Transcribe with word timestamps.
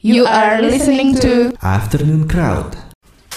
You 0.00 0.24
are 0.24 0.64
listening 0.64 1.12
to 1.20 1.52
Afternoon 1.60 2.24
Crowd. 2.24 2.72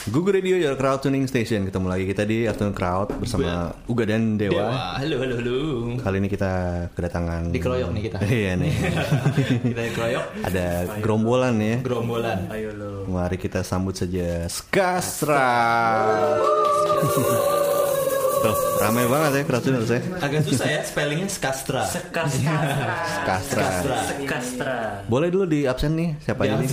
Google 0.07 0.39
Radio 0.39 0.55
Your 0.55 0.79
Crowd 0.79 1.03
Tuning 1.03 1.27
Station. 1.27 1.67
Ketemu 1.67 1.91
lagi 1.91 2.07
kita 2.07 2.23
di 2.23 2.47
Afternoon 2.47 2.71
Crowd 2.71 3.19
bersama 3.19 3.75
Uga 3.83 4.07
dan 4.07 4.39
Dewa. 4.39 4.71
Dewa, 4.71 4.95
halo 4.95 5.15
halo 5.19 5.33
halo. 5.43 5.57
Kali 5.99 6.23
ini 6.23 6.31
kita 6.31 6.51
kedatangan 6.95 7.51
Dikeroyok 7.51 7.89
nih 7.91 8.01
kita. 8.07 8.17
iya 8.31 8.55
nih. 8.55 8.71
kita 9.75 9.81
dikeroyok. 9.91 10.25
Ada 10.47 10.67
gerombolan 11.03 11.55
ya. 11.59 11.77
Gerombolan. 11.83 12.47
Ayo 12.47 12.71
lo. 12.79 13.11
Mari 13.11 13.35
kita 13.35 13.59
sambut 13.67 13.99
saja 13.99 14.47
Skastra. 14.47 15.51
Tuh, 18.43 18.51
ramai 18.83 19.07
banget 19.07 19.39
ya 19.39 19.47
crowd 19.47 19.63
tuners 19.63 19.87
ya. 19.87 20.03
Agak 20.19 20.43
susah 20.43 20.67
ya 20.67 20.83
spellingnya 20.83 21.31
Skastra. 21.31 21.87
Skastra. 21.87 22.59
Skastra. 23.23 23.63
Kastra. 24.27 24.75
Boleh 25.07 25.31
dulu 25.31 25.47
di 25.47 25.63
absen 25.63 25.95
nih 25.95 26.19
siapa 26.19 26.43
aja 26.43 26.59
nih? 26.59 26.67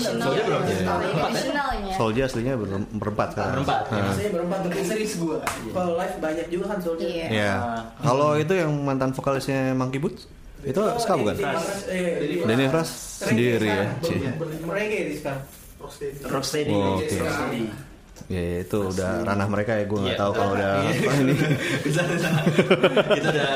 Soldier 0.00 0.44
berapa 0.46 0.64
Empat 0.64 0.72
ya? 0.72 1.28
additionalnya. 1.28 1.92
Soldier 1.94 2.24
aslinya 2.24 2.54
ber- 2.56 2.88
berempat 2.92 3.28
sekarang. 3.30 3.52
Berempat. 3.54 3.80
Maksudnya 3.88 4.30
berempat 4.32 4.58
tapi 4.64 4.80
serius 4.82 5.14
gua. 5.16 5.38
Kalau 5.68 5.92
live 5.94 6.16
banyak 6.18 6.46
juga 6.48 6.64
kan 6.66 6.78
Soldier. 6.80 7.08
Iya. 7.08 7.26
Iya. 7.28 7.52
Kalau 8.00 8.30
itu 8.34 8.52
yang 8.54 8.72
mantan 8.78 9.10
vokalisnya 9.12 9.74
Monkey 9.74 9.98
Boots, 9.98 10.24
itu 10.60 10.80
ska 10.96 11.12
bukan? 11.14 11.36
Eh, 11.86 12.40
Denny 12.42 12.66
Fras 12.66 12.88
sendiri 13.20 13.68
ya. 13.68 13.86
Reggae 14.64 15.02
di 15.06 15.14
sekarang. 15.14 15.42
Rocksteady 16.24 16.72
Oh, 16.72 16.98
oke. 16.98 17.06
Rocksteady. 17.06 17.87
Ya, 18.26 18.40
ya, 18.40 18.58
itu 18.60 18.78
udah 18.84 19.22
ranah 19.22 19.46
mereka 19.46 19.72
ya. 19.72 19.84
Gue 19.84 19.98
nggak 20.00 20.14
Iya. 20.14 20.20
tahu 20.20 20.32
kalau 20.32 20.52
udah 20.52 20.70
Iya. 20.76 20.90
apa 20.92 21.12
ini. 21.16 21.34
Bisa, 21.80 22.00
bisa. 22.04 22.28
Itu 23.14 23.28
udah 23.28 23.50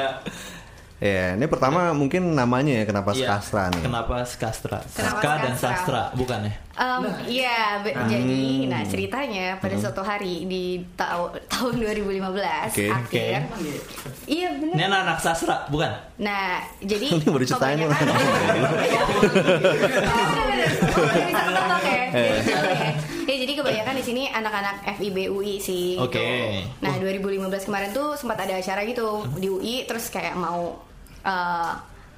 Ya, 1.02 1.34
ini 1.34 1.50
pertama 1.50 1.90
mungkin 1.90 2.30
namanya 2.30 2.78
ya 2.78 2.84
kenapa 2.86 3.10
Iya. 3.10 3.26
Skastra 3.26 3.74
nih. 3.74 3.82
Kenapa 3.82 4.22
Skastra? 4.22 4.78
Kenapa 4.86 5.18
Ska 5.18 5.30
dan 5.34 5.52
Skastra? 5.52 5.74
Sastra, 5.74 6.02
bukan 6.14 6.46
ya? 6.46 6.54
Em, 6.72 7.02
Iya, 7.26 7.58
be- 7.82 7.96
jadi 8.06 8.42
nah 8.64 8.86
ceritanya 8.86 9.58
pada 9.58 9.74
suatu 9.74 9.98
hari 10.00 10.46
di 10.46 10.78
ta- 10.94 11.18
tahun 11.50 11.74
2015 11.76 12.70
Oke. 12.70 12.86
akhir. 12.86 13.50
Iya 14.24 14.48
benar. 14.54 14.74
Ini 14.78 14.82
anak-anak 14.86 15.18
sastra, 15.18 15.66
bukan? 15.66 15.90
Nah, 16.16 16.62
jadi 16.78 17.06
Ini 17.12 17.26
baru 17.26 17.44
ceritain 17.44 17.76
nih. 17.76 17.90
Ya. 23.26 23.36
Jadi. 23.38 23.52
Ya, 23.52 23.58
kebanyakan 23.62 23.94
di 24.00 24.04
sini 24.04 24.22
anak-anak 24.28 24.76
FIB 24.98 25.30
UI 25.30 25.60
sih. 25.62 25.96
Oke. 26.00 26.18
gitu. 26.18 26.84
Nah, 26.84 26.94
2015 26.98 27.68
kemarin 27.68 27.90
tuh 27.94 28.18
sempat 28.18 28.38
ada 28.42 28.58
acara 28.58 28.82
gitu 28.84 29.24
di 29.38 29.48
UI 29.48 29.86
terus 29.86 30.10
kayak 30.10 30.34
mau 30.34 30.78
eh, 31.22 31.72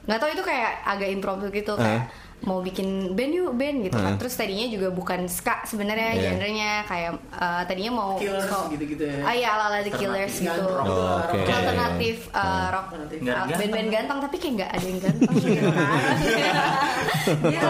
nggak 0.05 0.19
tahu 0.21 0.31
itu 0.37 0.45
kayak 0.45 0.73
agak 0.85 1.09
impromptu 1.09 1.49
gitu 1.49 1.73
kayak 1.81 2.13
mau 2.45 2.61
bikin 2.61 2.89
band 3.13 3.33
yuk 3.33 3.53
band 3.53 3.77
gitu 3.83 3.97
kan. 3.97 4.15
Eh. 4.15 4.19
Terus 4.21 4.35
tadinya 4.35 4.67
juga 4.69 4.89
bukan 4.89 5.25
ska 5.27 5.65
sebenarnya 5.65 6.13
Iya. 6.13 6.23
genrenya 6.31 6.71
kayak 6.85 7.13
eh, 7.35 7.63
tadinya 7.65 7.93
mau 7.95 8.11
Killers 8.17 8.47
kok- 8.47 8.69
gitu-gitu 8.71 9.03
ya. 9.03 9.17
Ah 9.23 9.33
iya 9.33 9.49
ala-ala 9.51 9.79
The 9.81 9.93
Killers 9.93 10.35
gitu. 10.39 10.63
Oh, 10.65 11.21
oke. 11.25 11.41
Alternatif 11.45 12.17
rock 12.71 12.87
uh, 12.89 12.97
ganteng. 12.97 13.57
band-band 13.57 13.89
ganteng 13.91 14.19
tapi 14.21 14.37
kayak 14.37 14.53
nggak 14.55 14.71
ada 14.71 14.85
yang 14.85 15.01
ganteng 15.01 15.33
gitu 15.35 15.61
kan. 15.61 15.75
Gitu. 17.45 17.69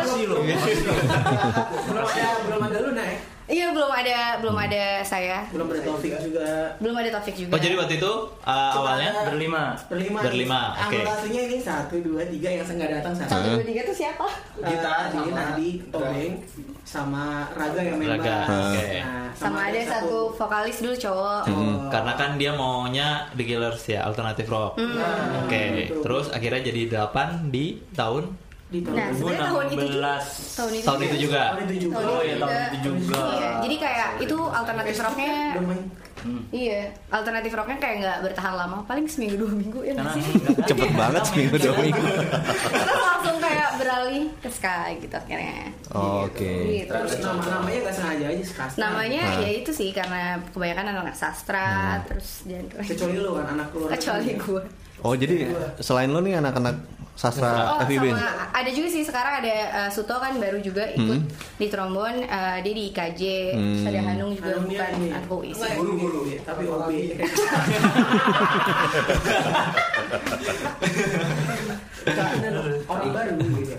Belum 1.85 2.05
ada 2.05 2.27
belum 2.45 2.61
ada 2.63 2.79
lu 2.81 2.91
naik. 2.93 3.21
Iya 3.45 3.77
belum 3.77 3.93
ada 3.93 4.41
belum 4.41 4.57
ada 4.57 5.05
saya 5.05 5.45
Belum 5.53 5.69
ada 5.69 5.81
Taufik 5.85 6.17
juga. 6.17 6.73
belum 6.81 6.97
ada 6.97 7.11
Taufik 7.13 7.37
juga. 7.37 7.53
Oh 7.53 7.61
jadi 7.61 7.75
waktu 7.77 7.95
itu 8.01 8.13
uh, 8.41 8.73
awalnya 8.73 9.11
berlima 9.29 9.77
Berlima. 9.85 10.19
Berlima, 10.25 10.61
oke. 10.81 10.97
Anggota 10.97 11.13
aslinya 11.21 11.43
ini 11.45 11.59
satu, 11.61 11.95
dua, 12.01 12.23
tiga 12.25 12.49
yang 12.49 12.65
nggak 12.65 12.91
datang 13.01 13.15
satu. 13.15 13.31
satu 13.37 13.49
dua 13.61 13.65
tiga 13.69 13.81
tuh 13.85 13.97
siapa? 13.97 14.27
Kita 14.57 14.93
di 15.13 15.21
Nadi, 15.31 15.71
Tobeng, 15.93 16.33
sama 16.85 17.49
Raga 17.53 17.81
yang 17.81 17.97
main 18.01 18.17
Raga, 18.17 18.37
bass. 18.45 18.77
oke. 18.77 18.89
Nah, 19.01 19.29
Sama 19.35 19.59
ada 19.67 19.81
satu 19.83 20.19
vokalis 20.37 20.77
dulu 20.81 20.95
cowok. 20.95 21.43
Hmm, 21.51 21.77
karena 21.91 22.13
kan 22.15 22.31
dia 22.39 22.53
maunya 22.55 23.09
The 23.35 23.45
Killers 23.45 23.83
ya, 23.89 24.07
alternatif 24.07 24.47
rock. 24.49 24.79
Hmm. 24.79 24.95
Nah, 24.95 25.45
Oke, 25.45 25.61
gitu. 25.85 26.01
terus 26.01 26.31
akhirnya 26.31 26.63
jadi 26.65 26.83
8 27.11 27.51
di 27.51 27.83
tahun 27.93 28.31
di 28.75 28.81
tahun 28.83 28.97
Nah, 28.97 29.09
sebenarnya 29.13 29.47
tahun 29.47 29.65
itu 29.65 29.87
juga. 29.87 30.15
2016 30.19 30.57
Tahun 30.59 30.73
itu. 30.73 30.85
tahun 30.85 31.01
itu 31.01 31.17
juga. 31.23 31.43
tahun 31.45 31.63
itu 31.65 31.77
juga. 31.81 31.97
Oh, 32.03 32.21
iya, 32.21 32.35
tahun 32.37 32.55
itu 32.67 32.79
juga. 32.83 33.19
Iya, 33.31 33.49
jadi 33.63 33.77
kayak 33.79 34.09
itu 34.21 34.37
alternatif 34.43 34.95
rocknya. 34.99 35.35
Belum 35.55 35.67
main. 35.71 35.83
Iya, 36.51 36.81
alternatif 37.11 37.53
rocknya 37.53 37.77
kayak 37.77 37.97
nggak 38.01 38.19
bertahan 38.25 38.55
lama, 38.57 38.77
paling 38.83 39.05
seminggu 39.05 39.37
dua 39.39 39.53
minggu 39.53 39.81
ya 39.85 39.93
sih. 40.11 40.25
Cepet 40.65 40.91
banget 40.95 41.23
seminggu 41.23 41.57
dua 41.61 41.75
minggu. 41.77 42.01
Terus 42.65 43.03
langsung 43.05 43.37
kayak 43.39 43.69
beralih 43.77 44.25
ke 44.41 44.49
ska 44.49 44.89
gitu 44.97 45.13
akhirnya. 45.13 45.69
Oh, 45.93 46.25
Oke. 46.25 46.81
Gitu. 46.81 46.89
Terus 46.89 47.21
nama 47.21 47.45
namanya 47.45 47.79
nggak 47.85 47.95
sengaja 47.95 48.25
aja 48.27 48.41
Skasta. 48.43 48.77
Namanya 48.81 49.21
Nah. 49.23 49.41
ya 49.45 49.51
itu 49.53 49.71
sih 49.71 49.93
karena 49.93 50.23
kebanyakan 50.49 50.85
anak-anak 50.89 51.13
sastra 51.15 51.69
terus 52.09 52.41
genre. 52.43 52.81
kecuali 52.81 53.17
lu 53.21 53.31
kan 53.37 53.47
anak 53.53 53.67
keluar. 53.69 53.89
Kecuali 53.93 54.31
gue. 54.33 54.63
Oh 55.05 55.13
jadi 55.13 55.37
selain 55.79 56.09
lo 56.09 56.25
nih 56.25 56.41
anak-anak 56.41 56.94
sastra 57.15 57.79
Oh, 57.79 57.87
FIB 57.87 58.11
sama 58.11 58.27
ada 58.51 58.71
juga 58.71 58.89
sih 58.89 59.03
sekarang 59.03 59.35
ada 59.39 59.55
uh, 59.73 59.89
Suto 59.89 60.15
kan 60.15 60.35
baru 60.35 60.59
juga 60.59 60.83
ikut 60.89 61.15
Hmm. 61.15 61.31
di 61.55 61.67
trombon, 61.67 62.15
uh, 62.23 62.59
dia 62.59 62.73
di 62.73 62.91
IKJ, 62.91 63.23
Hmm. 63.53 63.87
ada 63.87 64.01
Hanung 64.05 64.31
juga 64.33 64.51
Hanung 64.53 64.67
bukan 64.67 64.91
ini. 64.97 65.09
anak 65.09 65.25
UI 65.29 65.51
sih. 65.51 65.61
Nggak, 65.61 65.75
guru-guru 65.77 66.21
ya, 66.27 66.39
tapi 66.43 66.63
OB. 66.65 66.91
Orang 72.87 73.11
baru 73.11 73.33
gitu. 73.41 73.75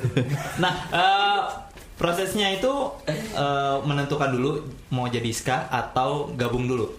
Nah, 0.58 0.74
eh, 0.90 1.40
prosesnya 1.96 2.48
itu 2.52 2.72
eh, 3.08 3.78
menentukan 3.82 4.30
dulu 4.30 4.52
mau 4.90 5.06
jadi 5.08 5.30
ska 5.32 5.70
atau 5.70 6.30
gabung 6.34 6.66
dulu. 6.66 6.90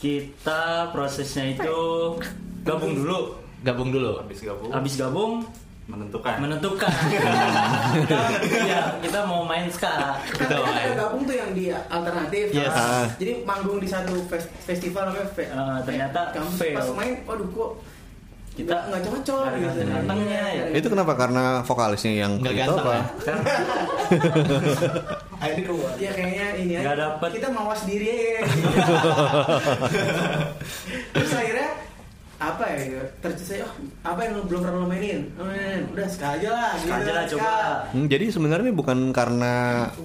kita 0.00 0.88
prosesnya 0.90 1.44
itu 1.52 1.76
gabung 2.62 2.96
dulu 2.96 3.36
Gabung 3.60 3.92
dulu. 3.92 4.16
Habis 4.16 4.40
gabung 4.40 4.72
habis 4.72 4.94
gabung 4.96 5.32
menentukan. 5.90 6.34
menentukan 6.38 6.90
kita, 7.10 7.30
ya, 8.70 8.78
kita 8.98 9.18
mau 9.22 9.42
main 9.42 9.66
ska 9.66 10.14
Kan 10.30 10.38
Betul. 10.40 10.62
ada 10.64 10.90
gabung 10.96 11.22
tuh 11.22 11.34
yang 11.34 11.50
di 11.50 11.68
alternatif. 11.68 12.48
Yes. 12.50 12.70
Ah. 12.70 13.04
Jadi 13.12 13.42
manggung 13.42 13.76
di 13.76 13.84
satu 13.84 14.16
fes- 14.24 14.48
festival 14.60 15.06
namanya 15.06 15.28
fe- 15.28 15.46
Eh, 15.46 15.78
ternyata 15.82 16.30
kamu 16.30 16.48
pas 16.72 16.86
main, 16.94 17.12
waduh 17.24 17.48
kok 17.48 17.70
Kita 18.50 18.66
kita 18.66 18.76
nggak 18.88 19.02
cocok 19.04 19.42
gitu. 19.56 19.80
gantengnya 19.84 20.40
ya 20.44 20.62
Itu 20.72 20.88
kenapa? 20.88 21.12
Karena 21.14 21.42
vokalisnya 21.62 22.12
yang 22.18 22.32
Nggak 22.36 22.52
itu 22.52 22.60
ganteng 22.60 22.80
apa? 22.80 22.92
ya? 22.92 23.02
Akhirnya 25.40 25.64
keluar. 25.64 25.92
Ya 25.96 26.10
kayaknya 26.10 26.46
ini 26.58 26.72
ya. 26.76 26.80
Dapet. 26.92 27.30
Kita 27.32 27.48
mawas 27.48 27.80
diri 27.84 28.08
ya. 28.10 28.40
Terus 31.12 31.32
akhirnya 31.32 31.68
apa 32.40 32.64
ya 32.66 33.04
tercetusnya 33.20 33.62
oh, 33.62 33.72
apa 34.00 34.20
yang 34.22 34.32
lu 34.34 34.42
belum 34.44 34.60
pernah 34.62 34.78
lo 34.78 34.88
mainin 34.88 35.28
Oh, 35.36 35.44
mainin. 35.44 35.84
udah 35.88 36.08
ska 36.08 36.34
aja 36.34 36.48
lah 36.48 36.72
Ska 36.72 36.88
gitu, 36.88 36.92
aja 36.98 37.12
lah, 37.12 37.22
ska. 37.22 37.32
coba. 37.36 37.52
Hmm, 37.92 38.06
jadi 38.06 38.24
sebenarnya 38.26 38.72
bukan 38.72 38.98
karena 39.10 39.52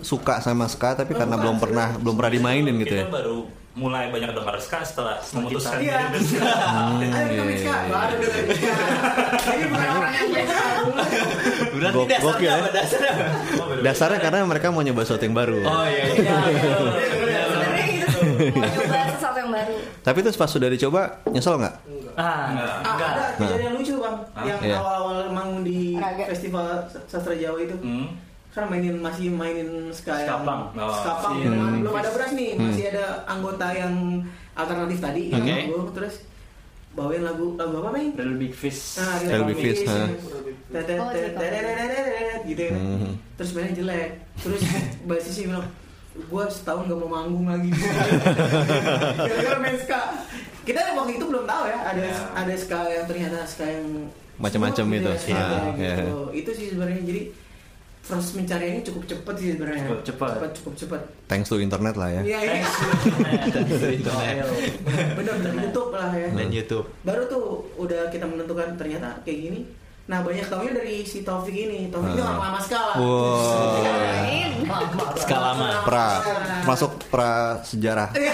suka 0.01 0.39
sama 0.39 0.67
ska 0.67 0.93
tapi 0.93 1.11
Oh, 1.11 1.17
karena 1.17 1.33
bukan, 1.33 1.43
belum 1.45 1.57
pernah 1.57 1.87
sebenarnya. 1.87 2.03
belum 2.03 2.13
pernah 2.13 2.31
dimainin 2.33 2.75
gitu 2.77 2.93
ya. 2.93 3.03
Kita 3.03 3.13
baru 3.13 3.37
mulai 3.75 4.07
banyak 4.07 4.31
dengar 4.31 4.55
ska 4.57 4.79
setelah 4.81 5.15
memutuskan 5.29 5.79
Iya. 5.79 5.95
diri 5.97 6.11
berska. 6.13 6.43
Ayo 6.43 6.95
kita 6.97 7.17
iya, 7.25 7.55
ska, 7.55 7.71
iya. 7.73 7.87
baru 7.89 8.13
udah 8.13 8.29
main 8.29 8.47
ska. 8.51 8.73
Jadi 9.41 9.63
bukan 9.65 9.89
orang 9.93 10.13
yang 10.13 10.27
main 10.29 10.45
ska. 10.45 10.65
Berarti 11.71 11.95
Gok- 11.95 12.09
dasarnya 12.09 12.43
ya. 12.43 12.55
apa 12.55 12.67
dasarnya? 13.81 14.17
Oh, 14.17 14.21
karena 14.21 14.37
mereka 14.45 14.67
mau 14.69 14.81
nyoba 14.81 15.01
sesuatu 15.03 15.23
yang 15.23 15.35
baru. 15.35 15.59
Oh 15.61 15.85
iya 15.85 16.03
iya. 16.09 16.35
Gitu 16.51 16.83
mau 18.51 18.67
nyoba 18.67 18.99
sesuatu 19.09 19.37
yang 19.37 19.51
baru. 19.51 19.75
Tapi 20.01 20.19
terus 20.21 20.35
pas 20.35 20.47
sudah 20.47 20.67
dicoba 20.67 21.01
nyesel 21.25 21.55
nggak? 21.57 21.75
Ah, 22.15 22.47
Enggak. 22.47 22.71
Ah, 22.71 22.79
enggak. 22.88 23.09
ada 23.09 23.23
kejadian 23.35 23.71
lucu 23.75 23.94
bang, 23.97 24.15
yang 24.41 24.59
Iya. 24.62 24.75
awal-awal 24.77 25.17
manggung 25.29 25.62
di 25.62 25.79
Raga. 25.94 26.23
festival 26.27 26.65
sastra 27.06 27.35
Jawa 27.35 27.59
itu, 27.59 27.75
Hmm. 27.77 28.07
kan 28.50 28.63
mainin 28.65 28.95
masih 28.97 29.27
mainin 29.29 29.67
ska 29.91 30.15
yang 30.17 30.39
Skapang. 30.39 30.62
Oh. 30.73 30.95
skapang 30.95 31.33
yang 31.38 31.53
Hmm. 31.53 31.83
belum 31.83 31.91
ada 31.94 32.09
beras 32.09 32.31
nih, 32.31 32.51
masih 32.56 32.83
ada 32.89 33.06
anggota 33.25 33.67
yang 33.69 33.94
alternatif 34.53 34.97
tadi 35.00 35.23
yang 35.27 35.44
Oke. 35.44 35.51
manggung, 35.62 35.88
terus 35.91 36.15
bawain 36.91 37.19
lagu 37.21 37.45
lagu 37.53 37.75
apa 37.77 37.89
main? 37.91 38.15
Little 38.15 38.39
Big 38.39 38.56
Fish. 38.56 38.95
Nah, 38.95 39.19
Little 39.19 39.44
Big 39.45 39.59
Fish, 39.59 39.83
gitu. 42.45 42.63
Hmm. 42.71 43.11
Terus 43.35 43.50
mainnya 43.51 43.73
jelek. 43.75 44.09
Terus 44.38 44.61
basisnya 45.07 45.44
bilang, 45.50 45.68
gue 46.15 46.44
setahun 46.47 46.88
gak 46.88 46.95
mau 46.95 47.11
manggung 47.11 47.44
lagi. 47.45 47.68
Gara-gara 49.19 49.57
main 49.59 49.77
ska. 49.77 50.01
Kita 50.65 50.79
waktu 50.91 51.12
itu 51.13 51.25
belum 51.25 51.45
tahu 51.45 51.63
ya, 51.65 51.77
ada 51.85 52.01
Ya. 52.01 52.17
ada 52.33 52.53
ska 52.53 52.79
yang 52.85 53.06
ternyata 53.06 53.38
ska 53.44 53.63
yang 53.63 53.85
Macam-macam 54.35 54.85
itu. 54.91 55.12
ya, 55.23 55.38
Ah, 55.38 55.71
gitu. 55.71 56.17
Itu 56.33 56.50
sih 56.51 56.65
sebenarnya 56.69 57.01
jadi 57.01 57.21
proses 58.01 58.33
pencariannya 58.33 58.83
cukup 58.83 59.03
cepet 59.07 59.35
sih 59.35 59.47
sebenarnya. 59.53 59.81
Cukup 59.83 60.01
cepet. 60.03 60.29
Cepet, 60.31 60.51
cukup 60.56 60.73
cepet. 60.75 61.01
Thanks 61.25 61.47
to 61.47 61.57
internet 61.57 61.95
lah 61.95 62.09
ya. 62.12 62.21
Iya, 62.21 62.39
iya. 62.44 62.65
Internet 63.88 64.45
Bener-bener 65.15 65.53
YouTube 65.63 65.91
lah 65.91 66.12
ya. 66.12 66.29
dan 66.29 66.50
YouTube. 66.50 66.85
baru 67.01 67.23
tuh 67.25 67.45
udah 67.75 68.09
kita 68.09 68.25
menentukan 68.25 68.73
ternyata 68.75 69.21
kayak 69.21 69.39
gini 69.44 69.59
nah 70.06 70.22
banyak 70.22 70.46
taunya 70.46 70.69
dari 70.72 71.02
si 71.02 71.22
Taufik 71.22 71.50
ini 71.52 71.90
Taufik 71.90 72.13
itu 72.13 72.22
Ah. 72.22 72.30
orang 72.30 72.42
lama 72.46 72.60
skala 72.60 72.94
Wow. 72.96 73.81
Skala 75.18 75.42
lama. 75.52 75.68
Pra 75.81 76.07
masuk 76.63 76.92
pra 77.07 77.31
sejarah. 77.62 78.10
Iya. 78.13 78.34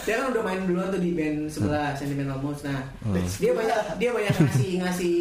Dia 0.00 0.14
kan 0.18 0.26
udah 0.30 0.42
main 0.42 0.60
duluan 0.64 0.88
tuh 0.88 0.98
di 0.98 1.12
band 1.12 1.48
sebelah 1.48 1.92
Sentimental 1.92 2.38
Moves 2.38 2.62
nah 2.62 2.80
Hmm. 3.00 3.16
dia 3.16 3.52
banyak 3.52 3.76
dia 3.98 4.10
banyak 4.10 4.34
ngasih 4.34 4.70
ngasih 4.80 5.16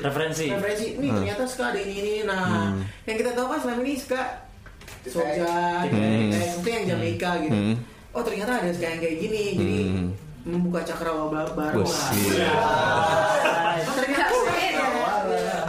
Referensi. 0.00 0.46
referensi 0.48 0.86
nih 0.96 1.10
ternyata 1.10 1.42
ska 1.44 1.64
ada 1.68 1.78
ini 1.78 1.94
ini 1.98 2.14
nah 2.24 2.72
Hmm. 2.72 2.80
yang 3.04 3.16
kita 3.16 3.32
tahu 3.32 3.46
kan 3.46 3.58
selama 3.60 3.80
ini 3.82 3.94
ska 3.94 4.22
Soja, 5.00 5.84
Hmm. 5.84 6.28
itu 6.32 6.68
yang 6.68 6.84
Jamaica 6.86 7.30
gitu. 7.40 7.54
Hmm. 7.54 7.74
Oh 8.10 8.20
ternyata 8.20 8.58
ada 8.58 8.68
yang 8.68 8.98
kayak 8.98 9.16
gini, 9.18 9.44
jadi 9.54 9.78
Hmm. 9.86 10.08
Membuka 10.42 10.80
cakrawala 10.80 11.46
baru 11.50 11.82
lah. 11.82 12.08
iya. 12.12 12.46
Ya. 12.46 14.26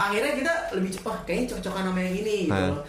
akhirnya 0.00 0.32
kita 0.34 0.52
lebih 0.74 0.90
cepat 0.92 1.18
kayaknya 1.22 1.46
cocok-cocokan 1.48 1.84
sama 1.86 2.00
yang 2.00 2.14
ini 2.16 2.36
gitu. 2.46 2.54
Hah. 2.54 2.82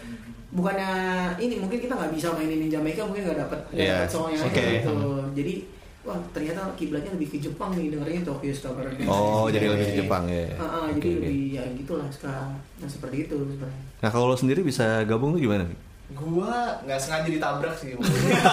Bukannya 0.52 0.92
ini 1.40 1.56
mungkin 1.58 1.80
kita 1.80 1.94
nggak 1.96 2.12
bisa 2.12 2.28
mainin 2.36 2.68
Jamaica 2.68 3.08
mungkin 3.08 3.24
nggak 3.24 3.40
dapat 3.40 3.60
nggak 3.72 3.80
Iya, 3.80 3.96
dapat 3.98 4.10
song 4.12 4.28
yang 4.30 4.42
oke. 4.44 4.60
gitu. 4.60 4.96
Jadi 5.32 5.54
wah 6.02 6.18
ternyata 6.34 6.62
kiblatnya 6.74 7.12
lebih 7.14 7.28
ke 7.30 7.38
Jepang 7.40 7.72
nih 7.72 7.88
dengerin 7.88 8.26
Tokyo 8.26 8.52
Star. 8.52 8.74
Oh, 9.06 9.48
jadi 9.48 9.66
lebih 9.70 9.86
ke 9.86 9.96
Jepang 10.02 10.24
ya. 10.28 10.50
Ah, 10.58 10.64
ah, 10.66 10.84
Oke, 10.90 10.98
jadi 10.98 11.08
oke. 11.08 11.20
lebih 11.24 11.40
ya 11.54 11.64
gitulah 11.78 12.10
sekarang. 12.10 12.52
Nah 12.82 12.90
seperti 12.90 13.16
itu 13.24 13.36
sebenarnya. 13.38 13.82
Nah 14.02 14.10
kalau 14.10 14.26
lo 14.28 14.36
sendiri 14.36 14.60
bisa 14.62 15.06
gabung 15.06 15.32
tuh 15.32 15.42
gimana? 15.42 15.64
Gua 16.12 16.78
nggak 16.84 17.00
sengaja 17.00 17.30
ditabrak 17.30 17.76
sih. 17.78 17.96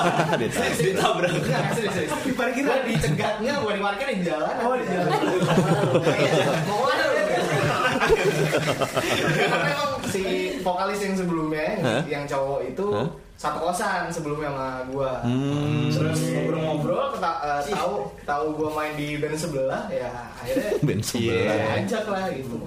Ditabrak. 0.82 1.30
Nggak, 1.32 1.64
serius, 1.74 1.92
serius. 1.94 2.10
Di 2.24 2.32
parkiran? 2.32 2.68
Gua 2.70 2.86
dicegatnya, 2.86 3.52
bukan 3.60 3.74
di 3.76 3.82
parkir 3.82 4.06
di 4.14 4.24
jalan. 4.24 4.54
Oh, 4.62 4.74
di 4.78 4.86
jalan. 4.86 5.10
Mau 6.64 6.78
mana 6.86 7.04
lu? 7.04 7.16
Karena 9.18 9.56
memang 9.64 9.90
si 10.08 10.24
vokalis 10.62 11.00
yang 11.02 11.14
sebelumnya, 11.16 11.68
yang 12.06 12.24
cowok 12.24 12.60
itu 12.64 12.86
satu 13.38 13.58
kosan 13.62 14.10
sebelumnya 14.10 14.50
sama 14.50 14.68
gua. 14.90 15.12
Hmm. 15.22 15.86
Terus 15.94 16.18
ngobrol-ngobrol, 16.34 17.14
eh, 17.22 17.60
tahu 17.70 17.94
tahu 18.26 18.44
gua 18.58 18.70
main 18.74 18.92
di 18.98 19.14
band 19.18 19.38
sebelah, 19.38 19.86
ya 19.86 20.10
akhirnya 20.42 20.70
Band 20.86 21.02
sebelah. 21.06 21.54
ya, 21.54 21.66
ajak 21.78 22.04
lah 22.10 22.24
gitu. 22.34 22.58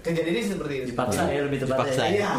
Kejadiannya 0.00 0.42
seperti 0.46 0.74
itu. 0.76 0.86
Dipaksa 0.90 1.22
ya 1.26 1.40
lebih 1.42 1.58
tepatnya. 1.58 1.82
Dipaksa. 1.84 2.02
Iya. 2.08 2.30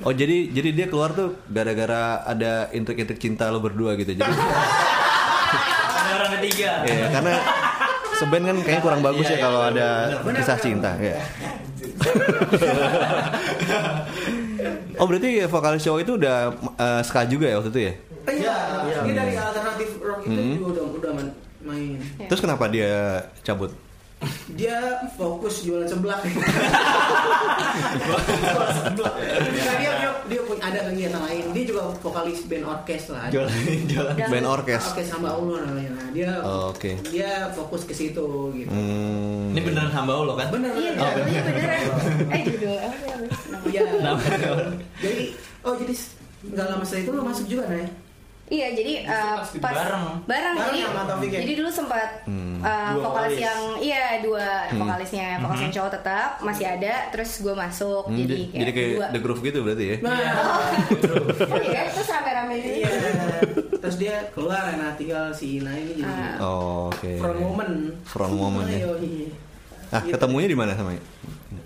Oh 0.00 0.12
jadi 0.12 0.36
jadi 0.50 0.68
dia 0.72 0.86
keluar 0.86 1.10
tuh 1.10 1.38
gara-gara 1.46 2.02
ada 2.22 2.52
intrik-intrik 2.70 3.16
cinta 3.16 3.48
lo 3.48 3.58
berdua 3.58 3.94
gitu. 3.94 4.12
Jadi 4.12 4.26
Ada 4.26 6.10
orang 6.14 6.30
ketiga. 6.36 6.70
ya 6.82 7.06
karena 7.10 7.34
seben 8.12 8.42
kan 8.42 8.56
kayaknya 8.58 8.82
kurang 8.82 9.00
bagus 9.00 9.22
Iya, 9.22 9.28
ya 9.28 9.34
iya, 9.34 9.42
kalau 9.42 9.60
benar, 9.62 9.72
ada 9.72 9.88
benar. 10.20 10.38
kisah 10.38 10.58
cinta 10.58 10.90
ya. 10.96 11.16
oh 14.96 15.04
berarti 15.04 15.28
vokalis 15.46 15.82
cowok 15.82 16.00
itu 16.00 16.12
udah 16.16 16.36
eh, 16.74 17.00
ska 17.02 17.24
juga 17.24 17.46
ya 17.46 17.56
waktu 17.56 17.70
itu 17.70 17.80
ya? 17.82 17.92
Iya, 18.26 18.54
Iya. 18.82 18.98
dia 19.04 19.14
dari 19.14 19.34
alternatif 19.36 19.88
rock 20.00 20.20
itu 20.22 20.32
Hmm. 20.32 20.54
juga 20.56 20.66
udah 20.72 20.84
udah 20.96 21.10
main- 21.12 21.36
main. 21.62 21.90
Ya. 22.16 22.26
Terus 22.26 22.40
kenapa 22.40 22.64
dia 22.66 22.92
cabut? 23.42 23.70
Dia 24.48 24.78
fokus 25.12 25.60
jualan 25.62 25.84
seblak. 25.84 26.24
Nah, 28.96 29.12
dia, 29.76 29.92
dia, 29.92 30.10
dia 30.24 30.40
punya 30.42 30.62
ada 30.64 30.80
kegiatan 30.88 31.20
lain. 31.20 31.44
Dia 31.52 31.64
juga 31.66 31.82
vokalis 31.98 32.40
band 32.46 32.64
orkes 32.64 33.04
lah. 33.08 33.28
Jualan 33.28 33.52
jualan. 33.86 34.14
Dan- 34.16 34.30
Band 34.30 34.46
orkes. 34.48 34.82
Orkes 34.88 35.08
hamba 35.12 35.30
Allah 35.32 35.58
namanya. 35.62 35.90
Nah, 35.92 36.08
dia 36.10 36.30
Oh, 36.40 36.70
oke. 36.70 36.90
dia 37.06 37.30
fokus 37.52 37.84
ke 37.84 37.92
situ 37.92 38.24
gitu. 38.54 38.70
Hmm. 38.70 39.52
Ini 39.52 39.60
beneran 39.60 39.92
hamba 39.92 40.12
Allah 40.14 40.34
kan? 40.36 40.46
Bener 40.50 40.72
Iya, 40.72 40.90
bener. 40.94 41.12
judulnya 41.12 41.42
beneran. 41.44 41.80
Eh 42.30 42.40
judul 42.46 42.76
apa. 42.78 43.06
Iya. 43.66 43.82
Nama- 44.00 44.22
Jadi 44.96 45.22
oh 45.60 45.74
jadi 45.76 45.94
nggak 46.46 46.66
lama 46.66 46.84
setelah 46.84 47.02
itu 47.02 47.10
lo 47.12 47.22
masuk 47.22 47.46
juga 47.46 47.64
nih. 47.68 47.88
Iya, 48.46 48.68
jadi 48.72 48.92
uh, 49.04 49.42
Pasti 49.42 49.58
pas 49.58 49.74
bareng. 49.74 50.22
bareng, 50.22 50.54
Bareng 50.54 50.56
jadi, 50.70 50.78
sama 50.86 51.02
Taufik 51.04 51.28
ya? 51.28 51.40
jadi 51.42 51.52
dulu 51.56 51.66
sempat 51.68 52.08
Hmm. 52.22 52.58
uh, 52.58 52.94
Dua 52.94 53.02
vokalis 53.02 53.10
vokalis. 53.32 53.38
yang 53.42 53.60
iya 53.80 54.04
dua 54.20 54.46
vokalisnya, 54.72 55.28
vokalis 55.36 55.62
yang 55.62 55.74
cowok 55.74 55.90
tetap 55.92 56.30
masih 56.40 56.66
ada, 56.68 56.94
terus 57.10 57.30
gue 57.36 57.50
masuk 57.52 58.02
Hmm, 58.04 58.14
jadi 58.16 58.30
j- 58.32 58.38
kayak, 58.44 58.54
jadi 58.56 58.70
kayak 58.72 58.90
dua. 58.92 59.06
The 59.08 59.20
Groove 59.20 59.42
gitu 59.42 59.58
berarti 59.60 59.84
ya? 59.84 59.96
Nah, 59.98 60.14
Oh 61.48 61.60
iya, 61.60 61.80
terus 61.88 62.08
rame-rame 62.08 62.54
gitu. 62.56 62.78
iya. 62.78 62.90
Terus 63.76 63.96
dia 63.96 64.14
keluar, 64.30 64.62
nah 64.72 64.94
tinggal 64.94 65.30
si 65.30 65.58
Ina 65.58 65.72
ini 65.74 65.92
jadi 65.96 66.06
Ah. 66.06 66.34
Oh, 66.40 66.88
oke. 66.88 67.12
front 67.18 67.38
woman. 67.40 67.70
Front 68.04 68.30
woman 68.32 68.64
ya. 68.64 68.78
Ayo, 68.80 68.92
iya. 69.00 69.26
Ah, 69.88 70.00
Gitu. 70.00 70.12
ketemunya 70.12 70.46
di 70.46 70.54
mana 70.54 70.72
sama 70.72 70.94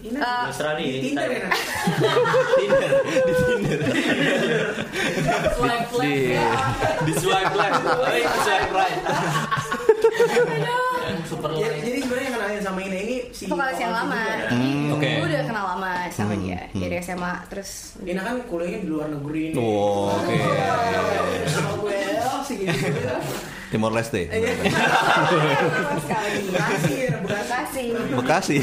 Ina 0.00 0.16
Eh, 0.16 0.25
Di 0.25 0.49
Australia, 0.49 0.80
di 0.80 0.92
di 0.92 1.00
Tinder 1.07 1.28
ya. 1.28 1.49
Tinder, 2.57 2.90
di 3.04 3.35
Tinder, 3.37 3.80
Flag, 5.52 5.83
flag, 5.92 6.09
Di 6.09 6.33
di 7.04 7.12
swipe 7.14 7.54
left, 7.54 7.80
di 7.85 8.25
swipe 8.40 8.71
right. 8.73 8.99
Super 11.28 11.50
Ya, 11.52 11.69
jadi 11.76 11.99
sebenarnya 12.00 12.26
yang 12.26 12.35
kenalin 12.35 12.62
sama 12.64 12.80
Ina 12.80 12.99
ini 12.99 13.16
si 13.30 13.45
vokalis 13.45 13.78
yang 13.78 13.92
lama. 13.92 14.23
Hmm, 14.49 14.97
oke. 14.97 15.04
gue 15.04 15.26
udah 15.28 15.42
kenal 15.45 15.64
lama 15.76 15.92
sama 16.11 16.33
Hmm, 16.33 16.42
dia 16.42 16.61
hmm. 16.73 16.80
dari 16.80 16.97
SMA 17.00 17.33
terus 17.52 17.71
Ina 18.00 18.21
kan 18.25 18.35
kuliahnya 18.49 18.78
di 18.80 18.88
luar 18.88 19.09
negeri 19.12 19.42
nih. 19.52 19.61
Oh, 19.61 20.16
oke. 20.16 20.35
Sama 21.47 21.71
gue 21.76 21.99
sih 22.49 22.57
gitu. 22.57 22.75
Timor 23.71 23.95
Leste. 23.95 24.27
Iya. 24.27 24.50
Bekasi, 25.95 26.43
Bekasi. 26.50 27.85
Bekasi. 28.19 28.57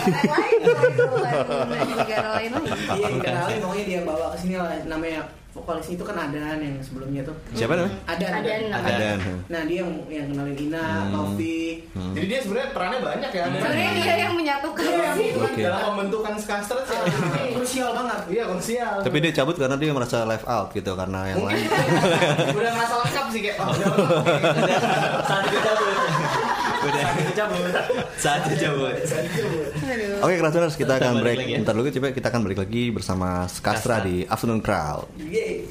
Negara 1.96 2.30
lain 2.36 2.52
negara 2.52 3.40
lain 3.48 3.62
lagi. 3.64 3.80
Iya, 3.80 3.84
dia 3.88 4.00
bawa 4.04 4.36
ke 4.36 4.38
sini 4.44 4.56
lah 4.60 4.76
namanya 4.84 5.24
vokalis 5.58 5.88
itu 5.90 6.04
kan 6.06 6.16
Adan 6.16 6.62
yang 6.62 6.78
sebelumnya 6.80 7.22
tuh. 7.26 7.36
Siapa 7.52 7.74
namanya? 7.74 7.98
Adan. 8.06 8.32
Adan 8.32 8.60
namanya. 8.70 8.94
Adan. 8.94 9.18
Nah, 9.50 9.62
dia 9.66 9.78
yang, 9.82 9.92
yang 10.08 10.28
kenalin 10.30 10.58
Ina, 10.58 10.86
Hmm. 10.88 11.12
Taufik. 11.12 11.76
Jadi 12.14 12.26
dia 12.26 12.40
sebenarnya 12.40 12.70
perannya 12.72 13.00
banyak 13.02 13.32
ya. 13.32 13.44
Sebenarnya 13.48 13.92
dia 13.94 14.16
yang 14.20 14.34
menyatukan 14.34 14.84
sih. 15.18 15.30
Oke. 15.34 15.62
Dalam 15.62 15.82
pembentukan 15.90 16.34
Skasters 16.38 16.88
ya. 16.88 17.02
Krusial 17.52 17.90
banget. 17.92 18.20
Iya, 18.30 18.44
krusial. 18.48 18.94
Tapi 19.02 19.18
dia 19.20 19.32
cabut 19.34 19.56
karena 19.58 19.76
dia 19.76 19.92
merasa 19.92 20.18
live 20.24 20.46
out 20.46 20.68
gitu 20.72 20.92
karena 20.94 21.20
yang 21.28 21.42
lain. 21.42 21.66
udah 22.58 22.72
ngerasa 22.72 22.96
lengkap 23.02 23.26
sih 23.34 23.42
kayak 23.42 23.58
oh 23.58 23.68
udah 23.74 23.88
lengkap. 23.90 24.24
Saat 25.26 25.44
itu 25.48 25.58
cabut. 25.60 25.96
Udah 26.88 27.01
Saat 27.03 27.17
itu 27.20 27.32
cabut. 27.34 27.63
saat 28.17 28.41
itu 28.44 28.56
cabut. 28.62 28.96
Aduh. 29.77 30.24
Oke, 30.24 30.36
Kratuners, 30.38 30.74
kita 30.74 30.96
Kita 30.96 31.03
akan 31.03 31.13
break. 31.20 31.38
lagi 31.38 31.51
ya. 31.51 31.58
Bentar 31.60 31.74
dulu, 31.74 31.88
coba 31.89 32.08
kita 32.12 32.27
akan 32.29 32.41
balik 32.44 32.60
lagi 32.60 32.84
bersama 32.89 33.27
Skastra 33.46 34.01
di 34.01 34.24
Afternoon 34.24 34.60
Crowd. 34.60 35.06
Yeay. 35.20 35.67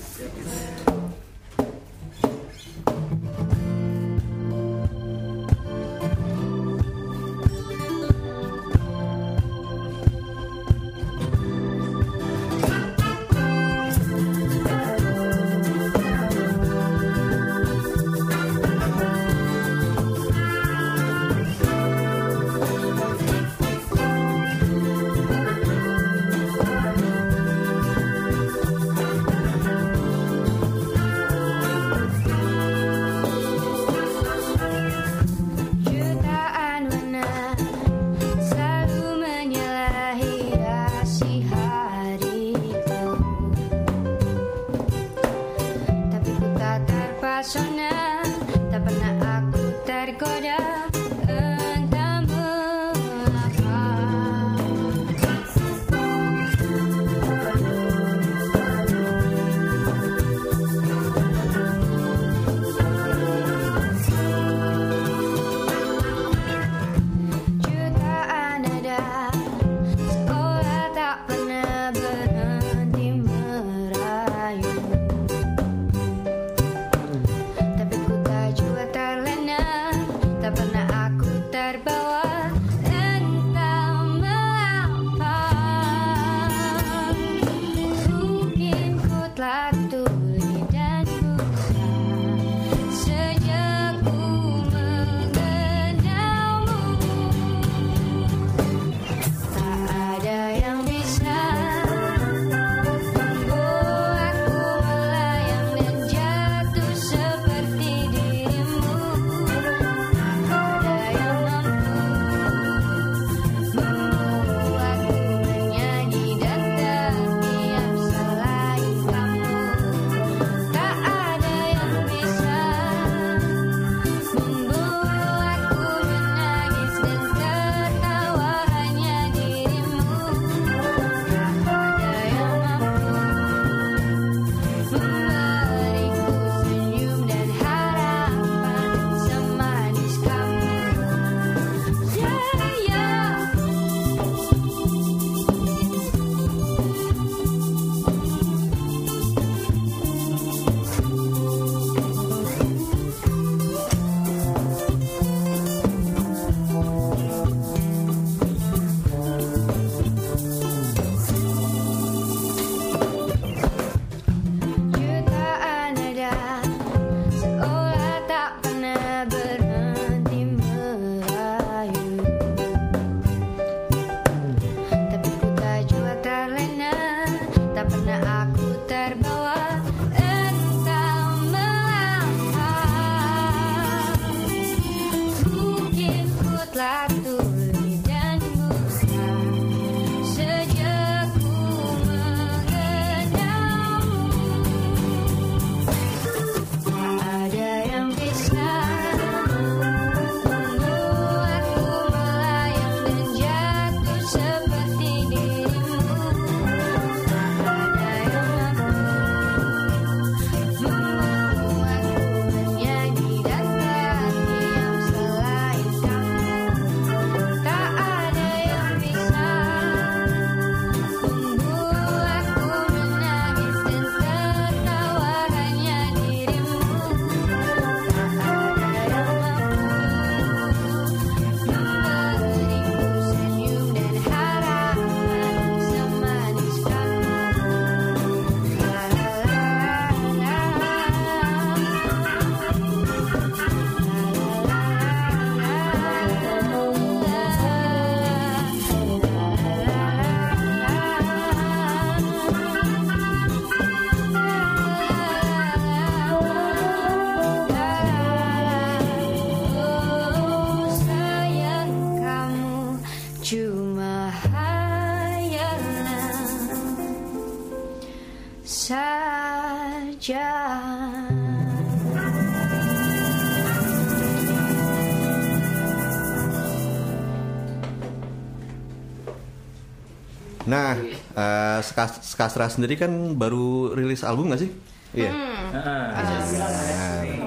Nah, 280.66 280.98
eh, 281.32 281.78
Ska- 281.80 282.20
Skastra 282.20 282.66
sendiri 282.66 282.94
kan 282.94 283.08
baru 283.32 283.90
rilis 283.92 284.20
album 284.20 284.50
gak 284.50 284.60
sih? 284.60 284.70
Iya. 285.14 285.30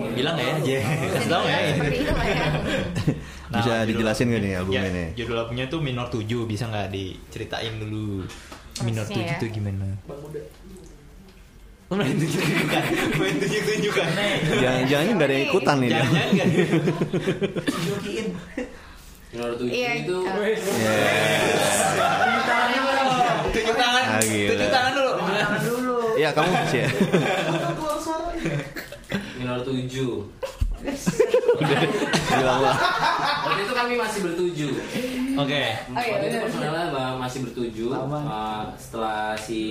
Bilang 0.09 0.35
ya, 0.35 0.47
aja. 0.53 0.77
Kasih 1.13 1.29
tahu 1.29 1.43
ya. 1.45 1.57
Seperti 1.69 1.97
itu 1.97 2.11
lah 2.11 2.25
ya. 2.25 2.45
Bisa 3.49 3.71
judul 3.77 3.87
dijelasin 3.89 4.25
nggak 4.27 4.41
nih 4.41 4.53
albumnya- 4.55 4.83
ya? 4.87 5.07
Judul 5.15 5.37
albumnya 5.37 5.65
tuh 5.67 5.79
Minor 5.79 6.07
7, 6.07 6.45
bisa 6.45 6.65
nggak 6.65 6.87
diceritain 6.89 7.73
dulu? 7.77 8.23
Minor 8.81 9.03
Maksudnya 9.03 9.25
7 9.25 9.35
ya? 9.35 9.37
tuh 9.37 9.49
gimana? 9.49 9.87
Oh, 11.89 11.97
main 11.97 12.13
tunjuk-tunjukkan. 12.13 12.83
Main 13.17 13.35
tunjuk-tunjukkan. 13.37 14.07
Jangan-jangan 14.61 15.09
nggak 15.11 15.25
ada 15.25 15.33
yang 15.33 15.47
ikutan 15.47 15.75
nih. 15.75 15.89
Jangan-jangan 15.89 16.29
nggak 16.29 16.45
ada. 16.45 16.57
Jokiin. 17.65 18.27
Minor 19.29 19.51
tujuh 19.57 19.73
Iya, 19.73 19.89
itu 20.01 20.17
Tunjuk 20.19 20.49
tangan. 23.79 24.03
Ah, 24.03 24.21
gila. 24.21 24.49
Tunjuk 24.51 24.69
tangan 24.69 24.91
dulu. 24.91 25.11
Tangan 25.15 25.61
dulu. 25.63 25.97
Iya 26.19 26.29
kamu 26.35 26.51
sih. 26.67 26.79
ya? 26.83 26.89
minor 29.39 29.59
tujuh. 29.63 30.13
Bilang 32.29 32.59
lah. 32.63 32.75
Waktu 33.47 33.61
itu 33.63 33.73
kami 33.73 33.93
masih 33.95 34.19
bertujuh. 34.23 34.71
Oke. 35.39 35.61
Oh, 35.95 36.01
iya, 36.03 36.11
Waktu 36.15 36.25
itu 36.27 36.37
ma- 36.91 37.17
masih 37.19 37.39
bertujuh. 37.47 37.89
Uh, 37.95 38.63
setelah 38.75 39.33
si 39.39 39.61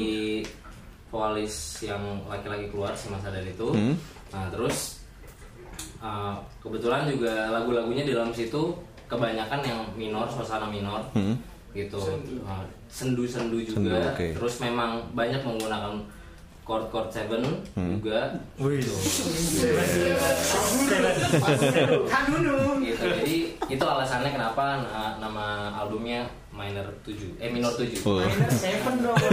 vokalis 1.09 1.81
yang 1.81 2.00
laki-laki 2.29 2.69
keluar 2.69 2.93
si 2.93 3.09
Mas 3.09 3.25
Adar 3.25 3.45
itu. 3.45 3.69
Hmm. 3.73 3.97
Nah 4.33 4.53
terus 4.53 5.00
uh, 6.05 6.37
kebetulan 6.61 7.09
juga 7.09 7.49
lagu-lagunya 7.53 8.05
di 8.05 8.12
dalam 8.12 8.33
situ 8.37 8.77
kebanyakan 9.09 9.61
yang 9.65 9.81
minor, 9.97 10.29
suasana 10.29 10.69
minor. 10.69 11.00
Hmm. 11.17 11.37
Gitu 11.79 12.01
Uh, 12.41 12.65
sendu-sendu 12.89 13.61
Sendu, 13.61 13.87
juga 13.87 14.11
oke. 14.11 14.27
terus 14.35 14.55
memang 14.59 14.91
banyak 15.13 15.39
menggunakan 15.39 15.95
chord 16.63 16.85
chord 16.89 17.09
seven 17.09 17.41
Hmm. 17.73 17.97
juga 17.97 18.33
Wih. 18.59 18.81
Dulu. 22.29 22.81
gitu 22.83 23.05
jadi 23.15 23.37
itu 23.67 23.85
alasannya 23.85 24.31
kenapa 24.31 24.65
na- 24.83 25.17
nama 25.19 25.45
albumnya 25.75 26.25
minor 26.51 26.85
7 27.03 27.37
eh 27.37 27.49
minor 27.49 27.71
7 27.71 27.89
Oh. 28.03 28.19
Minor 28.19 28.51
seven 28.51 28.95
dong. 29.01 29.17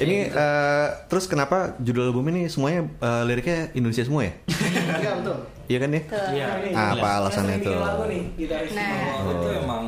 Ini 0.00 0.32
eh, 0.32 0.86
terus 1.06 1.28
kenapa 1.28 1.76
judul 1.76 2.08
album 2.08 2.24
ini 2.28 2.48
semuanya 2.48 2.88
eh, 2.88 3.22
liriknya 3.26 3.68
Indonesia 3.74 4.00
semua 4.00 4.24
ya? 4.24 4.32
Iya 4.96 5.12
betul. 5.20 5.38
Iya 5.66 5.78
kan 5.78 5.90
ya? 5.90 6.02
Iya. 6.32 6.46
Ah, 6.74 6.88
apa 6.92 7.08
alasannya 7.20 7.56
bikin 7.58 7.78
lagu 7.78 8.04
nih, 8.06 8.22
gitaris. 8.36 8.72
Nah. 8.74 9.30
Itu 9.30 9.48
emang 9.54 9.84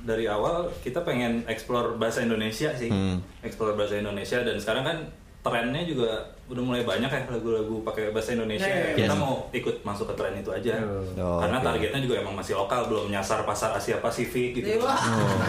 dari 0.00 0.24
awal 0.24 0.72
kita 0.80 1.04
pengen 1.04 1.44
explore 1.44 2.00
bahasa 2.00 2.24
Indonesia 2.24 2.72
sih, 2.72 2.88
Hmm. 2.88 3.20
explore 3.40 3.76
bahasa 3.76 4.00
Indonesia 4.00 4.40
dan 4.40 4.56
sekarang 4.56 4.84
kan 4.84 4.98
trennya 5.40 5.82
juga 5.82 6.10
udah 6.50 6.66
mulai 6.66 6.82
banyak 6.82 7.06
ya 7.06 7.22
lagu-lagu 7.30 7.78
pakai 7.86 8.10
bahasa 8.10 8.34
Indonesia. 8.34 8.66
Iya, 8.66 8.92
iya, 8.92 9.06
Kita 9.06 9.14
iya. 9.14 9.22
mau 9.22 9.46
ikut 9.54 9.86
masuk 9.86 10.10
ke 10.10 10.14
tren 10.18 10.34
itu 10.34 10.50
aja, 10.50 10.82
Oh, 11.14 11.38
karena 11.38 11.62
targetnya 11.62 12.00
juga 12.02 12.14
emang 12.20 12.34
masih 12.34 12.58
lokal, 12.58 12.90
belum 12.90 13.06
nyasar 13.06 13.46
pasar 13.46 13.70
Asia 13.70 14.02
Pasifik 14.02 14.58
gitu. 14.58 14.66
Iya, 14.74 14.82
Wah. 14.82 14.98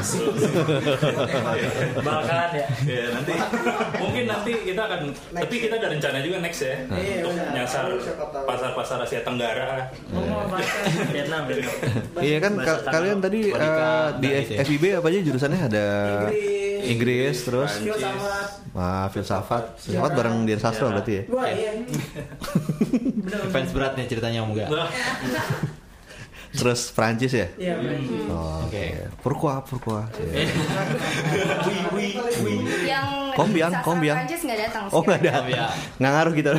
Bakalan 1.97 2.49
ya. 2.53 2.65
Ya 2.85 3.05
nanti 3.17 3.33
mungkin 3.97 4.23
nanti 4.29 4.51
kita 4.61 4.81
akan, 4.85 4.99
tapi 5.33 5.55
kita 5.57 5.73
ada 5.75 5.89
rencana 5.89 6.17
juga 6.21 6.37
next 6.39 6.61
ya 6.61 6.75
Iya, 6.93 7.25
untuk 7.25 7.33
benar. 7.33 7.51
nyasar 7.57 7.85
pasar-pasar 8.45 8.97
Asia 9.01 9.21
Tenggara. 9.25 9.89
Ngomong 10.13 10.53
bahasa 10.53 10.85
Vietnam, 11.17 11.41
Vietnam. 11.49 11.75
Iya 12.21 12.37
kan 12.37 12.53
kalian 12.85 13.17
tadi 13.19 13.41
eh, 13.49 14.07
di 14.21 14.29
ya. 14.53 14.61
FIB 14.61 15.01
apa 15.01 15.07
aja 15.09 15.19
jurusannya 15.19 15.59
ada 15.65 15.85
Inggris. 16.81 16.89
Inggris 16.91 17.37
terus 17.45 17.71
ah, 18.73 19.07
filsafat. 19.13 19.65
Filsafat 19.77 20.11
bareng 20.17 20.35
Dian 20.49 20.57
Sastro 20.57 20.89
Sejarah. 20.89 20.93
berarti 20.97 21.13
ya. 21.13 21.23
gua 21.29 21.45
iya. 21.53 21.71
Bener. 23.21 23.39
Fans 23.53 23.71
berat 23.71 23.93
nih 23.97 24.05
ceritanya 24.09 24.39
Om 24.41 24.51
Ga. 24.57 24.65
Terus 26.51 26.91
Prancis 26.91 27.31
ya? 27.31 27.47
Iya, 27.55 27.79
bener. 27.79 27.95
Oh, 28.27 28.67
Oke. 28.67 29.07
Pourquoi, 29.23 29.55
pourquoi? 29.63 30.03
Yang 32.83 33.07
Kombiang, 33.39 33.71
sastra 33.71 33.87
Kombiang. 33.87 34.17
Prancis 34.19 34.41
nggak 34.43 34.59
datang. 34.67 34.83
Oh 34.91 35.01
nggak 35.07 35.19
ada, 35.23 35.47
iya. 35.47 35.71
nggak 35.95 36.11
ngaruh 36.11 36.33
kita. 36.35 36.51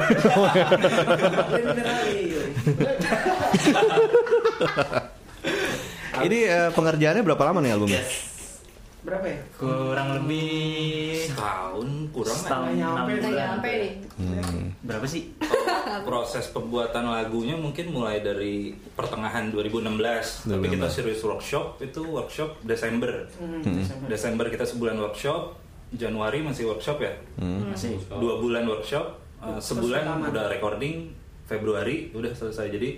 Bener 1.53 1.77
kali. 1.85 2.21
Ini 6.23 6.39
eh, 6.47 6.71
pengerjaannya 6.73 7.23
berapa 7.27 7.43
lama 7.45 7.59
nih 7.61 7.73
albumnya? 7.77 8.03
Berapa 9.03 9.27
ya? 9.27 9.39
Kurang 9.53 10.09
lebih 10.17 11.27
Tahun 11.33 11.89
kurang 12.09 12.39
setahun 12.39 12.71
nyampe, 12.71 12.87
enam 12.95 13.07
Nggak 13.09 13.19
bulan. 13.21 13.43
nyampe 13.43 13.71
nih. 13.75 13.93
Hmm. 14.17 14.65
Berapa 14.81 15.07
sih? 15.07 15.23
proses 16.03 16.49
pembuatan 16.49 17.05
lagunya 17.05 17.53
mungkin 17.55 17.91
mulai 17.91 18.19
dari 18.19 18.73
pertengahan 18.91 19.51
2016 19.51 20.49
tapi 20.49 20.65
2016. 20.65 20.73
kita 20.73 20.87
serius 20.89 21.21
workshop 21.21 21.65
itu 21.81 22.01
workshop 22.03 22.57
Desember 22.63 23.29
Hmm. 23.35 23.61
Desember 24.07 24.47
kita 24.47 24.65
sebulan 24.65 24.97
workshop 24.99 25.53
Januari 25.93 26.41
masih 26.41 26.65
workshop 26.67 26.97
ya 26.99 27.13
Hmm. 27.37 27.69
Masih. 27.69 28.01
dua 28.11 28.39
bulan 28.39 28.65
workshop 28.65 29.05
uh, 29.39 29.61
sebulan 29.61 30.01
rekaman. 30.03 30.31
udah 30.31 30.45
recording 30.49 30.95
Februari 31.45 32.09
udah 32.13 32.33
selesai 32.33 32.71
jadi 32.71 32.91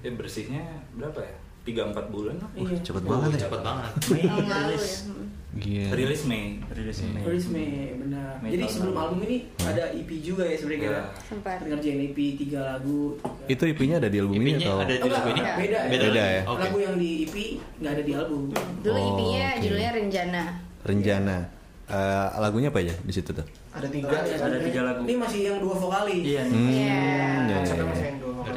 ya 0.00 0.10
bersihnya 0.10 0.64
berapa 0.92 1.20
ya 1.20 1.36
tiga 1.62 1.82
empat 1.86 2.06
bulan 2.08 2.36
lah 2.36 2.50
Iya. 2.54 2.76
Cepet 2.82 3.02
banget 3.02 3.28
ya. 3.32 3.40
Cepet 3.46 3.60
banget. 3.60 3.90
Ya. 4.12 4.32
Hmm. 4.32 5.20
Gila. 5.52 5.92
rilis 5.92 6.24
Mei 6.24 6.56
Rilis 6.64 6.98
ini. 7.04 7.20
Chris 7.20 7.46
May, 7.46 7.92
benar. 7.94 8.40
Mei 8.40 8.56
Jadi 8.56 8.64
sebelum 8.66 8.96
album 8.96 9.20
ini 9.22 9.52
ada 9.60 9.92
EP 9.92 10.08
juga 10.18 10.48
ya 10.48 10.56
sebenarnya 10.56 10.80
kita. 10.80 10.96
Ya. 10.96 11.04
Sempat. 11.22 11.56
Ngerjain 11.60 12.00
EP 12.02 12.18
tiga 12.34 12.60
lagu. 12.72 13.20
Itu 13.44 13.62
IP-nya 13.62 14.00
ada 14.00 14.08
di 14.08 14.16
album 14.16 14.34
ini 14.34 14.56
IP-nya 14.56 14.64
atau? 14.64 14.78
ada 14.80 14.94
di 14.96 15.02
Oh, 15.02 15.12
lagu 15.12 15.28
ini? 15.28 15.38
enggak, 15.38 15.56
beda. 15.60 15.78
Beda, 15.92 16.22
ya? 16.26 16.42
Oke. 16.48 16.60
Lagu 16.64 16.78
yang 16.80 16.94
di 16.96 17.10
EP 17.22 17.34
nggak 17.78 17.92
ada 17.92 18.02
di 18.02 18.12
album. 18.16 18.42
Dulu 18.80 18.96
Oh, 18.96 19.08
IP-nya 19.12 19.44
oke. 19.46 19.60
judulnya 19.60 19.90
Renjana. 19.92 20.42
Renjana. 20.82 21.38
Eh, 21.84 22.26
lagunya 22.40 22.68
apa 22.72 22.80
aja 22.80 22.94
di 22.96 23.12
situ 23.12 23.30
tuh? 23.30 23.44
Ada 23.70 23.88
tiga. 23.92 24.16
Ada 24.24 24.56
tiga 24.58 24.80
lagu. 24.82 25.00
Ini 25.04 25.14
masih 25.14 25.40
yang 25.44 25.58
dua 25.60 25.76
vokali. 25.76 26.16
Iya. 26.24 26.42
Hmm, 26.48 26.64
Iya. 26.64 27.04
ya, 27.44 27.60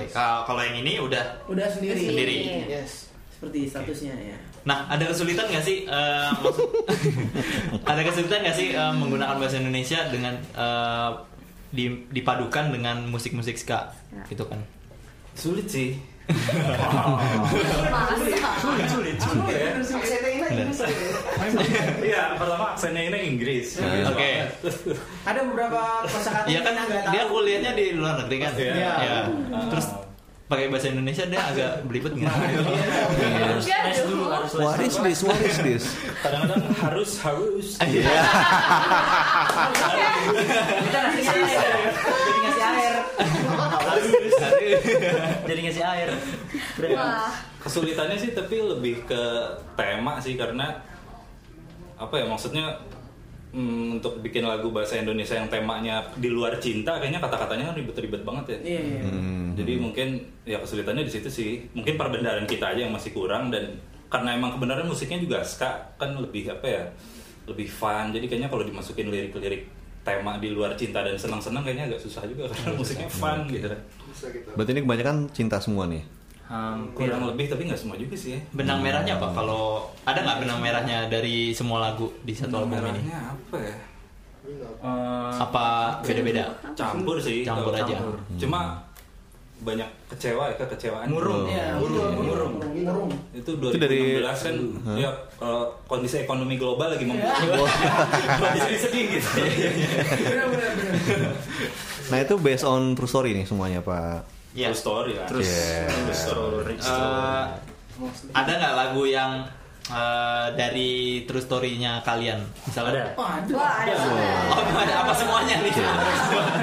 ya, 0.08 0.14
ya. 0.14 0.28
Kalau 0.44 0.62
yang 0.62 0.78
ini 0.78 0.94
udah 0.98 1.24
Udah 1.46 1.68
sendiri. 1.68 2.02
Sendiri. 2.06 2.38
Yes. 2.66 3.10
Seperti 3.32 3.66
statusnya 3.66 4.14
ya. 4.16 4.38
Nah, 4.64 4.88
ada 4.88 5.06
kesulitan 5.06 5.46
nggak 5.46 5.62
sih? 5.62 5.86
eh, 5.86 6.30
maksud- 6.36 6.72
ada 7.92 8.02
kesulitan 8.02 8.40
nggak 8.42 8.56
sih 8.56 8.68
eh, 8.72 8.94
menggunakan 8.94 9.36
bahasa 9.36 9.58
Indonesia 9.58 10.00
dengan 10.08 10.34
eh, 10.36 11.10
di- 11.70 12.06
dipadukan 12.10 12.70
dengan 12.70 13.06
musik-musik 13.06 13.56
ska 13.56 13.92
gitu 14.28 14.46
kan? 14.46 14.58
sulit 15.36 15.68
sih 15.68 16.00
Masa? 16.26 18.16
sulit 18.64 18.88
sulit 18.88 19.18
sulit 19.20 19.52
ya 19.52 19.76
ya. 19.76 20.35
Iya, 22.10 22.38
pertama 22.38 22.66
aksennya 22.74 23.02
ini 23.10 23.20
Inggris. 23.34 23.82
Oke. 23.82 24.32
Ada 25.26 25.40
beberapa 25.50 26.06
kosakata 26.06 26.48
Iya 26.50 26.60
kan 26.62 26.74
yang 26.78 26.90
dia 27.10 27.24
kuliahnya 27.26 27.72
di 27.74 27.86
luar 27.98 28.22
negeri 28.26 28.38
kan? 28.46 28.52
Iya. 28.58 28.74
Ya. 29.02 29.18
Terus 29.74 29.88
pakai 30.46 30.70
bahasa 30.70 30.94
Indonesia 30.94 31.26
dia 31.26 31.42
agak 31.42 31.72
belibet 31.90 32.14
nggak? 32.14 32.30
Enggak 32.30 34.06
dulu. 34.06 34.30
What 34.62 34.78
is 34.86 34.96
this? 35.02 35.20
What 35.26 35.42
is 35.42 35.58
this? 35.58 35.84
Kadang-kadang 36.22 36.70
harus 36.86 37.12
harus. 37.26 37.68
Iya. 37.82 38.14
Kita 40.86 40.98
ngasih 41.02 41.26
air. 41.34 41.62
Jadi 42.06 42.40
ngasih 42.46 42.64
air. 42.70 42.94
Jadi 45.50 45.60
ngasih 45.66 45.84
air. 45.84 46.10
Wah. 46.94 47.55
Kesulitannya 47.66 48.18
sih 48.22 48.38
tapi 48.38 48.62
lebih 48.62 49.10
ke 49.10 49.22
tema 49.74 50.22
sih 50.22 50.38
karena 50.38 50.78
apa 51.98 52.14
ya 52.22 52.26
maksudnya 52.30 52.78
hmm, 53.56 53.98
untuk 53.98 54.20
bikin 54.20 54.44
lagu 54.44 54.70
bahasa 54.70 55.00
Indonesia 55.00 55.34
yang 55.34 55.48
temanya 55.48 56.04
di 56.20 56.28
luar 56.28 56.60
cinta 56.60 57.00
kayaknya 57.00 57.24
kata-katanya 57.24 57.72
kan 57.72 57.76
ribet-ribet 57.80 58.22
banget 58.22 58.46
ya. 58.54 58.78
Iya, 58.78 58.82
iya. 58.84 59.02
Hmm. 59.08 59.56
Jadi 59.56 59.74
mungkin 59.80 60.08
ya 60.44 60.60
kesulitannya 60.60 61.08
di 61.08 61.12
situ 61.12 61.30
sih. 61.32 61.52
Mungkin 61.72 61.96
perbendaharaan 61.96 62.46
kita 62.46 62.76
aja 62.76 62.86
yang 62.86 62.94
masih 62.94 63.16
kurang 63.16 63.50
dan 63.50 63.80
karena 64.12 64.38
emang 64.38 64.54
kebenaran 64.60 64.86
musiknya 64.86 65.18
juga 65.18 65.42
ska 65.42 65.96
kan 65.96 66.14
lebih 66.20 66.52
apa 66.52 66.68
ya? 66.68 66.84
Lebih 67.48 67.66
fun. 67.72 68.12
Jadi 68.12 68.28
kayaknya 68.28 68.52
kalau 68.52 68.68
dimasukin 68.68 69.10
lirik-lirik 69.10 69.72
tema 70.06 70.38
di 70.38 70.54
luar 70.54 70.78
cinta 70.78 71.02
dan 71.02 71.18
senang-senang 71.18 71.66
kayaknya 71.66 71.90
agak 71.90 72.00
susah 72.06 72.22
juga 72.30 72.46
karena 72.54 72.78
musiknya 72.78 73.10
fun 73.10 73.50
gitu. 73.50 73.72
Bisa 74.12 74.30
gitu. 74.30 74.54
Berarti 74.54 74.72
ini 74.78 74.82
kebanyakan 74.86 75.16
cinta 75.34 75.58
semua 75.58 75.90
nih. 75.90 76.06
Hampir. 76.46 77.10
Kurang 77.10 77.26
lebih 77.26 77.46
tapi 77.50 77.66
nggak 77.66 77.80
semua 77.80 77.98
juga 77.98 78.14
sih 78.14 78.38
ya. 78.38 78.40
Benang 78.54 78.80
merahnya 78.80 79.18
apa? 79.18 79.34
Kalau 79.34 79.90
ada 80.06 80.20
nggak 80.22 80.38
benang 80.46 80.60
merahnya 80.62 80.98
dari 81.10 81.50
semua 81.50 81.82
lagu 81.82 82.14
di 82.22 82.34
satu 82.34 82.62
album 82.62 82.78
ini? 82.78 83.02
Merahnya 83.02 83.18
apa 83.34 83.58
ya? 83.58 83.76
Apa 85.36 85.66
beda-beda? 86.06 86.46
Campur 86.78 87.18
sih. 87.18 87.42
Campur 87.42 87.74
kalau 87.74 87.82
aja. 87.82 87.98
Cuma 88.38 88.78
banyak 89.56 89.88
kecewa 90.06 90.52
ya 90.52 90.56
kekecewaan. 90.60 91.08
Murung. 91.10 91.48
Iya, 91.48 91.80
Murung. 91.80 92.14
murung. 92.22 92.54
Murung. 92.62 93.10
Itu 93.34 93.56
Itu 93.56 93.80
dari- 93.80 94.20
2016 94.22 94.46
kan 94.46 94.56
ya 94.94 95.10
kalau 95.40 95.66
kondisi 95.88 96.22
ekonomi 96.22 96.60
global 96.60 96.94
lagi 96.94 97.08
memburuk. 97.08 97.66
Jadi 98.60 98.78
sedih 98.78 99.04
gitu. 99.18 99.30
Benar, 100.30 100.46
benar, 100.52 100.72
benar. 100.76 101.34
Nah 102.06 102.22
itu 102.22 102.38
based 102.38 102.62
on 102.62 102.94
true 102.94 103.10
story 103.10 103.34
nih 103.34 103.50
semuanya 103.50 103.82
Pak. 103.82 104.35
Iya. 104.56 104.72
True 104.72 104.80
story 104.80 105.14
lah. 105.14 105.28
Terus 105.28 105.46
Yeah. 105.46 105.92
True 105.92 106.16
story. 106.16 106.74
eh, 106.76 107.44
ada 108.32 108.52
nggak 108.56 108.74
lagu 108.74 109.04
yang 109.04 109.32
eh, 109.86 110.48
dari 110.56 110.92
true 111.24 111.40
story-nya 111.40 112.00
kalian? 112.02 112.40
Misalnya 112.64 112.90
ada. 112.90 113.04
Wah, 113.14 113.32
ada. 113.38 113.52
Wah, 113.52 113.74
ada. 113.84 113.94
Oh, 114.50 114.80
ada 114.80 114.94
apa 115.04 115.14
semuanya 115.14 115.56
nih? 115.60 115.72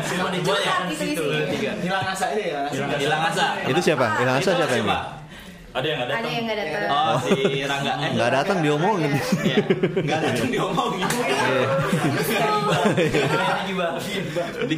Semua 0.02 0.28
curhat 0.35 0.88
gitu 0.88 1.05
isinya. 1.05 1.72
Hilang 1.78 2.07
asa 2.07 2.26
ini 2.33 2.44
ya. 2.48 2.61
Hilang 2.96 3.22
asa. 3.28 3.46
Itu 3.62 3.78
siapa? 3.78 4.07
Hilang 4.18 4.37
asa 4.37 4.50
siapa 4.57 4.74
ini? 4.74 4.90
Ada 5.72 5.87
yang 5.88 5.98
nggak 5.98 6.09
Ada 6.09 6.16
datang. 6.20 6.33
yang 6.33 6.44
nggak 6.44 6.59
datang. 6.61 6.85
Oh, 6.92 7.16
si 7.18 7.33
Rangga. 7.64 7.92
Eh, 7.96 8.11
Nggak 8.12 8.31
datang 8.31 8.59
diomongin. 8.61 9.12
Iya. 9.40 9.57
Nggak 10.05 10.20
datang 10.20 10.48
diomongin. 10.50 11.07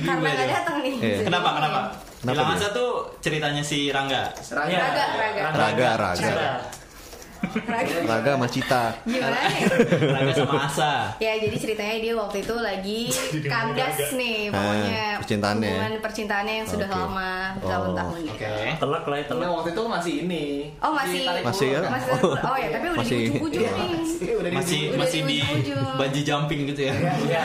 Karena 0.05 0.29
nggak 0.35 0.49
datang 0.51 0.77
nih. 0.85 0.95
Iya. 1.01 1.19
Kenapa? 1.27 1.49
Kenapa? 1.57 1.81
Kenapa 2.25 2.57
asa 2.57 2.69
tuh 2.73 2.91
ceritanya 3.21 3.61
si 3.61 3.93
Rangga. 3.93 4.33
Seraya. 4.41 4.81
Raga, 4.81 5.05
raga. 5.17 5.43
Raga, 5.53 5.91
raga. 7.63 7.95
Raga. 8.03 8.31
Sama 8.35 8.49
Cita. 8.49 8.83
Gimana 9.03 9.39
ya? 9.45 9.67
Raga 10.11 10.33
sama 10.33 10.55
Asa. 10.63 10.95
Ya 11.17 11.33
jadi 11.37 11.55
ceritanya 11.55 11.97
dia 11.99 12.15
waktu 12.15 12.37
itu 12.41 12.55
lagi 12.57 13.01
kandas 13.53 13.97
nih 14.13 14.49
pokoknya 14.49 15.05
Ah, 15.05 15.19
percintaannya. 15.19 15.71
hubungan 15.71 15.93
percintaannya 16.01 16.55
yang 16.57 16.69
sudah 16.69 16.87
Oke. 16.87 16.97
lama 16.97 17.31
bertahun-tahun 17.57 18.19
ya. 18.21 18.33
Oke. 18.33 18.55
telak 18.77 19.05
lah 19.05 19.17
ya 19.17 19.25
Nah, 19.25 19.31
telak 19.31 19.49
waktu 19.55 19.71
itu 19.71 19.83
masih 19.87 20.15
ini. 20.23 20.45
Oh 20.79 20.93
masih 20.93 21.21
tarik 21.23 21.43
Masih 21.45 21.69
ya? 21.69 21.79
ulur. 21.79 21.91
masih 21.91 22.11
oh 22.43 22.57
ya 22.57 22.69
tapi 22.71 22.85
udah 22.87 22.99
Masih- 22.99 23.15
di 23.15 23.25
ujung-ujung 23.31 23.63
Iya, 23.63 23.71
nih. 23.71 23.89
masih, 23.95 24.31
udah 24.35 24.51
di 24.51 24.57
Masih 24.57 24.81
Udah 24.85 24.99
masih 25.01 25.21
di 25.21 25.37
bungee 25.95 26.23
jumping 26.25 26.61
gitu 26.67 26.81
ya. 26.83 26.95
Iya. 26.95 27.45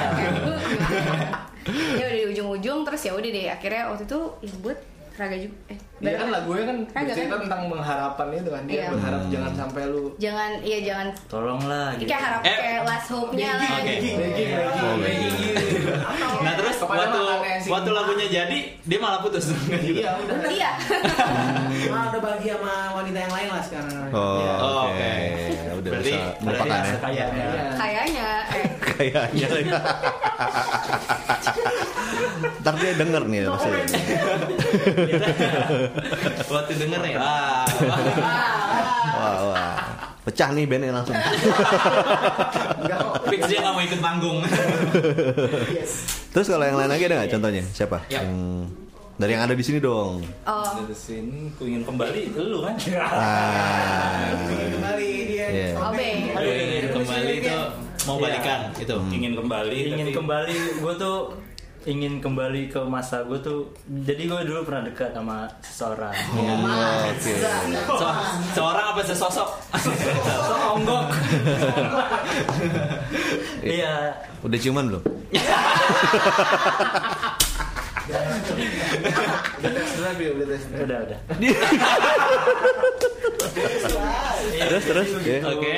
ya 1.69 2.03
udah 2.03 2.15
di 2.15 2.25
ujung-ujung 2.27 2.79
terus 2.81 3.01
ya 3.01 3.11
udah 3.11 3.29
deh 3.29 3.47
akhirnya 3.47 3.83
waktu 3.89 4.03
itu 4.03 4.19
buat 4.59 4.79
raga 5.19 5.37
juga 5.37 5.57
eh 5.67 5.77
Dia 5.99 6.15
kan 6.15 6.31
lagunya 6.31 6.63
kan 6.63 6.77
Raga, 6.87 7.03
bercerita 7.05 7.29
kan? 7.29 7.39
tentang 7.43 7.61
pengharapan 7.67 8.27
itu 8.33 8.49
kan. 8.49 8.63
Dia 8.63 8.73
Iya. 8.73 8.87
berharap 8.89 9.21
jangan 9.27 9.51
sampai 9.53 9.83
lu 9.85 10.15
jangan 10.15 10.51
iya 10.61 10.77
jangan 10.81 11.07
tolonglah 11.27 11.87
gitu 11.93 12.07
kayak 12.07 12.23
harap 12.23 12.41
Eh. 12.41 12.57
kayak 12.57 12.81
last 12.81 13.07
hope-nya 13.09 13.49
lah 13.51 13.69
Oke. 13.69 13.93
gitu. 13.93 14.15
begging, 14.15 14.17
begging, 14.17 14.49
Oh. 14.79 14.95
Nah 16.39 16.55
terus 16.55 16.79
Kepada 16.79 17.03
waktu 17.03 17.19
waktu 17.67 17.91
lagunya 17.91 18.27
jadi 18.29 18.57
dia 18.79 18.97
malah 18.97 19.19
putus. 19.19 19.51
Iya, 19.67 20.15
udah. 20.15 20.47
iya 20.47 20.71
Mah 21.91 22.07
udah 22.07 22.21
bagi 22.21 22.47
sama 22.47 22.93
wanita 22.93 23.17
yang 23.19 23.33
lain 23.33 23.49
lah 23.49 23.59
sekarang. 23.59 23.91
Oh, 24.09 24.39
Oh, 24.39 24.85
oke. 24.85 24.95
oke. 24.95 25.11
Udah 25.75 25.91
Berarti- 25.91 26.13
bisa 26.13 26.39
melupakan 26.39 26.79
ya. 26.79 26.95
kayaknya 26.97 27.43
Iya. 27.43 27.67
kayaknya 27.75 28.29
eh 28.53 28.65
Kayaknya 28.89 29.47
lagi. 29.49 29.71
Ntar 32.61 32.73
dia 32.79 32.93
denger 32.95 33.23
nih 33.27 33.39
pasti. 33.47 33.69
waktu 36.53 36.73
denger 36.75 36.99
nih, 37.05 37.13
wah, 37.19 37.65
wah. 39.49 39.77
Pecah 40.27 40.49
nih 40.51 40.65
bandnya 40.67 40.91
langsung. 40.93 41.15
Enggak 42.83 42.99
fix 43.31 43.41
dia 43.47 43.59
nggak 43.63 43.73
mau 43.73 43.83
ikut 43.83 44.01
manggung. 44.03 44.37
Yes. 45.73 45.91
Terus 46.29 46.47
kalau 46.51 46.65
yang 46.67 46.77
lain 46.77 46.89
lagi 46.91 47.03
ada 47.07 47.15
nggak 47.23 47.31
contohnya? 47.33 47.63
Siapa? 47.73 47.97
Ya. 48.11 48.21
Yang 48.21 48.29
dari 49.19 49.31
yang 49.35 49.43
ada 49.43 49.55
di 49.55 49.63
sini 49.63 49.79
dong. 49.83 50.23
oh 50.47 50.71
Dari 50.79 50.95
sini 50.95 51.51
ku 51.59 51.67
ingin 51.67 51.83
kembali 51.83 52.21
lu 52.39 52.63
kan. 52.63 52.75
Ah. 53.19 54.31
Kembali 54.47 55.09
dia. 55.27 55.75
Obe 55.75 56.07
Aduh, 56.35 56.53
ingin 56.55 56.85
kembali 56.93 57.33
itu 57.41 57.57
mau 58.07 58.15
balikan 58.15 58.59
itu. 58.79 58.95
Ingin 59.11 59.33
kembali 59.35 59.79
ingin 59.91 60.05
tapi 60.07 60.15
kembali 60.15 60.55
gue 60.79 60.93
tuh 60.95 61.17
ingin 61.81 62.19
kembali 62.19 62.67
ke 62.67 62.79
masa 62.83 63.23
gue 63.23 63.39
tuh 63.39 63.71
jadi 64.03 64.19
gue 64.21 64.39
dulu 64.43 64.67
pernah 64.67 64.83
dekat 64.83 65.15
sama 65.15 65.47
seseorang 65.61 66.11
Hmm, 66.11 66.67
Oke. 67.09 67.33
So, 67.87 68.07
seorang 68.53 68.85
apa 68.91 69.01
sesosok? 69.01 69.49
Seonggok. 70.43 71.03
iya 73.61 74.11
Udah 74.41 74.57
ciuman 74.57 74.85
belum? 74.87 75.03
Udah 79.59 80.11
ya, 80.15 80.31
udah 80.31 80.99
udah 81.05 81.19
Terus 84.59 84.83
terus. 84.83 85.07
Oke. 85.15 85.35
Oke. 85.45 85.73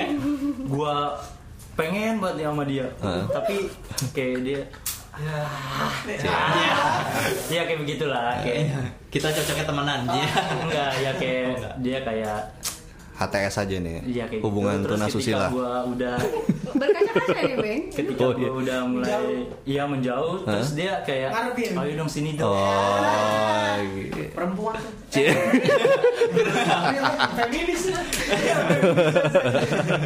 gue 0.62 0.98
pengen 1.74 2.16
ya 2.20 2.48
sama 2.48 2.64
dia 2.64 2.88
Heeh. 2.96 3.24
tapi 3.32 3.58
kayak 4.12 4.38
dia 4.42 4.62
ya 7.50 7.62
kayak 7.66 7.80
begitulah 7.80 8.40
kayak 8.42 8.72
Kita 9.12 9.28
cocoknya 9.28 9.66
temenan. 9.68 10.00
Iya. 10.08 10.28
enggak 10.56 10.92
ya 10.98 11.12
kayak 11.20 11.44
Oh, 11.44 11.56
enggak. 11.60 11.74
dia 11.84 11.98
kayak 12.00 12.40
HTS 13.22 13.56
aja 13.60 13.76
nih. 13.78 13.98
Iya 14.04 14.24
kayak 14.26 14.42
Hubungan 14.42 14.76
gitu. 14.76 14.86
Terus 14.88 14.98
tuna 14.98 15.08
susila. 15.08 15.46
gua 15.48 15.72
udah 15.86 16.16
berkaca-kaca 16.82 17.40
nih 17.40 17.56
beng 17.56 17.82
ketika 17.90 18.22
Oh, 18.24 18.32
gua 18.32 18.42
iya. 18.42 18.52
udah 18.52 18.80
mulai 18.84 19.12
iya 19.64 19.84
menjauh 19.86 20.42
terus 20.42 20.70
dia 20.74 20.98
kayak 21.02 21.30
Ngarepin. 21.30 21.70
ayo 21.76 21.92
dong 21.96 22.10
sini 22.10 22.32
dong 22.34 22.50
Oh. 22.50 23.78
gitu. 23.84 24.22
Perempuan 24.36 24.76
tuh. 24.76 24.92
Cie. 25.12 25.30
Feminis. 27.36 27.82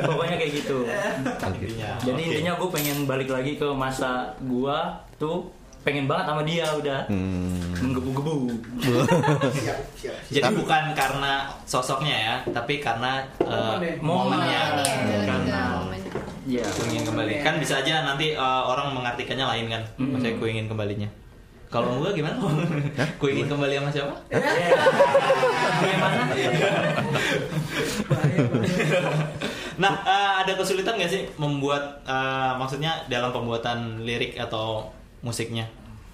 pokoknya 0.01 0.36
kayak 0.36 0.54
gitu 0.56 0.78
Oke. 0.84 1.65
jadi 2.01 2.13
Oke. 2.13 2.28
intinya 2.28 2.54
gue 2.56 2.69
pengen 2.71 2.97
balik 3.06 3.30
lagi 3.30 3.56
ke 3.56 3.67
masa 3.71 4.12
gua 4.41 4.99
tuh 5.15 5.47
pengen 5.85 6.09
banget 6.09 6.25
sama 6.25 6.41
dia 6.41 6.65
udah 6.65 6.99
Hmm. 7.05 7.61
menggebu-gebu 7.77 8.49
Jadi 10.33 10.49
bukan 10.57 10.83
karena 10.97 11.45
sosoknya 11.69 12.15
ya, 12.17 12.35
tapi 12.49 12.81
karena 12.81 13.21
uh, 13.45 13.77
momennya. 14.01 14.81
Iya, 14.81 14.85
iya, 15.05 15.19
Karena 15.29 15.61
ya 16.49 16.65
ingin 16.65 17.03
kembali. 17.05 17.33
Kan 17.45 17.61
bisa 17.61 17.85
aja 17.85 18.01
nanti 18.01 18.33
uh, 18.33 18.65
orang 18.65 18.97
mengartikannya 18.97 19.45
lain 19.45 19.65
kan. 19.69 19.81
Maksudnya 20.01 20.41
ku 20.41 20.49
ingin 20.49 20.65
kembalinya. 20.65 21.05
Kalau 21.69 22.01
gua 22.01 22.09
gimana? 22.13 22.37
ku 23.21 23.25
ingin 23.29 23.45
kembali 23.45 23.73
sama 23.77 23.89
siapa? 23.93 24.15
gimana 25.85 26.21
Nah, 29.75 29.91
uh, 30.07 30.33
ada 30.41 30.55
kesulitan 30.55 30.95
nggak 30.95 31.11
sih 31.11 31.21
membuat 31.35 31.99
uh, 32.07 32.55
maksudnya 32.55 33.03
dalam 33.11 33.35
pembuatan 33.35 34.01
lirik 34.07 34.39
atau 34.39 34.87
musiknya? 35.25 35.65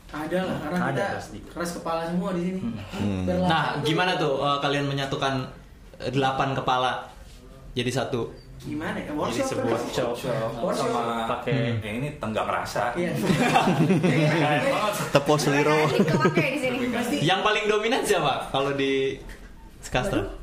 Ada 0.07 0.39
lah, 0.41 0.57
karena 0.59 0.77
Ada 0.81 0.91
kita 0.91 1.17
pasti. 1.17 1.37
keras 1.45 1.71
kepala 1.73 2.01
semua 2.05 2.29
di 2.31 2.41
sini. 2.41 2.59
Hmm. 2.89 3.23
Berlatih 3.23 3.47
Nah, 3.47 3.63
tuh 3.73 3.83
gimana 3.85 4.11
tuh 4.15 4.33
uh, 4.37 4.57
kalian 4.57 4.85
menyatukan 4.85 5.33
uh, 5.97 6.09
delapan 6.09 6.51
kepala 6.51 6.91
jadi 7.71 7.91
satu? 7.93 8.27
Gimana 8.61 8.93
ya? 8.93 9.07
Jadi 9.07 9.17
Workshop 9.17 9.41
kan? 9.41 9.49
sebuah 9.57 9.79
cowok 9.89 10.15
Workshop. 10.61 10.85
sama 10.85 11.03
Pakai- 11.25 11.79
yang 11.79 11.95
ini 11.97 12.09
tenggak 12.15 12.45
rasa. 12.45 12.91
Iya. 12.93 13.09
Tepos 15.13 15.43
liro. 15.47 15.79
Yang 17.17 17.39
paling 17.41 17.65
dominan 17.65 18.01
siapa 18.01 18.47
kalau 18.49 18.71
di 18.73 19.17
Skastra? 19.81 20.40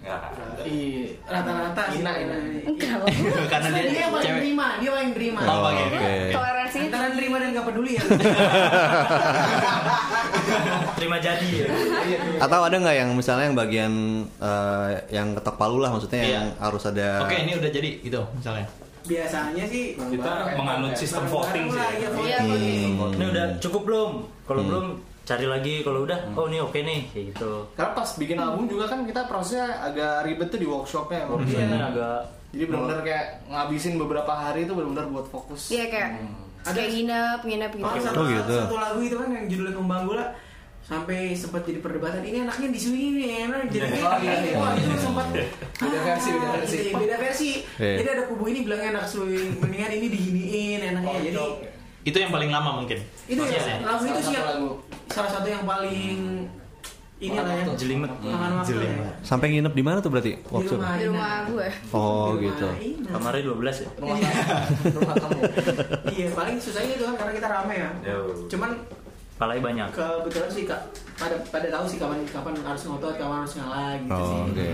Ya. 0.00 0.16
Iya. 0.64 1.12
rata-rata 1.22 1.82
sih. 1.92 2.00
Ina, 2.00 2.12
Ina. 2.16 2.36
enggak 2.64 3.04
Karena 3.52 3.68
dia, 3.70 3.84
Dia 3.84 4.00
yang 4.00 4.10
paling 4.10 4.32
terima, 4.34 4.66
dia 4.80 4.90
paling 4.90 5.12
terima. 5.12 5.40
Oh, 5.44 5.68
oke. 5.68 5.84
Oke. 5.86 6.12
toleransinya 6.30 6.86
Antara 6.88 7.08
terima 7.12 7.36
dan 7.36 7.48
gak 7.52 7.66
peduli 7.68 7.92
ya. 7.94 8.02
terima 10.96 11.16
jadi 11.16 11.48
ya 11.48 11.66
Atau 12.38 12.60
ada 12.62 12.76
nggak 12.76 12.96
yang 12.96 13.10
misalnya 13.12 13.44
yang 13.48 13.56
bagian 13.56 13.92
eh, 14.36 14.90
yang 15.10 15.28
ketok 15.34 15.56
palu 15.56 15.78
lah 15.78 15.90
maksudnya 15.90 16.20
Iya. 16.20 16.32
yang 16.32 16.46
harus 16.58 16.82
ada 16.86 17.08
Oke, 17.24 17.36
ini 17.38 17.52
udah 17.54 17.70
jadi 17.70 17.90
gitu 18.00 18.20
misalnya. 18.34 18.66
Biasanya 19.00 19.64
sih 19.66 19.96
Kita 19.96 20.32
menganut 20.54 20.92
sistem 20.94 21.24
voting 21.26 21.66
sih. 21.68 21.80
Iya, 21.80 22.08
Iya, 22.10 22.38
voting. 22.40 22.90
Hmm. 22.94 23.16
ini 23.16 23.24
udah 23.28 23.46
cukup 23.58 23.82
belum 23.84 24.10
kalau 24.44 24.62
belum 24.62 24.86
cari 25.30 25.46
lagi 25.46 25.74
kalau 25.80 26.02
udah 26.02 26.18
oh 26.34 26.44
ini 26.44 26.58
oke 26.58 26.74
nih 26.76 27.06
kayak 27.08 27.24
gitu 27.30 27.52
Karena 27.72 27.90
pas 27.92 28.08
bikin 28.12 28.34
album 28.36 28.66
juga 28.66 28.84
kan 28.86 29.06
kita 29.06 29.22
prosesnya 29.24 29.78
agak 29.80 30.26
ribet 30.26 30.48
tuh 30.48 30.58
di 30.58 30.66
workshopnya. 30.66 31.22
emang. 31.22 31.38
Urusannya 31.38 31.78
agak 31.86 32.18
Jadi 32.50 32.64
benar-benar 32.66 33.00
kayak 33.00 33.24
ngabisin 33.46 33.94
beberapa 33.94 34.32
hari 34.32 34.66
itu 34.66 34.72
benar-benar 34.72 35.06
buat 35.08 35.26
fokus. 35.28 35.70
Iya 35.70 35.86
kayak 35.86 36.08
kayak 36.66 36.90
nginep 36.90 37.40
nginep 37.40 37.70
gitu 37.72 37.86
Kalau 37.86 38.02
satu, 38.02 38.18
Oh, 38.18 38.26
gitu. 38.26 38.54
satu 38.58 38.76
lagu 38.76 38.98
itu 39.00 39.14
kan 39.14 39.28
yang 39.30 39.46
judulnya 39.46 39.72
Kembang 39.72 40.02
Gula 40.04 40.26
sampai 40.82 41.18
sempat 41.32 41.62
jadi 41.62 41.78
perdebatan 41.78 42.18
ini 42.20 42.42
anaknya 42.42 42.68
disuyi 42.68 43.06
nih 43.14 43.46
enak 43.46 43.70
jadi 43.70 43.86
Oh, 43.96 44.18
iya, 44.18 44.34
iya. 44.42 44.54
wah 44.58 44.74
itu 44.74 44.98
sempat 44.98 45.26
Beda 45.30 45.98
versi, 46.02 46.28
beda 46.28 46.42
Ah, 46.42 46.52
versi. 46.52 46.76
gitu, 46.76 46.96
beda 46.98 47.16
versi 47.16 47.50
Iya. 47.78 47.94
jadi 47.96 48.08
ada 48.10 48.22
kubu 48.26 48.44
ini 48.44 48.60
bilang 48.60 48.82
enak 48.88 49.04
suyi 49.06 49.54
mendingan 49.54 49.92
ini 49.94 50.06
diginiin 50.10 50.80
enaknya 50.90 51.18
jadi 51.22 51.42
Itu 52.00 52.16
yang 52.16 52.28
paling 52.28 52.48
lama 52.48 52.80
mungkin. 52.80 52.98
itu 53.24 53.42
ya 53.42 53.80
lagu 53.80 54.02
itu 54.02 54.20
sih 54.22 54.34
yang 54.34 54.72
salah 55.06 55.30
satu 55.30 55.46
yang 55.46 55.62
paling 55.62 56.48
ini 57.20 57.36
lah 57.36 57.52
yang 57.52 57.76
jelimet 57.76 58.08
waktu 58.08 58.80
ya 58.80 59.12
sampai 59.20 59.52
nginep 59.52 59.70
di 59.70 59.84
mana 59.84 60.00
tuh 60.00 60.08
berarti 60.08 60.32
di 60.32 60.48
workshop? 60.48 60.80
rumah 60.80 60.96
di 60.96 61.04
rumah 61.04 61.32
gue 61.44 61.68
Oh 61.92 62.32
Di 62.32 62.48
rumah 62.48 62.56
gitu. 62.56 62.66
Ina. 62.80 63.08
kamarnya 63.12 63.42
12 63.44 63.60
ya 63.76 63.90
Rumah 63.94 64.16
kamu. 64.16 64.40
Rumah 64.96 65.14
kamu. 65.20 65.40
iya 66.08 66.26
paling 66.32 66.56
susahnya 66.56 66.94
itu 66.94 67.04
kan 67.04 67.14
karena 67.14 67.32
kita 67.36 67.48
rame 67.50 67.74
ya 67.76 67.90
Yo. 68.02 68.18
cuman 68.48 68.70
palanya 69.36 69.62
banyak 69.62 69.88
kebetulan 69.90 70.48
sih 70.50 70.64
kak 70.64 70.80
pada 71.14 71.36
pada 71.46 71.68
tahu 71.70 71.84
sih 71.84 71.96
kapan 71.96 72.24
kapan 72.24 72.52
harus 72.58 72.82
ngotot 72.86 73.12
kapan 73.14 73.36
harus 73.38 73.54
ngalah 73.54 73.92
gitu 73.98 74.16
sih 74.22 74.36
Oh, 74.36 74.44
oke. 74.46 74.70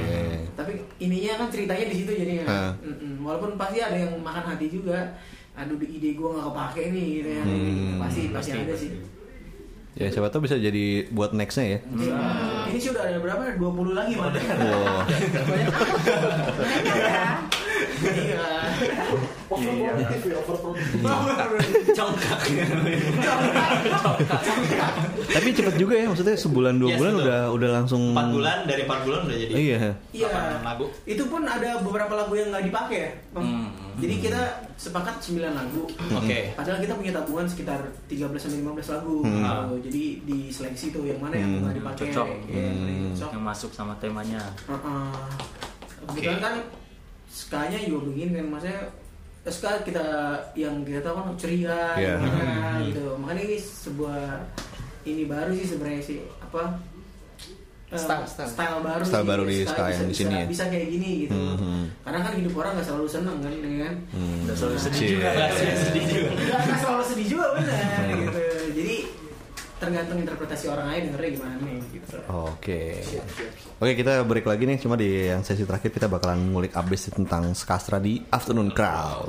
tapi 0.55 0.73
ininya 1.01 1.33
kan 1.37 1.49
ceritanya 1.51 1.85
di 1.87 1.97
situ 1.97 2.11
jadi 2.15 2.33
Hah. 2.45 2.71
mm-mm. 2.79 3.23
walaupun 3.23 3.55
pasti 3.55 3.79
ada 3.81 3.95
yang 3.97 4.15
makan 4.17 4.43
hati 4.45 4.67
juga 4.69 5.19
aduh 5.57 5.77
ide 5.81 6.13
gue 6.13 6.29
nggak 6.29 6.47
kepake 6.47 6.83
nih 6.91 7.07
gitu 7.17 7.31
ya 7.31 7.43
Hmm. 7.43 7.97
pasti 7.99 8.21
pasti 8.31 8.53
ada 8.55 8.75
sih 8.75 8.91
Ya 9.97 10.13
siapa 10.13 10.29
tahu 10.29 10.45
bisa 10.45 10.61
jadi 10.61 11.09
buat 11.09 11.33
nextnya 11.33 11.65
ya. 11.67 11.79
ini 12.67 12.77
sih 12.77 12.93
udah 12.93 13.01
ada 13.03 13.17
berapa 13.17 13.57
20 13.57 13.65
lagi 13.91 14.13
malah 14.13 14.37
Wow. 14.37 15.01
banyak 15.41 15.73
ya 15.73 17.25
Iya. 17.97 18.45
Overproduktif 19.49 20.21
ya, 20.23 20.37
overproduktif. 20.37 21.01
Congkak. 21.95 22.39
Tapi 25.27 25.49
cepet 25.51 25.75
juga 25.77 25.95
ya 25.95 26.07
maksudnya 26.07 26.37
sebulan 26.37 26.75
dua 26.77 26.91
Yes, 26.91 26.99
bulan 26.99 27.13
betul. 27.15 27.25
udah 27.25 27.41
udah 27.51 27.71
langsung. 27.73 28.03
Empat 28.11 28.29
bulan 28.31 28.59
dari 28.65 28.83
empat 28.85 29.01
bulan 29.03 29.21
udah 29.25 29.37
jadi. 29.39 29.53
Iya. 29.55 29.79
Iya. 30.13 30.29
Lagu. 30.61 30.87
Itu 31.05 31.25
pun 31.27 31.43
ada 31.43 31.81
beberapa 31.81 32.13
lagu 32.15 32.33
yang 32.35 32.49
nggak 32.51 32.65
dipakai 32.65 32.99
ya. 32.99 33.11
Bang. 33.33 33.45
Hmm. 33.45 33.67
Jadi 33.97 34.15
kita 34.21 34.41
sepakat 34.77 35.17
9 35.19 35.41
lagu. 35.51 35.89
Oke. 36.13 36.53
Padahal 36.53 36.79
kita 36.79 36.93
punya 36.93 37.13
tabungan 37.13 37.49
sekitar 37.49 37.81
13 38.05 38.37
sampai 38.37 38.61
15 38.61 38.93
lagu. 38.93 39.17
Hmm. 39.25 39.41
gitu. 39.41 39.75
Jadi 39.89 40.03
di 40.23 40.39
seleksi 40.49 40.87
tuh 40.91 41.05
yang 41.05 41.17
mana 41.17 41.35
yang 41.35 41.51
Hmm. 41.51 41.61
nggak 41.65 41.75
dipakai. 41.75 42.01
Cocok. 42.07 42.29
Iya, 42.47 42.65
Hmm. 42.67 43.09
cocok. 43.11 43.31
yang 43.33 43.45
masuk 43.47 43.71
sama 43.73 43.95
temanya 43.97 44.43
Heeh. 44.67 45.09
Kebetulan 46.07 46.39
kan 46.39 46.55
skanya 47.27 47.79
juga 47.81 48.07
begini 48.07 48.31
kan 48.35 48.47
maksudnya 48.49 48.81
ska 49.47 49.71
kita 49.81 50.05
yang 50.53 50.83
kita 50.83 51.01
tahu 51.01 51.17
kan 51.17 51.27
ceria 51.37 51.95
Iya. 51.95 52.15
gimana 52.19 52.83
gitu. 52.85 53.07
Makanya 53.17 53.43
ini 53.45 53.57
sebuah 53.57 54.23
ini 55.05 55.23
baru 55.25 55.51
sih 55.53 55.67
sebenarnya 55.67 56.03
sih 56.05 56.19
apa 56.37 56.77
eh, 57.87 57.95
Style, 57.97 58.27
style. 58.27 58.79
baru 58.81 59.03
Style 59.03 59.23
baru 59.25 59.43
di 59.45 59.63
ska 59.63 59.79
bisa- 59.79 59.93
yang 59.93 60.03
di 60.03 60.09
bisa- 60.09 60.21
sini 60.21 60.35
ya. 60.35 60.45
bisa 60.45 60.65
kayak 60.67 60.89
gini 60.89 61.11
gitu 61.23 61.39
Mhm. 61.39 61.83
karena 62.03 62.19
kan 62.21 62.33
hidup 62.35 62.55
orang 62.57 62.73
nggak 62.75 62.87
selalu 62.87 63.07
seneng 63.07 63.37
kan 63.39 63.53
ya 63.53 63.79
kan 63.81 63.95
Hmm. 64.11 64.43
Udah 64.43 64.57
selalu 64.57 64.77
sedih 64.81 65.07
juga. 65.09 65.29
Nggak 65.29 65.51
sih, 65.53 65.69
sedih 65.81 66.05
juga. 66.07 66.31
nggak 66.33 66.61
nggak 66.63 66.79
selalu 66.81 67.03
sedih 67.05 67.27
juga 67.29 67.47
benar 67.55 67.79
Hmm. 67.79 68.19
gitu 68.19 68.41
jadi 68.79 68.97
tergantung 69.77 70.19
interpretasi 70.19 70.65
orang 70.67 70.87
lain 70.89 71.03
dengernya 71.07 71.31
gimana 71.33 71.55
nih 71.61 71.79
gitu 71.93 72.17
Oke. 72.27 72.83
Oke, 73.77 73.93
kita 73.95 74.25
break 74.25 74.47
lagi 74.47 74.65
nih. 74.65 74.81
Cuma 74.81 74.97
di 74.97 75.29
yang 75.29 75.45
sesi 75.45 75.63
terakhir 75.63 75.93
kita 75.93 76.09
bakalan 76.09 76.49
ngulik 76.49 76.73
abis 76.73 77.13
tentang 77.13 77.53
skastra 77.53 78.01
di 78.01 78.25
Afternoon 78.27 78.73
Crowd. 78.73 79.29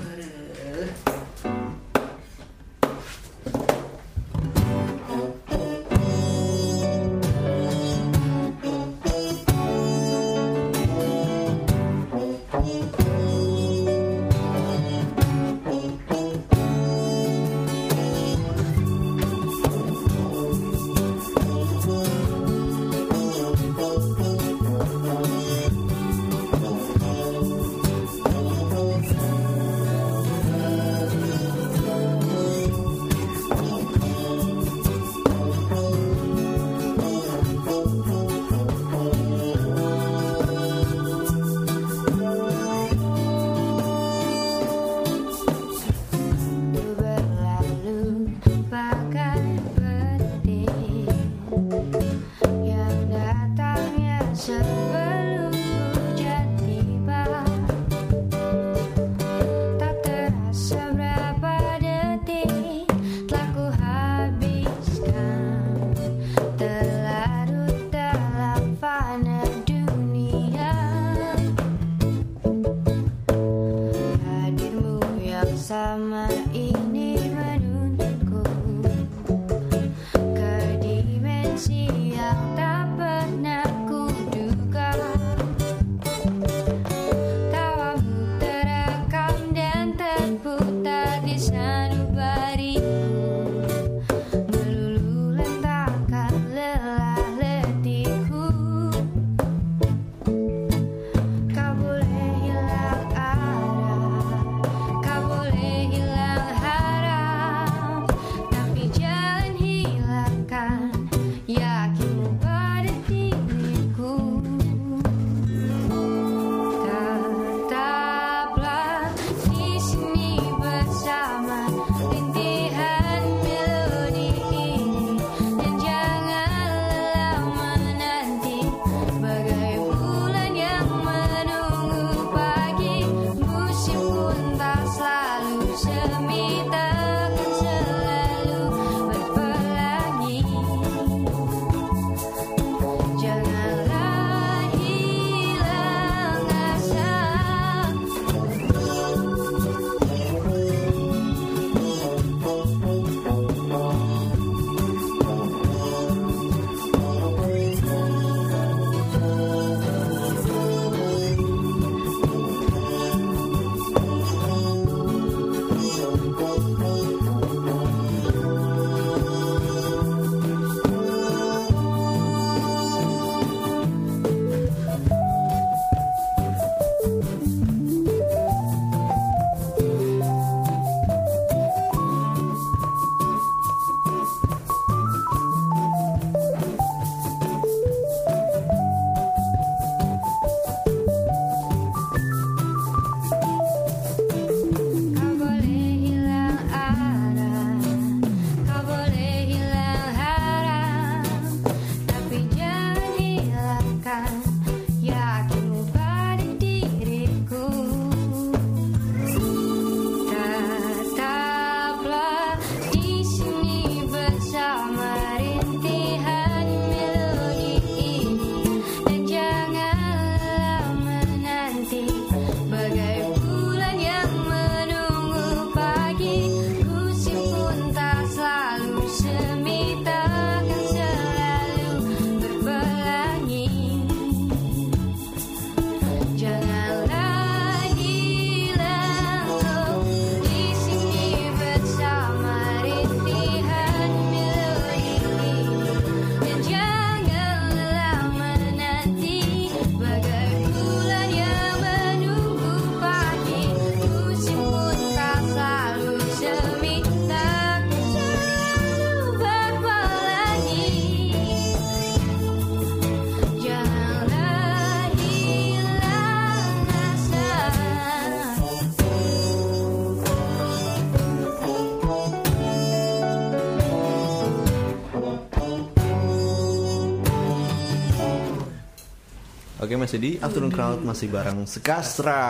Oke 279.88 279.95
masih 279.95 280.19
di 280.19 280.32
Afternoon 280.43 280.67
Crowd 280.67 281.00
masih 281.00 281.32
bareng 281.32 281.63
Skastra. 281.63 282.43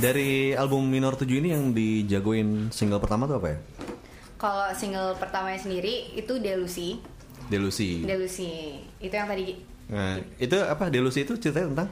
Dari 0.00 0.56
album 0.56 0.88
Minor 0.88 1.20
7 1.20 1.44
ini 1.44 1.52
yang 1.52 1.76
dijagoin 1.76 2.72
single 2.72 2.96
pertama 2.96 3.28
tuh 3.28 3.36
apa 3.36 3.48
ya? 3.52 3.58
Kalau 4.40 4.72
single 4.72 5.20
pertamanya 5.20 5.60
sendiri 5.60 6.16
itu 6.16 6.40
Delusi. 6.40 6.96
Delusi. 7.52 8.08
Delusi 8.08 8.80
itu 9.04 9.12
yang 9.12 9.28
tadi 9.28 9.52
Nah, 9.92 10.16
itu 10.40 10.56
apa? 10.56 10.88
Delusi 10.88 11.28
itu 11.28 11.36
ceritanya 11.36 11.76
tentang 11.76 11.88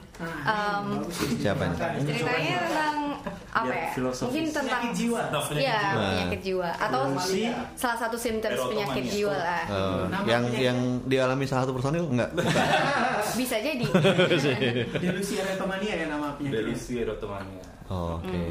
um, 0.48 1.04
siapa 1.44 1.62
nih? 1.68 1.76
ceritanya 2.08 2.54
tentang 2.64 3.03
apa 3.50 3.70
ya? 3.70 3.88
Mungkin 3.94 4.44
tentang 4.46 4.82
Penyakit 4.84 4.92
jiwa. 4.96 5.20
Iya, 5.54 5.80
Nah. 5.94 6.08
penyakit 6.10 6.40
jiwa 6.42 6.68
atau 6.70 7.00
salah 7.74 7.98
satu 7.98 8.16
simptoms 8.16 8.60
penyakit 8.66 9.04
jiwa 9.06 9.34
lah. 9.34 9.64
Oh, 9.68 10.04
yang 10.24 10.44
yang 10.50 10.78
dialami 11.04 11.44
salah 11.44 11.62
satu 11.64 11.74
personil 11.74 12.04
enggak? 12.06 12.30
Bisa 13.38 13.56
jadi. 13.58 13.84
Delusi 14.94 15.34
erotomania 15.36 15.94
ya 15.94 16.06
nama 16.08 16.34
penyakitnya. 16.34 16.60
Delusi 16.60 16.92
erotomania. 17.00 17.64
Oh, 17.86 18.16
Oke. 18.16 18.42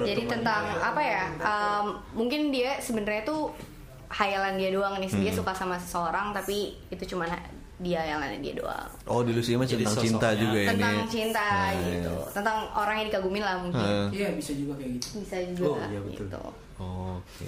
Jadi 0.00 0.22
tentang 0.24 0.64
apa 0.72 1.00
ya? 1.00 1.24
um, 1.42 1.86
mungkin 2.14 2.48
dia 2.48 2.80
sebenarnya 2.80 3.22
tuh 3.22 3.52
hayalan 4.08 4.56
dia 4.56 4.70
doang 4.72 4.96
nih. 4.98 5.10
Dia 5.10 5.32
suka 5.34 5.52
sama 5.52 5.76
seseorang 5.76 6.32
tapi 6.32 6.74
itu 6.88 7.04
cuma 7.06 7.28
dia 7.80 8.00
yang 8.04 8.20
dia 8.38 8.52
doang. 8.52 8.88
Oh, 9.04 9.24
delusi 9.24 9.56
mah 9.56 9.64
Jadi 9.64 9.82
tentang 9.82 9.96
cinta 9.98 10.28
sosoknya. 10.28 10.42
juga 10.42 10.58
ya 10.58 10.68
Tentang 10.70 10.94
nih. 10.94 11.08
cinta 11.08 11.40
Nah, 11.42 11.70
gitu. 11.72 12.12
iya. 12.12 12.30
Tentang 12.30 12.56
orang 12.72 12.94
yang 12.94 13.06
dikagumin 13.08 13.42
lah 13.42 13.56
mungkin. 13.58 14.02
Iya 14.10 14.28
bisa 14.32 14.52
juga 14.52 14.72
kayak 14.76 14.90
gitu. 14.96 15.06
Bisa 15.18 15.36
juga 15.50 15.80
gitu. 16.06 16.24
Oh, 16.76 17.20
Oke. 17.20 17.44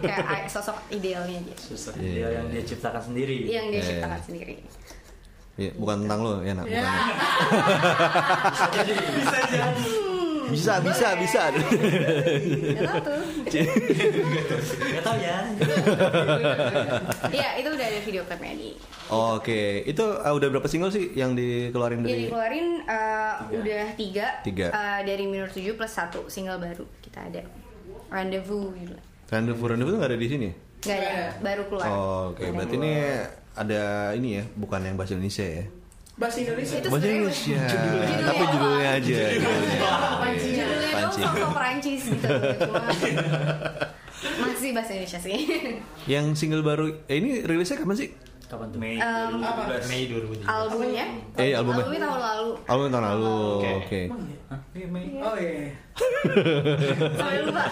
Kayak 0.00 0.26
ay- 0.26 0.46
sosok 0.46 0.78
idealnya 0.88 1.38
dia. 1.42 1.56
Susah. 1.56 1.94
Iya. 1.94 2.10
Dia 2.12 2.28
yang 2.32 2.46
dia 2.48 2.62
ciptakan 2.64 3.02
sendiri. 3.04 3.36
Yang 3.44 3.66
dia 3.68 3.78
Iya. 3.78 3.88
ciptakan 3.88 4.20
sendiri. 4.22 4.54
Iya, 5.56 5.70
bukan 5.74 5.96
tentang 6.04 6.20
lo 6.20 6.34
ya, 6.42 6.52
nak. 6.52 6.66
Bukan. 6.68 6.84
Bisa, 8.76 9.38
bisa, 9.40 9.56
bisa. 10.50 10.80
Gak 11.50 12.84
tau 12.86 13.00
tuh. 13.02 13.20
Gak 14.92 15.02
tau 15.02 15.16
ya. 15.18 15.36
Iya, 17.30 17.48
itu 17.60 17.68
udah 17.68 17.86
ada 17.86 17.98
video 18.02 18.22
klipnya 18.24 18.52
di. 18.54 18.70
Oke, 19.06 19.86
itu 19.86 20.02
uh, 20.02 20.32
udah 20.34 20.48
berapa 20.50 20.66
single 20.66 20.90
sih 20.90 21.14
yang 21.14 21.38
dikeluarin 21.38 22.02
dari? 22.02 22.26
dikeluarin 22.26 22.82
uh, 22.86 23.46
udah 23.50 23.84
tiga, 23.94 24.42
Tiga. 24.42 24.74
uh, 24.74 25.00
dari 25.06 25.24
Minor 25.30 25.46
7 25.46 25.78
plus 25.78 25.92
satu 25.92 26.26
single 26.26 26.58
baru 26.58 26.84
kita 27.02 27.22
ada. 27.22 27.42
Rendezvous. 28.10 28.74
Rendezvous 29.30 29.68
Rendezvous 29.70 29.94
tuh 29.94 29.98
nggak 30.02 30.10
ada 30.10 30.18
di 30.18 30.28
sini? 30.30 30.48
Gak 30.86 30.98
ada, 31.02 31.34
baru 31.42 31.62
keluar. 31.66 31.86
Oh, 31.90 32.22
Oke, 32.30 32.46
berarti 32.54 32.78
ini 32.78 32.92
ada 33.58 33.82
ini 34.14 34.38
ya, 34.38 34.44
bukan 34.54 34.80
yang 34.86 34.94
bahasa 34.94 35.18
Indonesia 35.18 35.42
ya? 35.42 35.64
Bahasa 36.16 36.40
Indonesia 36.40 36.76
Itu 36.80 36.88
Bahasa 36.88 37.06
Indonesia, 37.06 37.60
Judulnya 37.60 38.16
tapi 38.24 38.40
apa? 38.40 38.50
judulnya 38.50 38.88
aja. 38.96 39.18
Judulnya. 39.28 39.78
Panci 40.16 40.48
judulnya 40.50 40.90
dong 40.96 41.12
sosok 41.12 41.50
Perancis 41.52 42.02
gitu. 42.08 42.26
Masih 44.40 44.70
bahasa 44.72 44.90
Indonesia 44.92 45.20
sih. 45.20 45.38
Yang 46.08 46.24
single 46.34 46.64
baru, 46.64 46.88
eh, 47.04 47.20
ini 47.20 47.44
rilisnya 47.44 47.76
kapan 47.76 47.96
sih? 47.98 48.08
Kapan 48.46 48.70
tuh? 48.70 48.78
Mei 48.78 48.96
Um, 48.96 49.42
2017. 49.42 49.90
Mei 49.90 50.02
2017. 50.08 50.46
Albumnya? 50.46 51.04
Eh, 51.36 51.50
albumnya? 51.52 51.84
Albumnya 51.84 52.00
tahun 52.00 52.20
lalu. 52.22 52.48
Album 52.64 52.86
tahun 52.88 53.04
lalu, 53.04 53.36
Oke. 53.60 53.70
oke. 53.76 54.00
Iya, 54.72 54.86
Mei. 54.88 55.06
Oh 55.18 55.34
iya. 55.36 55.68
Sampai 57.18 57.38
lupa. 57.42 57.64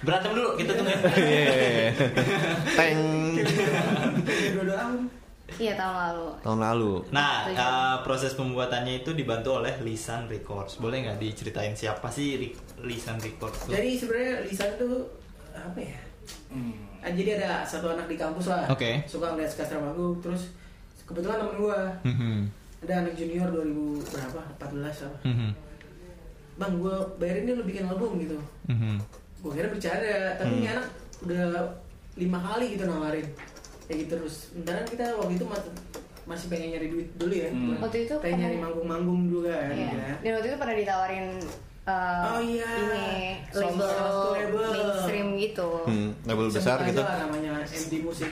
Berantem 0.00 0.30
dulu 0.32 0.50
kita 0.56 0.72
tunggu. 0.72 0.94
Iya. 1.20 1.90
Teng 2.80 2.98
Dua-dua 4.56 4.78
album. 4.80 5.04
Iya 5.54 5.74
tahun 5.74 5.96
lalu. 5.96 6.26
tahun 6.40 6.60
lalu. 6.62 6.92
Nah, 7.10 7.32
uh, 7.48 7.96
proses 8.00 8.32
pembuatannya 8.32 9.00
itu 9.00 9.12
dibantu 9.12 9.58
oleh 9.58 9.74
Lisan 9.80 10.24
Records. 10.26 10.76
Boleh 10.76 11.02
nggak 11.02 11.18
diceritain 11.18 11.72
siapa 11.72 12.06
sih 12.06 12.36
Ri- 12.36 12.56
Lisan 12.80 13.16
Records? 13.16 13.64
tuh? 13.64 13.70
Jadi 13.70 13.90
sebenarnya 13.94 14.32
Lisa 14.42 14.66
tuh 14.74 15.08
apa 15.50 15.76
ya? 15.76 15.98
Ah, 17.00 17.10
jadi 17.10 17.36
ada 17.36 17.60
satu 17.62 17.90
anak 17.90 18.06
di 18.06 18.14
kampus 18.14 18.46
lah. 18.46 18.64
Oke. 18.68 19.02
Suka 19.04 19.30
ngeliat 19.30 19.48
Skastra 19.48 19.76
Magu, 19.76 20.14
terus 20.18 20.54
kebetulan 21.02 21.36
temen 21.36 21.56
gua 21.58 21.90
Mhm. 22.02 22.46
ada 22.80 22.94
anak 23.00 23.12
junior 23.12 23.48
2000 23.48 23.98
berapa? 24.08 24.40
14 24.56 25.02
apa? 25.02 25.18
Mhm. 25.24 25.50
Bang, 26.54 26.72
gua 26.78 26.94
bayarin 27.16 27.44
dia 27.44 27.54
lu 27.54 27.64
bikin 27.64 27.84
album 27.84 28.16
gitu. 28.18 28.38
Mhm. 28.66 29.02
Gua 29.40 29.52
kira 29.52 29.66
bercanda, 29.66 30.14
tapi 30.36 30.52
ini 30.56 30.68
anak 30.68 30.86
udah 31.20 31.42
lima 32.14 32.38
kali 32.38 32.76
gitu 32.76 32.84
nawarin. 32.84 33.26
Kayak 33.84 33.98
gitu 33.98 34.12
terus. 34.14 34.34
Sementara 34.48 34.80
kita 34.82 35.04
waktu 35.14 35.34
itu 35.34 35.44
mas- 35.44 35.74
masih 36.22 36.46
pengen 36.48 36.68
nyari 36.72 36.88
duit 36.88 37.08
dulu 37.16 37.34
ya. 37.34 37.48
Hmm. 37.48 37.76
Waktu 37.78 37.98
itu 38.04 38.14
pengen 38.18 38.38
nyari 38.40 38.56
manggung-manggung 38.58 39.20
juga 39.26 39.54
kan. 39.58 39.72
Iya. 39.72 39.90
ya. 39.90 40.14
Dan 40.20 40.30
waktu 40.34 40.48
itu 40.48 40.56
pernah 40.56 40.76
ditawarin 40.76 41.26
uh, 41.82 42.22
Oh 42.28 42.40
iya. 42.40 42.68
ini 42.72 43.06
label, 43.52 43.90
label. 44.30 44.66
mainstream 44.70 45.26
gitu. 45.36 45.68
Hmm, 45.82 46.08
label 46.22 46.46
Sebut 46.46 46.56
besar 46.56 46.78
gitu. 46.86 47.02
lah 47.02 47.16
namanya 47.20 47.52
MD 47.60 47.92
Musik. 48.00 48.30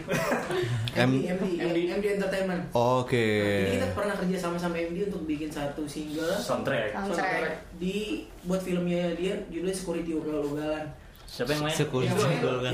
M- 0.93 1.19
MD, 1.19 1.27
MD, 1.29 1.45
MD, 1.61 1.79
MD 1.93 2.07
Entertainment. 2.15 2.63
Oke. 2.71 3.27
Jadi 3.67 3.75
kita 3.77 3.89
pernah 3.91 4.15
kerja 4.15 4.37
sama-sama 4.39 4.75
MD 4.77 4.99
untuk 5.05 5.23
bikin 5.25 5.51
satu 5.51 5.83
single 5.85 6.31
Soundtrack. 6.37 6.95
Soundtrack. 6.95 7.75
di 7.75 8.23
buat 8.41 8.61
filmnya 8.61 9.13
dia 9.15 9.35
judulnya 9.49 9.75
Security 9.75 10.15
Ugal-Ugalan. 10.15 10.87
Siapa 11.31 11.55
yang 11.55 11.63
main? 11.63 11.77
Security 11.79 12.11
Ugal-ugalan. 12.11 12.73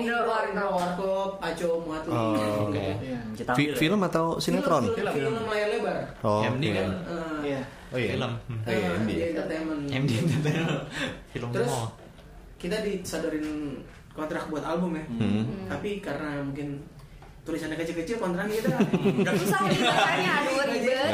Indro 0.00 0.18
Warkop. 0.24 0.72
Warkop, 0.72 1.30
Aco 1.44 1.68
Muatli. 1.84 2.08
Oh, 2.10 2.32
gitu. 2.32 2.60
Oke. 2.64 2.86
Kita 3.36 3.50
Fi- 3.52 3.74
film 3.76 4.00
atau 4.00 4.40
sinetron? 4.40 4.82
Film, 4.88 5.12
film, 5.12 5.36
film 5.36 5.44
layar 5.44 5.68
lebar. 5.76 5.98
Oh, 6.24 6.40
MD 6.40 6.64
oke. 6.64 6.72
kan? 6.72 6.88
Iya. 7.44 7.60
Oh 7.92 7.98
iya. 8.00 8.12
Film. 8.16 8.32
Hmm. 8.48 8.60
Oh 8.64 8.72
iya, 8.72 8.88
MD. 8.96 9.10
MD 9.12 9.20
Entertainment. 9.28 9.82
MD 9.86 10.10
Entertainment. 10.18 10.80
Film 11.36 11.48
Terus 11.52 11.68
mall. 11.68 11.86
kita 12.56 12.76
disadorin 12.80 13.46
kontrak 14.16 14.48
buat 14.48 14.64
album 14.64 14.96
ya. 14.96 15.04
Hmm. 15.04 15.68
Tapi 15.68 16.00
karena 16.00 16.40
mungkin 16.40 16.80
tulisannya 17.44 17.76
kecil-kecil 17.76 18.16
kontraknya 18.16 18.60
kita 18.60 18.68
nggak 18.68 19.34
aduh 20.28 20.64
ribet. 20.68 21.12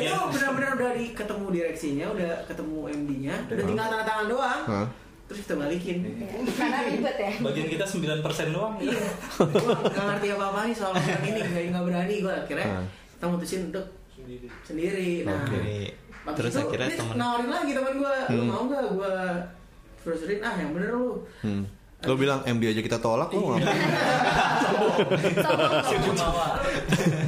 itu 0.00 0.16
benar-benar 0.32 0.70
udah 0.76 0.92
di 0.92 1.06
ketemu 1.12 1.46
direksinya, 1.52 2.06
udah 2.08 2.32
ketemu 2.48 2.78
MD-nya, 2.88 3.34
udah 3.48 3.64
tinggal 3.64 3.86
tanda 3.88 4.04
tangan 4.04 4.26
doang. 4.28 4.60
Hah? 4.64 4.86
Terus 5.24 5.38
kita 5.40 5.54
balikin. 5.56 5.96
Iya, 6.04 6.36
Karena 6.52 6.78
ribet 6.84 7.16
ya. 7.16 7.32
Bagian 7.40 7.66
kita 7.66 7.84
9% 7.84 8.20
doang. 8.50 8.74
Iya. 8.76 9.00
Nggak 9.40 10.04
ngerti 10.06 10.28
apa-apa 10.30 10.58
nih 10.64 10.74
soal 10.74 10.92
kontrak 10.92 11.22
ini, 11.22 11.40
nggak 11.42 11.64
nggak 11.70 11.84
berani 11.84 12.14
gue 12.20 12.34
akhirnya 12.34 12.66
Ah. 12.70 12.84
kita 13.10 13.24
mutusin 13.26 13.60
untuk 13.68 13.86
sendiri. 14.62 15.24
Nah, 15.24 15.40
Oke. 15.42 15.96
Habis 16.24 16.36
Terus 16.38 16.52
itu, 16.54 16.60
akhirnya 16.62 16.88
temen 16.94 17.16
nawarin 17.16 17.48
lagi 17.48 17.72
teman 17.72 17.94
gue, 17.94 18.14
lu 18.30 18.38
Hmm. 18.38 18.48
mau 18.48 18.62
nggak 18.64 18.84
gue 18.90 19.14
terusin 20.00 20.40
ah 20.40 20.54
yang 20.54 20.70
bener 20.72 20.90
lu. 20.92 21.20
Hmm. 21.40 21.64
Lo 22.00 22.14
bilang 22.14 22.44
MD 22.44 22.68
aja 22.68 22.80
kita 22.80 22.98
tolak 22.98 23.32
lo 23.32 23.56
ngapain? 23.56 23.80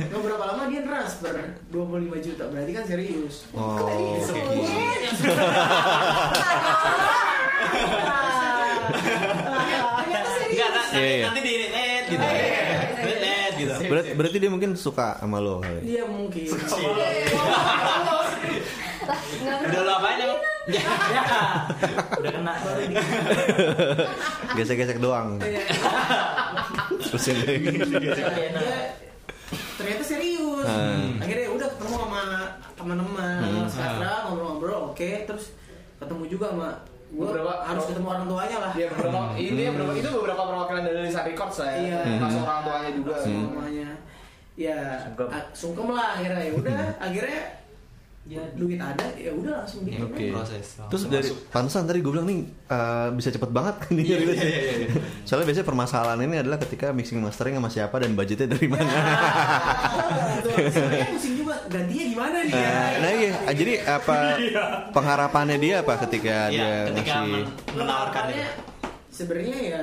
Nggak 0.07 0.21
berapa 0.21 0.45
lama 0.47 0.63
dia 0.67 0.81
transfer 0.83 1.33
25 1.67 1.81
juta, 2.23 2.45
berarti 2.47 2.73
kan 2.73 2.85
serius. 2.85 3.49
Oh, 3.51 3.81
oke. 3.81 3.97
Enggak, 10.47 10.71
nanti, 10.71 10.97
Iya, 10.97 11.07
iya. 11.13 11.25
nanti 11.29 11.41
di 11.43 11.53
net 11.69 12.05
gitu. 12.07 12.25
Net, 12.25 13.19
net 13.21 13.53
gitu. 13.59 13.73
Berarti, 13.87 14.11
berarti 14.15 14.37
dia 14.39 14.51
mungkin 14.51 14.71
suka 14.75 15.19
sama 15.19 15.39
lo 15.39 15.61
kali. 15.61 15.81
Dia 15.85 16.03
mungkin. 16.07 16.47
Udah 19.67 19.81
lo 19.83 19.93
apain 19.95 20.19
emang? 20.19 20.41
Ya, 20.67 20.83
ya. 20.83 21.23
Udah 22.19 22.33
kena. 22.33 22.53
Gesek-gesek 24.57 24.99
doang. 24.99 25.39
Dia 25.39 25.63
ternyata 29.77 30.03
serius. 30.03 30.67
Hmm. 30.67 31.23
Akhirnya 31.23 31.49
udah 31.53 31.69
ketemu 31.69 31.95
sama 32.01 32.23
teman-teman, 32.75 33.39
Hmm. 33.45 33.69
sekarang 33.71 34.21
ngobrol-ngobrol, 34.27 34.81
oke, 34.91 35.11
terus 35.23 35.55
ketemu 35.97 36.23
juga 36.27 36.47
sama 36.51 36.69
Beberapa- 37.07 37.63
harus 37.63 37.85
ketemu 37.87 38.07
orang 38.09 38.27
tuanya 38.27 38.57
lah. 38.61 38.73
Iya 38.73 38.87
beberapa 38.91 39.19
ini 39.37 39.63
beberapa 39.69 39.93
itu 39.95 40.09
beberapa 40.13 40.43
perwakilan 40.45 40.83
dari 40.83 40.99
Lisa 41.03 41.23
Records 41.23 41.57
lah 41.59 41.71
ya. 41.71 41.79
Iya. 41.79 41.99
Termasuk 42.19 42.41
orang 42.43 42.61
tuanya 42.63 42.91
juga. 42.93 43.15
semuanya 43.17 43.89
ya 44.57 44.79
Sungkem. 44.99 45.29
a- 45.29 45.51
sungkem 45.53 45.87
lah 45.91 46.07
akhirnya 46.17 46.41
ya 46.41 46.53
udah 46.57 46.81
akhirnya 47.07 47.41
ya 48.27 48.43
duit 48.53 48.75
ada 48.75 49.07
ya 49.15 49.31
udah 49.31 49.63
langsung 49.63 49.87
bikin 49.87 50.03
Oke. 50.03 50.35
Proses. 50.35 50.83
Terus 50.83 51.03
dari 51.07 51.31
pantesan 51.47 51.87
tadi 51.87 52.03
gue 52.03 52.11
bilang 52.11 52.27
nih 52.27 52.43
eh, 52.67 53.09
bisa 53.15 53.31
cepet 53.31 53.51
banget 53.51 53.75
kan 53.79 53.95
ini 53.95 54.03
rilis. 54.03 54.39
Soalnya 55.23 55.47
biasanya 55.47 55.63
permasalahan 55.65 56.21
ini 56.21 56.37
adalah 56.37 56.59
ketika 56.59 56.91
mixing 56.91 57.23
mastering 57.23 57.55
sama 57.55 57.71
siapa 57.71 57.97
dan 57.97 58.13
budgetnya 58.13 58.51
dari 58.51 58.67
mana. 58.67 58.91
sebenarnya 60.67 61.07
pusing 61.09 61.35
juga 61.39 61.55
gantinya 61.69 62.05
gimana 62.05 62.37
nih 62.43 62.53
ya 62.53 62.79
Nah, 62.97 63.11
iya, 63.13 63.33
Ah, 63.39 63.55
jadi 63.55 63.73
apa 63.85 64.17
pengharapannya 64.91 65.57
dia 65.57 65.75
apa 65.83 65.95
ketika 66.03 66.51
Iya, 66.51 66.51
dia 66.51 66.75
ketika 66.91 67.13
ngasih 67.15 67.31
men- 67.31 67.51
menawarkan 67.75 68.25
sebenarnya 69.09 69.57
ya 69.65 69.83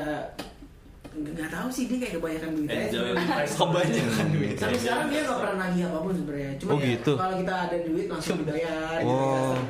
nggak 1.13 1.45
tahu 1.47 1.67
sih 1.67 1.85
dia 1.85 1.97
kayak 1.99 2.13
kebanyakan 2.15 2.49
duit 2.53 2.67
aja. 2.67 2.81
Enjoy. 2.89 3.11
Kebanyakan 3.47 4.27
duit. 4.29 4.55
Sampai 4.55 4.77
sekarang 4.77 5.05
dia 5.07 5.21
nggak 5.21 5.37
pernah 5.37 5.55
nagih 5.61 5.83
apa 5.85 5.99
pun 5.99 6.13
sebenarnya. 6.13 6.51
Cuma 6.57 6.69
Oh, 6.69 6.77
ya, 6.77 6.85
gitu. 6.89 7.13
kalau 7.13 7.35
kita 7.37 7.53
ada 7.59 7.77
duit 7.79 8.05
langsung 8.07 8.35
dibayar. 8.39 8.97
gitu 8.97 9.07
Oh, 9.07 9.53
kan. 9.53 9.65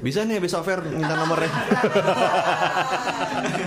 bisa 0.00 0.18
nih 0.22 0.38
besok 0.38 0.62
Fer 0.62 0.80
minta 0.82 1.14
nomornya. 1.14 1.50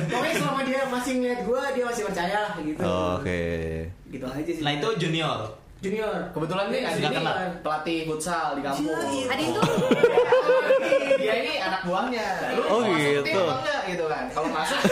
Pokoknya 0.07 0.33
selama 0.35 0.61
dia 0.63 0.81
masih 0.85 1.11
ngeliat 1.15 1.41
gue, 1.41 1.61
dia 1.71 1.83
masih 1.85 2.03
percaya 2.03 2.41
gitu. 2.57 2.81
Oke. 2.81 3.41
Gitu 4.07 4.25
aja 4.25 4.51
sih. 4.51 4.61
Nah 4.61 4.71
itu 4.73 4.87
junior. 4.97 5.39
junior. 5.77 6.29
Kebetulan 6.29 6.69
nih 6.69 6.81
ini 6.85 7.09
kenal. 7.11 7.33
pelatih 7.59 8.05
futsal 8.05 8.53
di 8.53 8.61
kampung. 8.61 8.85
Iya. 8.85 9.25
Adi 9.27 9.43
itu 9.47 9.61
Dia 11.17 11.33
ini 11.37 11.53
anak 11.59 11.81
buahnya. 11.83 12.27
Lu 12.53 12.61
Oh, 12.63 12.79
mau 12.79 12.91
masuk 12.91 13.01
gitu. 13.19 13.25
tim 13.25 13.49
enggak 13.51 13.81
gitu 13.87 14.05
kan? 14.05 14.23
Kalau 14.29 14.49
masuk 14.51 14.77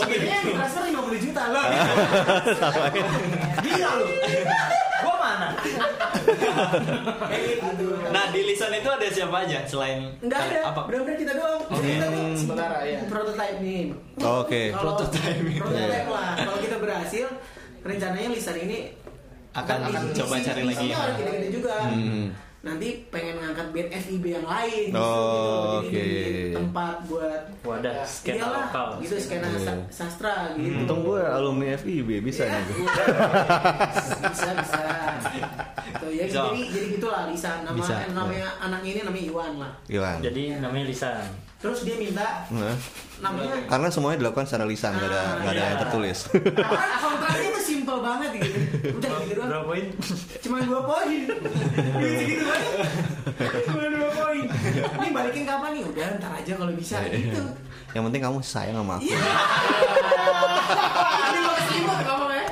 Oh 0.00 0.06
gitu. 0.06 0.50
transfer 0.50 0.82
50 0.82 1.20
juta 1.22 1.42
loh. 1.48 1.64
Gila 3.60 3.90
lu. 3.94 4.06
Gua 5.00 5.14
mana? 5.16 5.48
Gitu. 7.30 7.86
Nah 8.10 8.24
di 8.28 8.40
lisan 8.44 8.72
itu 8.72 8.88
ada 8.88 9.06
siapa 9.06 9.36
aja 9.40 9.58
selain 9.64 10.12
Enggak 10.18 10.40
ada. 10.46 10.60
apa? 10.70 10.80
Benar-benar 10.84 11.16
kita 11.16 11.32
doang. 11.34 11.60
Kita 11.70 12.06
tuh 12.06 12.24
sementara 12.34 12.76
ya. 12.82 12.98
prototype 13.06 13.58
nih. 13.60 13.82
Oke. 14.18 14.62
Kalau- 14.70 14.96
Prototype. 14.96 15.40
Prototype 15.58 16.08
lah. 16.08 16.30
Kalau 16.36 16.58
kita 16.58 16.76
berhasil, 16.78 17.26
rencananya 17.80 18.28
lisan 18.30 18.56
ini 18.58 18.78
Akan 19.50 19.82
coba 20.14 20.34
isi- 20.36 20.46
cari 20.46 20.62
lagi. 20.64 20.88
orang 20.90 21.16
gede-gede 21.16 21.48
juga. 21.50 21.74
Hmm. 21.84 22.26
Nanti 22.60 23.08
pengen 23.08 23.40
ngangkat 23.40 23.72
band 23.72 23.88
FIB 23.88 24.24
yang 24.30 24.44
lain. 24.44 24.92
Oh, 24.92 25.80
gitu. 25.80 25.88
Jadi 25.88 25.96
oke. 25.96 25.96
dibikin 25.96 26.52
tempat 26.52 26.94
buat 27.08 27.42
Wadah, 27.60 28.04
skena 28.04 28.36
iyalah, 28.36 28.64
lokal. 28.68 28.88
gitu 29.00 29.16
skena 29.16 29.48
sa- 29.56 29.88
sastra 29.88 30.52
gitu. 30.52 30.76
Untung 30.78 31.00
gue 31.02 31.22
alumni 31.22 31.72
FIB 31.74 32.20
bisa 32.20 32.44
Iya, 32.44 32.60
nih. 32.60 32.64
gue. 32.68 32.84
bisa 34.28 34.48
bisa 34.54 34.80
Tuh, 35.90 36.08
ya, 36.08 36.24
Bisa. 36.24 36.48
jadi 36.48 36.60
jadi 36.70 36.86
gitulah 36.96 37.22
Lisa 37.26 37.60
nama 37.60 37.76
Bisa. 37.76 37.96
namanya 38.10 38.48
anak 38.58 38.80
ini 38.82 39.00
namanya 39.02 39.24
Iwan 39.26 39.52
lah 39.56 39.72
Iwan. 39.86 40.16
Jadi 40.20 40.42
namanya 40.56 40.84
Lisan. 40.86 41.24
Terus 41.60 41.84
dia 41.84 41.96
minta 42.00 42.48
Nah, 42.48 42.72
namanya? 43.20 43.68
Karena 43.68 43.88
semuanya 43.92 44.18
dilakukan 44.24 44.48
secara 44.48 44.64
lisan, 44.64 44.96
nggak 44.96 45.12
ada 45.12 45.22
nggak 45.44 45.52
ada 45.52 45.60
iya. 45.60 45.68
yang 45.68 45.80
tertulis. 45.84 46.18
kontraknya 47.04 47.48
tuh 47.52 47.64
simple 47.68 47.98
banget 48.00 48.30
gitu. 48.40 48.58
Udah 48.96 49.10
gitu 49.20 49.32
doang. 49.36 49.48
Berapa 49.52 49.64
poin? 49.68 49.84
cuma 50.40 50.56
dua 50.64 50.80
poin. 50.88 51.20
Duit 52.00 52.14
segitu 52.16 52.44
banget 52.48 52.72
cuma 53.68 53.84
dua 53.92 54.08
poin. 54.08 54.44
Ini 55.04 55.08
balikin 55.12 55.44
kapan 55.44 55.70
nih? 55.76 55.84
Udah 55.84 56.04
ntar 56.16 56.32
aja 56.32 56.52
kalau 56.56 56.72
bisa. 56.72 56.96
Gitu. 57.12 57.42
Yang 57.92 58.02
penting 58.08 58.22
kamu 58.24 58.38
sayang 58.40 58.76
sama 58.80 58.96
aku. 58.96 59.04
Iya. 59.04 59.20
ini 61.30 61.38
mau 61.44 61.58
selimut 61.68 62.00
kamu 62.00 62.24
ya 62.32 62.44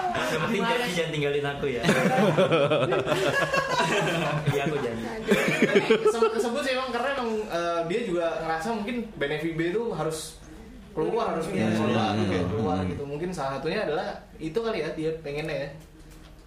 Yang 0.30 0.40
penting 0.40 0.62
janji 0.62 0.90
jangan 0.94 1.10
tinggalin 1.10 1.46
aku 1.46 1.66
ya. 1.68 1.82
Iya 4.50 4.62
aku 4.66 4.76
janji. 4.78 5.04
Kesebut 6.34 6.62
sih 6.62 6.72
emang 6.72 6.90
karena 6.90 7.08
emang 7.16 7.30
eh, 7.46 7.80
dia 7.88 8.00
juga 8.04 8.26
ngerasa 8.40 8.68
mungkin 8.72 8.96
band 9.14 9.32
FIB 9.40 9.60
itu 9.70 9.82
harus 9.92 10.38
keluar 10.90 11.32
harus 11.32 11.46
punya 11.46 11.70
Hmm. 11.70 11.78
soda 11.78 12.04
Hmm. 12.10 12.18
gitu, 12.20 12.36
keluar 12.50 12.78
gitu. 12.84 13.02
Mungkin 13.06 13.28
salah 13.30 13.58
satunya 13.58 13.86
adalah 13.86 14.06
itu 14.36 14.58
kali 14.58 14.78
ya 14.80 14.88
dia 14.92 15.10
pengennya 15.22 15.56
ya. 15.56 15.68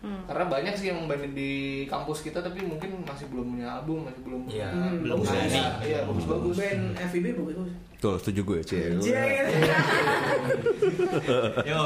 Hmm. 0.04 0.28
Karena 0.28 0.45
banyak 0.45 0.74
sih 0.76 0.91
yang 0.91 1.08
band 1.08 1.32
di 1.32 1.51
kampus 1.88 2.20
kita 2.22 2.39
tapi 2.39 2.60
mungkin 2.62 3.01
masih 3.01 3.24
belum 3.28 3.45
punya 3.49 3.68
album, 3.74 4.04
masih 4.04 4.20
belum 4.22 4.41
Iya, 4.45 4.68
Hmm, 4.68 4.99
belum 4.99 5.18
bagus. 5.18 5.54
Iya, 5.80 5.99
bagus 6.04 6.26
bagus. 6.28 6.56
band 6.58 6.82
FIB 7.01 7.26
bagus 7.34 7.56
bagus 7.56 7.72
Tuh, 7.97 8.20
setuju 8.20 8.41
gue, 8.43 8.60
Cie. 8.62 8.91
Yo, 11.64 11.80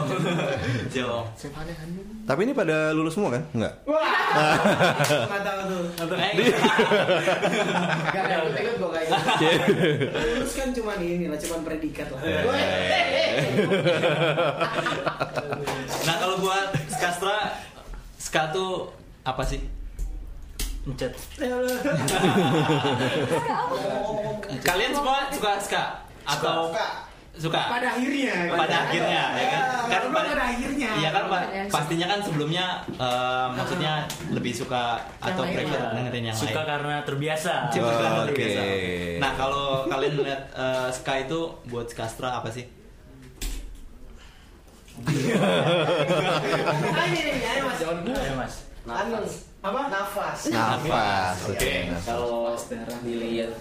yo. 0.91 1.09
Siapa 1.37 1.61
kan? 1.61 1.87
Tapi 2.25 2.39
ini 2.41 2.57
pada 2.57 2.89
lulus 2.89 3.13
semua 3.13 3.29
kan? 3.31 3.45
Enggak. 3.53 3.73
nggak 3.85 5.41
tahu 5.45 5.61
tuh 5.69 5.83
Eh, 6.17 6.33
Gak 8.09 8.23
ada 8.23 8.35
ikut 8.49 8.75
gue 8.75 8.89
kayak 8.89 9.13
Terus 10.09 10.53
kan 10.53 10.73
cuma 10.73 10.97
ini 10.97 11.29
lah, 11.29 11.37
cuma 11.37 11.61
predikat 11.61 12.09
lah. 12.09 12.19
Nah 16.01 16.15
kalau 16.17 16.35
buat 16.39 16.67
Skastra, 16.89 17.53
Ska 18.37 18.53
tuh 18.53 18.85
apa 19.25 19.41
sih? 19.41 19.57
Mencet. 20.85 21.09
Kalian 24.61 24.91
semua 24.93 25.25
suka 25.33 25.57
Ska 25.57 26.05
atau 26.21 26.69
suka? 27.33 27.61
Pada 27.65 27.97
akhirnya. 27.97 28.53
Pada 28.53 28.75
akhirnya, 28.85 29.21
ya 29.33 29.47
kan? 29.49 29.61
Kan 29.89 29.89
Kan 29.89 30.13
pada 30.13 30.43
akhirnya. 30.53 30.89
Iya 31.01 31.09
kan, 31.17 31.23
Pastinya 31.65 32.05
kan 32.13 32.19
sebelumnya 32.21 32.85
eh, 32.93 33.47
maksudnya 33.57 34.05
lebih 34.29 34.53
suka 34.53 35.01
atau 35.17 35.41
prefer 35.41 35.97
dengerin 35.97 36.29
yang 36.29 36.37
Suka 36.37 36.61
lain. 36.61 36.69
karena 36.77 36.95
terbiasa. 37.09 37.73
Suka 37.73 37.89
karena 37.89 38.21
Oke. 38.21 38.29
terbiasa. 38.37 38.61
Nah 39.17 39.31
kalau 39.33 39.89
kalian 39.89 40.13
melihat 40.13 40.41
eh, 40.53 40.89
Ska 40.93 41.25
itu 41.25 41.57
buat 41.73 41.89
Skastra 41.89 42.37
apa 42.37 42.53
sih? 42.53 42.69
Ini 46.97 47.19
nih, 47.21 47.35
ayo 47.45 47.61
mas. 47.65 47.77
Jangan 47.77 47.97
gue. 48.01 48.15
Ayo 48.15 48.33
mas. 48.35 48.53
Anu, 48.87 49.19
apa? 49.59 49.79
Nafas. 49.91 50.39
Nafas. 50.47 51.37
Oke. 51.51 51.73
Kalau 52.01 52.55
dilihat 53.03 53.51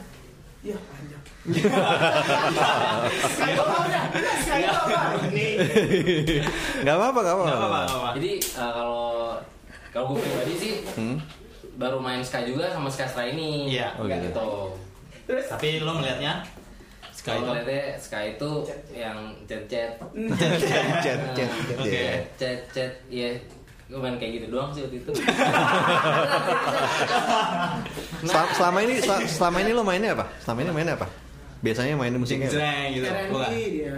Iya, 0.66 0.74
panjang. 0.82 1.22
Gak 1.47 1.55
apa-apa, 3.55 3.87
gak 3.87 4.03
Nggak 6.82 6.91
apa-apa, 6.91 7.20
apa-apa. 7.22 7.41
nggak 7.47 7.61
apa-apa. 7.87 8.11
Jadi 8.18 8.30
eh, 8.43 8.70
kalau 8.72 9.05
kalau 9.93 10.05
gue 10.11 10.18
pribadi 10.20 10.55
sih 10.55 10.72
Hmm? 10.97 11.16
baru 11.76 12.01
main 12.01 12.18
Ska 12.20 12.43
juga 12.43 12.72
sama 12.72 12.89
Skastra 12.89 13.28
ini. 13.28 13.70
Iya. 13.70 13.95
Oh, 13.95 14.09
gitu. 14.09 14.49
Terus 15.26 15.45
Tapi 15.47 15.82
lo 15.82 15.93
melihatnya 15.95 16.43
Kalau 17.27 17.59
itu 17.59 17.79
Ska 17.99 18.18
itu 18.22 18.51
yang 18.95 19.18
chat-chat. 19.51 19.99
Chat, 20.39 20.59
chat, 20.62 20.87
chat, 21.03 21.18
chat, 21.35 21.51
Oke. 21.74 21.91
ya. 21.91 22.14
Chat-chat, 22.39 22.93
iya. 23.11 23.35
Gue 23.87 23.99
main 24.03 24.18
kayak 24.18 24.43
gitu 24.43 24.47
doang 24.55 24.70
sih 24.70 24.83
waktu 24.87 24.99
itu. 25.03 25.11
Sel- 28.27 28.53
Selama 28.55 28.79
ini, 28.83 28.95
sel- 28.99 29.27
selama 29.27 29.59
ini 29.62 29.70
lo 29.74 29.83
mainnya 29.87 30.14
apa? 30.14 30.27
Selama 30.43 30.59
ini 30.66 30.70
mainnya 30.74 30.95
apa? 30.99 31.07
Biasanya 31.62 31.95
mainin 31.99 32.18
musiknya 32.20 32.47
apa? 32.51 32.55
Jreng 32.59 32.89
gitu. 32.95 33.07
Bukan. 33.31 33.51
R&B 33.51 33.55
dia. 33.74 33.95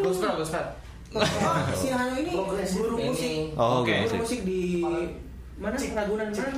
Gospel, 0.00 0.32
gospel. 0.40 0.64
Oh, 1.10 1.26
si 1.74 1.90
Hano 1.90 2.14
ini 2.22 2.32
guru 2.70 2.94
musik. 3.02 3.58
Oh. 3.58 3.82
Guru 3.82 4.22
musik 4.22 4.40
di 4.46 4.62
mana? 5.60 5.76
Ragunan 5.76 6.28
mana? 6.32 6.50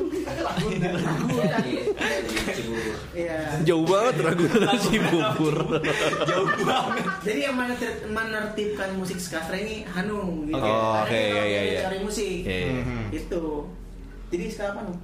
Iya, 0.62 1.58
Cibubur. 2.54 2.94
Iya. 3.12 3.38
Jauh 3.66 3.82
banget 3.82 4.14
Ragunan 4.22 4.78
Cibubur. 4.78 5.56
Jauh 6.22 6.46
banget. 6.62 7.04
Jadi 7.26 7.40
yang 7.42 7.56
menertib, 7.58 7.92
menertibkan 8.06 8.90
musik 8.94 9.18
skastra 9.18 9.58
ini 9.58 9.82
Hanung 9.90 10.46
gitu. 10.46 10.54
Oke. 10.54 10.70
Oh, 10.70 11.02
oke, 11.02 11.10
iya, 11.10 11.42
iya, 11.42 11.60
dia 11.66 11.72
iya. 11.74 11.80
Cari 11.90 11.98
musik. 12.06 12.46
Iya. 12.46 12.78
Mhm. 12.78 13.10
Itu. 13.10 13.66
Jadi 14.32 14.44
sekarang 14.48 14.72
apa 14.72 14.80
Nung? 14.86 14.98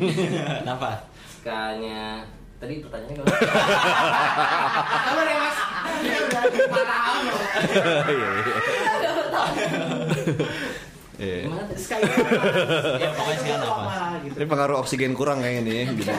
Kenapa? 0.62 0.90
Skanya 1.42 2.24
tadi 2.62 2.78
pertanyaannya 2.78 3.14
kalau 3.18 3.26
Apa 4.86 5.20
deh 5.26 5.34
mas? 5.34 5.58
Dia 6.02 6.18
udah 6.30 6.42
marah 6.70 7.04
loh. 7.26 7.42
Iya, 8.06 8.28
iya. 8.38 8.54
Iya. 11.22 11.46
gimana 11.46 11.62
tadi? 11.70 11.78
Sky 11.78 12.00
Ya, 13.02 13.10
pokoknya 13.14 13.38
Sky 13.38 13.52
apa? 13.54 14.18
gitu. 14.26 14.34
Ini 14.42 14.46
pengaruh 14.50 14.76
oksigen 14.82 15.14
kurang 15.14 15.38
kayaknya 15.38 15.62
nih. 15.62 15.82
Gitu. 15.94 16.10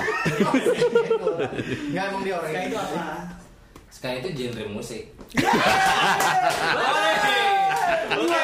Enggak 1.91 2.03
emang 2.07 2.21
dia 2.23 2.35
orang 2.39 2.51
Sky 2.55 2.63
itu 2.71 2.77
apa? 2.79 3.01
Ska 3.93 4.09
itu 4.19 4.29
genre 4.31 4.63
musik. 4.71 5.03
Oke. 8.15 8.43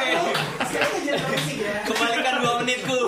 Sky 0.67 0.83
itu 0.83 0.99
genre 1.07 1.25
musik 1.31 1.57
ya. 1.63 1.75
Kembalikan 1.87 2.35
dua 2.43 2.53
menitku. 2.59 2.99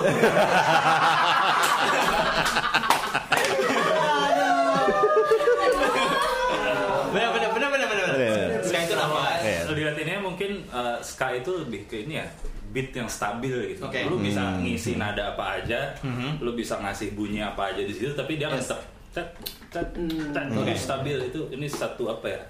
Benar 7.12 7.28
benar 7.36 7.50
benar 7.52 7.68
benar 7.68 7.86
benar. 7.92 8.08
Benar. 8.16 8.64
Ska 8.64 8.78
itu 8.80 8.94
apa? 8.96 9.20
Iya. 9.44 9.60
Kalau 9.68 9.74
dilihatinnya 9.76 10.18
mungkin 10.24 10.50
uh, 10.72 10.96
ska 11.04 11.36
itu 11.36 11.50
lebih 11.60 11.84
ke 11.84 12.08
ini 12.08 12.24
ya 12.24 12.26
beat 12.72 12.90
yang 12.90 13.06
stabil 13.06 13.52
gitu. 13.70 13.84
Oke. 13.84 14.02
Lu 14.04 14.16
bisa 14.16 14.40
Hmm. 14.42 14.64
ngisi 14.64 14.96
nada 14.96 15.30
apa 15.30 15.60
aja, 15.60 15.92
Mhm. 16.00 16.40
lu 16.40 16.52
bisa 16.52 16.76
ngasih 16.76 17.12
bunyi 17.12 17.38
apa 17.38 17.68
aja 17.68 17.78
di 17.78 17.92
situ, 17.92 18.10
tapi 18.12 18.36
dia 18.36 18.48
akan 18.48 18.56
Yes. 18.56 18.66
tetap 18.66 18.80
cet 19.12 19.28
Oke. 20.50 20.64
itu 20.66 20.74
stabil 20.74 21.16
itu 21.22 21.40
ini 21.50 21.66
satu 21.66 22.08
apa 22.10 22.26
ya? 22.26 22.40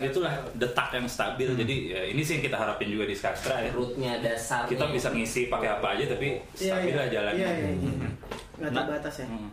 Itulah 0.00 0.30
detak 0.54 0.90
yang 0.92 1.06
stabil. 1.06 1.46
Jadi 1.52 1.74
ya, 1.88 2.02
ini 2.04 2.18
sih 2.20 2.34
yang 2.36 2.44
kita 2.44 2.56
harapin 2.56 2.88
juga 2.88 3.06
di 3.06 3.14
Skastra 3.14 3.58
ya. 3.60 3.70
Rootnya 3.70 4.18
dasarnya. 4.18 4.66
Kita 4.68 4.84
bisa 4.88 5.08
ngisi 5.10 5.46
pakai 5.46 5.68
apa 5.72 5.94
aja 5.94 6.04
tapi 6.08 6.42
Iya, 6.56 6.74
stabil 6.74 6.90
iya. 6.90 6.98
lah 6.98 7.06
jalannya. 7.06 7.38
Iya, 7.38 7.50
iya, 7.52 7.70
iya. 7.70 8.08
Nggak 8.58 8.70
Nah. 8.70 8.82
terbatas 8.82 9.14
ya. 9.16 9.26
Hmm. 9.26 9.50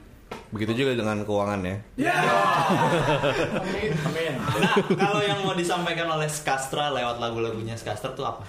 Begitu 0.50 0.72
juga 0.76 0.92
dengan 0.96 1.18
keuangan 1.22 1.62
ya. 1.62 1.76
Amin, 3.62 3.92
amin. 3.96 4.34
Nah, 4.60 4.74
kalau 4.96 5.22
yang 5.22 5.40
mau 5.42 5.54
disampaikan 5.54 6.10
oleh 6.10 6.26
Skastra 6.26 6.90
lewat 6.90 7.18
lagu-lagunya 7.18 7.74
Skastra 7.74 8.14
tuh 8.14 8.26
apa? 8.26 8.46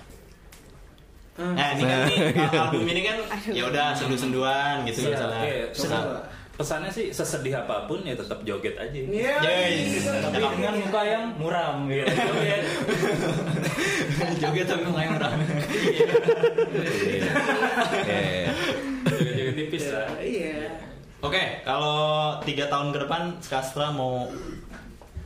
Nah, 1.33 1.69
ini 1.73 1.83
kan 1.83 1.99
nih, 2.09 2.19
album 2.53 2.85
ini 2.85 3.01
kan 3.03 3.17
ya 3.49 3.63
udah 3.65 3.87
sendu-senduan 3.93 4.83
gitu 4.85 4.99
Iya, 5.03 5.11
misalnya. 5.11 5.41
iya. 5.41 5.57
Nah, 5.63 5.73
Pesan- 5.73 6.21
pesannya 6.53 6.91
sih 6.91 7.07
sesedih 7.09 7.57
apa 7.57 7.89
pun 7.89 8.05
ya 8.05 8.13
tetap 8.13 8.37
joget 8.43 8.77
aja. 8.77 8.93
Iya. 8.93 9.37
Yes. 9.41 10.05
Tapi 10.05 10.37
dengan 10.37 10.75
muka 10.77 11.01
yang 11.03 11.25
muram 11.35 11.89
gitu. 11.89 12.05
Joget. 12.05 12.63
Joget 14.43 14.67
tapi 14.67 14.85
nggak 14.85 15.09
murah. 15.09 15.33
Iya. 18.05 18.53
Joget-joget 19.03 19.55
tipis 19.57 19.85
lah. 19.89 20.09
Iya. 20.19 20.69
Oke, 21.21 21.43
kalau 21.63 22.01
tiga 22.43 22.65
tahun 22.67 22.93
ke 22.93 22.99
depan 23.01 23.23
Skastra 23.39 23.89
mau 23.91 24.29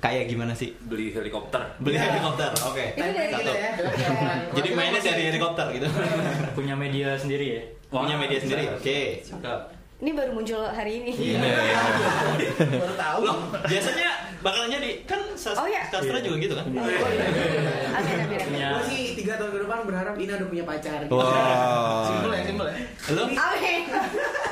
kayak 0.05 0.29
gimana 0.29 0.53
sih? 0.53 0.77
Beli 0.85 1.09
helikopter. 1.11 1.65
Beli 1.81 1.97
helikopter, 1.97 2.53
oke. 2.63 2.85
Itu 2.93 3.09
dari 3.09 3.33
Satu. 3.33 3.51
ya. 3.51 3.71
Jadi 4.61 4.69
mainnya 4.71 5.01
dari 5.01 5.23
helikopter 5.27 5.67
gitu. 5.73 5.89
Punya 6.59 6.77
media 6.77 7.17
sendiri 7.17 7.47
ya. 7.51 7.63
Punya 7.89 8.21
media 8.21 8.37
sendiri. 8.37 8.69
Oke, 8.71 9.25
cakep. 9.25 9.61
Ini 10.05 10.11
baru 10.13 10.37
muncul 10.37 10.61
hari 10.61 11.01
ini. 11.01 11.13
Iya. 11.17 11.41
Baru 12.77 12.95
tahu. 12.95 13.19
Loh, 13.25 13.37
biasanya 13.65 14.09
bakalan 14.45 14.69
jadi 14.69 14.91
kan 15.07 15.17
Sas- 15.33 15.57
Oh, 15.57 15.65
iya. 15.65 15.89
Skastra 15.89 16.21
juga 16.21 16.37
gitu 16.37 16.53
kan? 16.53 16.67
Amin. 16.69 16.85
Punya 18.45 18.69
Gue 18.77 18.85
sih 18.85 19.17
tiga 19.17 19.41
tahun 19.41 19.57
ke 19.57 19.61
depan 19.65 19.79
berharap 19.89 20.15
Ina 20.19 20.37
udah 20.37 20.49
punya 20.53 20.65
pacar. 20.69 21.01
Wah. 21.09 22.05
Simpel 22.05 22.31
ya, 22.31 22.43
simpel 22.45 22.67
ya. 22.69 22.77
Lo? 23.17 23.23
Amin. 23.25 23.83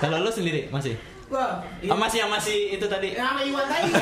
Kalau 0.01 0.17
lo 0.25 0.31
sendiri 0.33 0.73
masih? 0.73 0.97
Wah. 1.33 1.65
Ah, 1.65 1.97
masih 1.97 2.19
yang 2.21 2.29
masih 2.29 2.77
itu 2.77 2.85
tadi. 2.85 3.17
Nama 3.17 3.41
Iwan 3.41 3.65
tadi. 3.65 3.89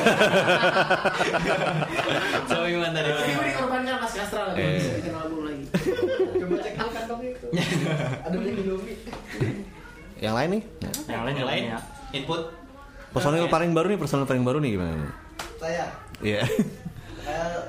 Sama 2.51 2.67
Iman 2.67 2.91
tadi. 2.91 3.07
Tapi 3.09 3.31
gue 3.31 3.45
dikorbankan 3.47 3.95
pas 3.97 4.11
Kastra 4.11 4.41
lah. 4.51 4.55
Eh. 4.55 4.75
Bisa 4.75 4.91
bikin 4.99 5.13
album 5.15 5.39
lagi. 5.47 5.63
Coba 6.35 6.55
cek 6.59 6.73
dulu 6.75 6.89
kantongnya 6.91 7.29
itu. 7.31 7.47
Ada 8.27 8.35
beli 8.35 8.51
Indomie. 8.53 8.97
Yang 10.19 10.33
lain 10.35 10.49
nih? 10.51 10.63
yang 11.07 11.23
lain 11.25 11.33
Yang 11.33 11.47
lain 11.47 11.63
punya. 11.65 11.79
input 12.13 12.41
Personil 13.11 13.47
paling 13.47 13.71
baru 13.71 13.87
nih, 13.89 13.99
personil 13.99 14.23
paling 14.23 14.43
baru 14.43 14.57
nih 14.59 14.71
gimana? 14.71 14.93
nih? 14.93 15.11
Saya. 15.57 15.85
Iya. 16.21 16.41
eh, 17.23 17.59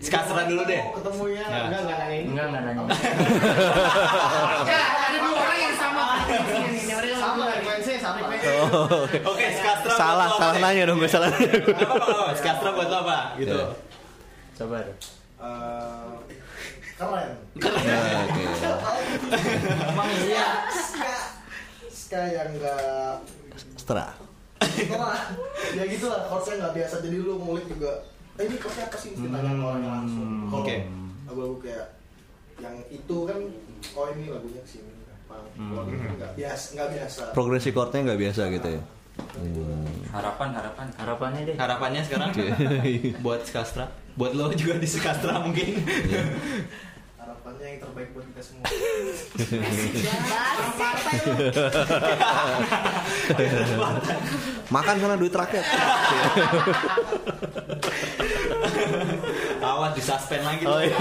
Skastra 0.00 0.42
dulu 0.44 0.62
deh. 0.64 0.82
Ketemunya 0.90 1.42
Ya. 1.42 1.60
enggak 1.64 1.80
enggak 1.80 1.96
nanya. 2.00 2.18
Enggak 2.24 2.46
enggak 2.48 2.62
nanya. 2.64 2.82
Ya, 4.64 4.80
ada 5.04 5.18
dua 5.20 5.38
orang 5.38 5.60
yang 5.60 5.74
sama. 5.74 6.04
Sama, 7.14 7.44
frekuensi 7.48 7.93
sama. 8.04 8.20
Oh, 8.28 8.68
oke. 9.08 9.18
Oke, 9.24 9.44
Skastra. 9.56 9.88
buat 9.88 9.96
Salah, 9.96 10.28
salah 10.36 10.54
apa 10.54 10.60
nanya 10.60 10.82
dong, 10.92 10.98
gue 11.00 11.08
salah. 11.08 11.32
apa-apa. 11.32 12.36
Skastra 12.36 12.70
buat 12.76 12.88
lo 12.92 12.96
apa? 13.08 13.18
Gitu. 13.40 13.56
Iya. 13.56 13.68
Coba 14.60 14.76
deh. 14.84 14.96
Eh, 15.40 16.12
keren. 17.00 17.30
Ya, 17.84 18.00
Oke. 18.28 18.42
Emang 19.88 20.10
iya. 20.20 20.48
Ska, 20.68 21.12
ska 21.88 22.20
yang 22.28 22.50
enggak. 22.52 23.16
Setelah, 23.74 24.16
ya 25.76 25.84
gitu 25.84 26.06
lah, 26.08 26.24
chordnya 26.24 26.54
nggak 26.64 26.74
biasa 26.80 26.94
jadi 27.04 27.16
lu 27.20 27.36
ngulik 27.36 27.66
juga. 27.68 27.92
Eh 28.40 28.48
ini 28.48 28.56
chordnya 28.56 28.88
apa 28.88 28.96
sih 28.96 29.12
mesti 29.12 29.28
tanya 29.28 29.50
ke 29.52 29.62
orangnya 29.62 29.90
langsung. 30.00 30.28
Kalau 30.48 30.64
Oke. 30.64 30.76
lagu-lagu 31.28 31.56
kayak 31.60 31.86
yang 32.62 32.76
itu 32.88 33.16
kan, 33.26 33.38
oh 33.92 34.06
ini 34.14 34.24
lagunya 34.30 34.62
sini. 34.64 34.93
Nggak 35.54 36.34
biasa, 36.34 36.66
nggak 36.74 36.88
biasa. 36.98 37.22
Progresi 37.30 37.70
chordnya 37.70 38.10
nggak 38.10 38.20
biasa 38.20 38.50
gitu 38.50 38.68
ya. 38.74 38.82
Harapan, 40.10 40.50
harapan. 40.58 40.86
Harapannya 40.98 41.40
deh. 41.46 41.54
Harapannya 41.54 42.02
sekarang 42.02 42.34
buat 43.24 43.46
Skastra, 43.46 43.86
buat 44.18 44.34
lo 44.34 44.50
juga 44.54 44.78
di 44.82 44.88
Skastra 44.90 45.38
mungkin. 45.38 45.78
Harapannya 47.18 47.66
yang 47.66 47.80
terbaik 47.86 48.10
buat 48.10 48.26
kita 48.34 48.42
semua. 48.42 48.66
Makan 54.74 54.96
sana 54.98 55.14
duit 55.14 55.30
rakyat. 55.30 55.62
Awas 59.64 59.96
di 59.96 60.02
suspend 60.02 60.44
lagi. 60.44 60.66
Oh, 60.66 60.80
iya. 60.82 60.94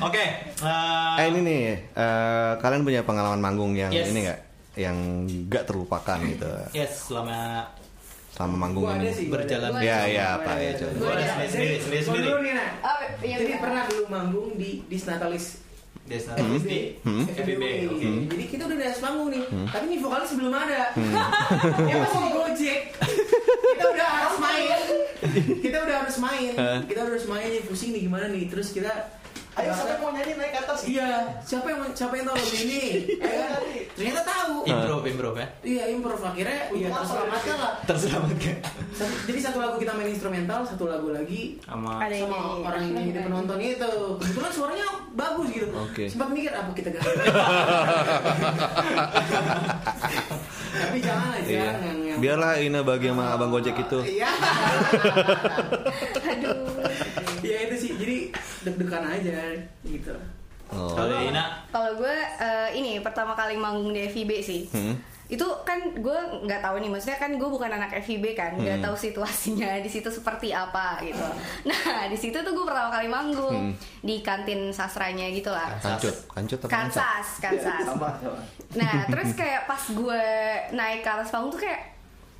Oke. 0.00 0.24
eh, 0.44 1.14
Eh 1.18 1.26
ini 1.28 1.40
nih, 1.40 1.62
eh, 1.90 2.52
kalian 2.56 2.82
punya 2.82 3.02
pengalaman 3.02 3.38
manggung 3.38 3.72
yang 3.72 3.90
Yes. 3.90 4.08
ini 4.08 4.24
nggak? 4.24 4.40
Yang 4.76 4.96
nggak 5.44 5.64
terlupakan 5.64 6.18
gitu 6.24 6.46
Yes, 6.70 6.92
selama 7.04 7.66
selama 8.30 8.54
manggung 8.60 8.84
Gua 8.84 8.94
ada 8.94 9.02
ini. 9.02 9.10
sih. 9.12 9.26
berjalan. 9.26 9.70
Gua 9.72 9.82
Ya 9.82 9.96
ada. 9.96 10.06
ya 10.08 10.26
apa 10.36 10.50
ya 10.56 10.70
coba. 10.72 10.90
Gua 10.94 11.10
ada 11.12 11.24
sendiri 11.44 11.74
sendiri 11.76 12.02
sendiri. 12.04 12.28
Oh, 12.30 12.38
iya 13.20 13.36
Jadi 13.36 13.52
pernah 13.58 13.82
dulu 13.84 14.04
manggung 14.06 14.48
di 14.54 14.70
Disnatalis 14.86 15.66
Desa 16.04 16.32
Hmm. 16.32 16.56
FBB. 16.56 16.70
Hmm. 17.02 17.24
FBB. 17.26 17.62
oke. 17.90 18.08
Jadi 18.30 18.44
kita 18.46 18.62
udah 18.64 18.78
dari 18.78 18.96
panggung 18.96 19.28
nih, 19.28 19.42
tapi 19.68 19.84
nih 19.88 19.98
vokalis 19.98 20.30
belum 20.32 20.54
ada. 20.54 20.82
ya 21.82 21.94
masih 21.98 22.20
di 22.22 22.30
Gojek. 22.30 22.80
kita 23.68 23.86
udah 23.88 24.08
harus 24.08 24.36
main. 24.38 24.78
Kita 25.58 25.76
udah 25.82 25.96
harus 25.98 26.16
main. 26.16 26.52
Kita 26.86 26.98
udah 27.00 27.10
harus 27.10 27.26
main 27.26 27.48
nih 27.50 27.62
pusing 27.62 27.90
nih 27.90 28.06
gimana 28.06 28.30
nih. 28.30 28.46
Terus 28.46 28.70
kita 28.70 28.88
Ayo 29.58 29.74
siapa 29.74 29.90
yang 29.90 30.02
mau 30.06 30.10
nyanyi 30.14 30.32
naik 30.38 30.52
ke 30.54 30.60
atas? 30.62 30.80
Iya, 30.86 31.08
siapa 31.42 31.66
yang 31.66 31.80
siapa 31.90 32.14
yang 32.14 32.30
tahu 32.30 32.38
lagu 32.38 32.54
ini? 32.62 32.82
Ayo, 33.26 33.46
ternyata 33.98 34.22
tahu. 34.22 34.54
Improv, 34.70 35.02
improv 35.02 35.34
ya. 35.34 35.46
Iya, 35.66 35.84
improv 35.98 36.22
akhirnya 36.22 36.58
ya 36.78 36.88
terselamatkan 36.94 37.56
lah. 37.58 37.72
Terselamatkan. 37.82 38.56
Jadi 39.26 39.38
satu 39.42 39.58
lagu 39.58 39.76
kita 39.82 39.92
main 39.98 40.14
instrumental, 40.14 40.62
satu 40.62 40.86
lagu 40.86 41.10
lagi 41.10 41.58
Sama 41.66 41.98
Ada 41.98 42.22
orang 42.62 42.82
yang 42.86 42.94
nyanyi 43.02 43.10
di 43.10 43.20
penonton 43.26 43.58
itu. 43.58 43.90
Kebetulan 44.22 44.52
suaranya 44.54 44.86
bagus 45.18 45.50
gitu. 45.50 45.66
Oke. 45.74 46.06
Sempat 46.06 46.28
mikir 46.30 46.54
apa 46.54 46.70
kita 46.78 46.94
ganti. 46.94 47.10
Tapi 50.78 50.98
jangan 51.02 51.26
lah 51.34 51.38
Iya. 51.42 51.64
jangan 51.74 51.96
Biarlah 52.18 52.52
Ina 52.62 52.80
bagi 52.86 53.06
sama 53.10 53.24
abang 53.34 53.50
Gojek 53.50 53.74
itu. 53.78 53.98
Iya. 54.06 54.30
Aduh. 56.30 56.57
Deg-degan 58.68 59.04
aja 59.04 59.40
gitu. 59.82 60.12
Oh. 60.68 60.92
Kalau 60.92 61.16
Ina, 61.18 61.64
Kalau 61.66 61.96
gue 61.96 62.12
eh, 62.36 62.68
ini 62.74 63.00
pertama 63.00 63.32
kali 63.32 63.56
manggung 63.56 63.88
di 63.88 64.04
FIB 64.04 64.30
sih. 64.38 64.68
Hmm. 64.68 64.92
Itu 65.26 65.44
kan 65.60 65.76
gue 65.94 66.18
nggak 66.42 66.60
tahu 66.62 66.76
nih, 66.78 66.88
maksudnya 66.88 67.16
kan 67.16 67.32
gue 67.32 67.44
bukan 67.46 67.68
anak 67.70 67.92
FIB 67.98 68.32
kan, 68.32 68.52
nggak 68.54 68.80
Hmm. 68.80 68.84
tahu 68.86 68.96
situasinya 68.98 69.76
di 69.84 69.90
situ 69.90 70.08
seperti 70.08 70.52
apa 70.52 71.00
gitu. 71.02 71.20
Nah 71.64 72.04
di 72.06 72.16
situ 72.16 72.36
tuh 72.38 72.52
gue 72.52 72.64
pertama 72.64 72.88
kali 72.90 73.08
manggung 73.08 73.72
Hmm. 73.72 73.72
di 74.00 74.20
kantin 74.20 74.68
sastranya 74.68 75.28
gitu 75.28 75.48
lah. 75.48 75.72
Kancut, 75.78 76.16
kancut 76.28 76.58
apa 76.58 76.68
kancut? 76.70 77.00
Kansas, 77.00 77.28
Kansas. 77.40 77.84
Nah, 78.70 79.04
terus 79.06 79.32
kayak 79.32 79.64
pas 79.64 79.80
gue 79.80 80.22
naik 80.70 81.00
ke 81.00 81.10
atas 81.10 81.28
panggung 81.28 81.48
tuh 81.50 81.60
kayak 81.60 81.96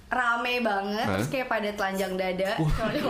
rame 0.09 0.65
banget, 0.65 1.05
Hah? 1.05 1.15
terus 1.21 1.29
kayak 1.29 1.47
pada 1.47 1.69
telanjang 1.69 2.17
dada, 2.17 2.57
terus 2.57 3.05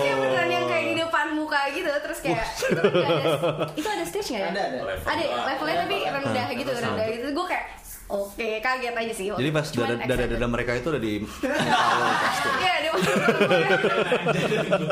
kayak 0.00 0.16
beneran 0.16 0.48
yang 0.48 0.64
kayak 0.64 0.84
di 0.88 0.94
depan 0.96 1.26
muka 1.36 1.60
gitu, 1.68 1.92
terus 2.00 2.18
kayak 2.24 2.48
itu, 2.48 2.80
ada, 2.80 3.68
itu 3.76 3.88
ada 3.88 4.04
stage 4.08 4.28
nggak 4.32 4.40
ya? 4.40 4.48
Ada, 4.48 4.62
ada. 4.64 4.78
Level 4.88 5.04
Ada 5.04 5.24
levelnya. 5.44 5.76
tapi 5.84 5.96
rendah 6.08 6.48
gitu, 6.56 6.70
rendah 6.72 7.06
gitu. 7.12 7.26
Gue 7.36 7.44
kayak 7.44 7.64
oke 8.08 8.48
kaget 8.64 8.94
aja 8.96 9.12
sih. 9.12 9.26
Jadi 9.28 9.50
pas 9.52 9.66
dada 9.68 9.94
dada, 10.00 10.24
dada 10.32 10.46
mereka 10.48 10.72
itu 10.80 10.88
udah 10.88 11.02
di 11.02 11.14
Iya, 12.64 12.74
dia 12.80 12.90
masuk 12.96 13.12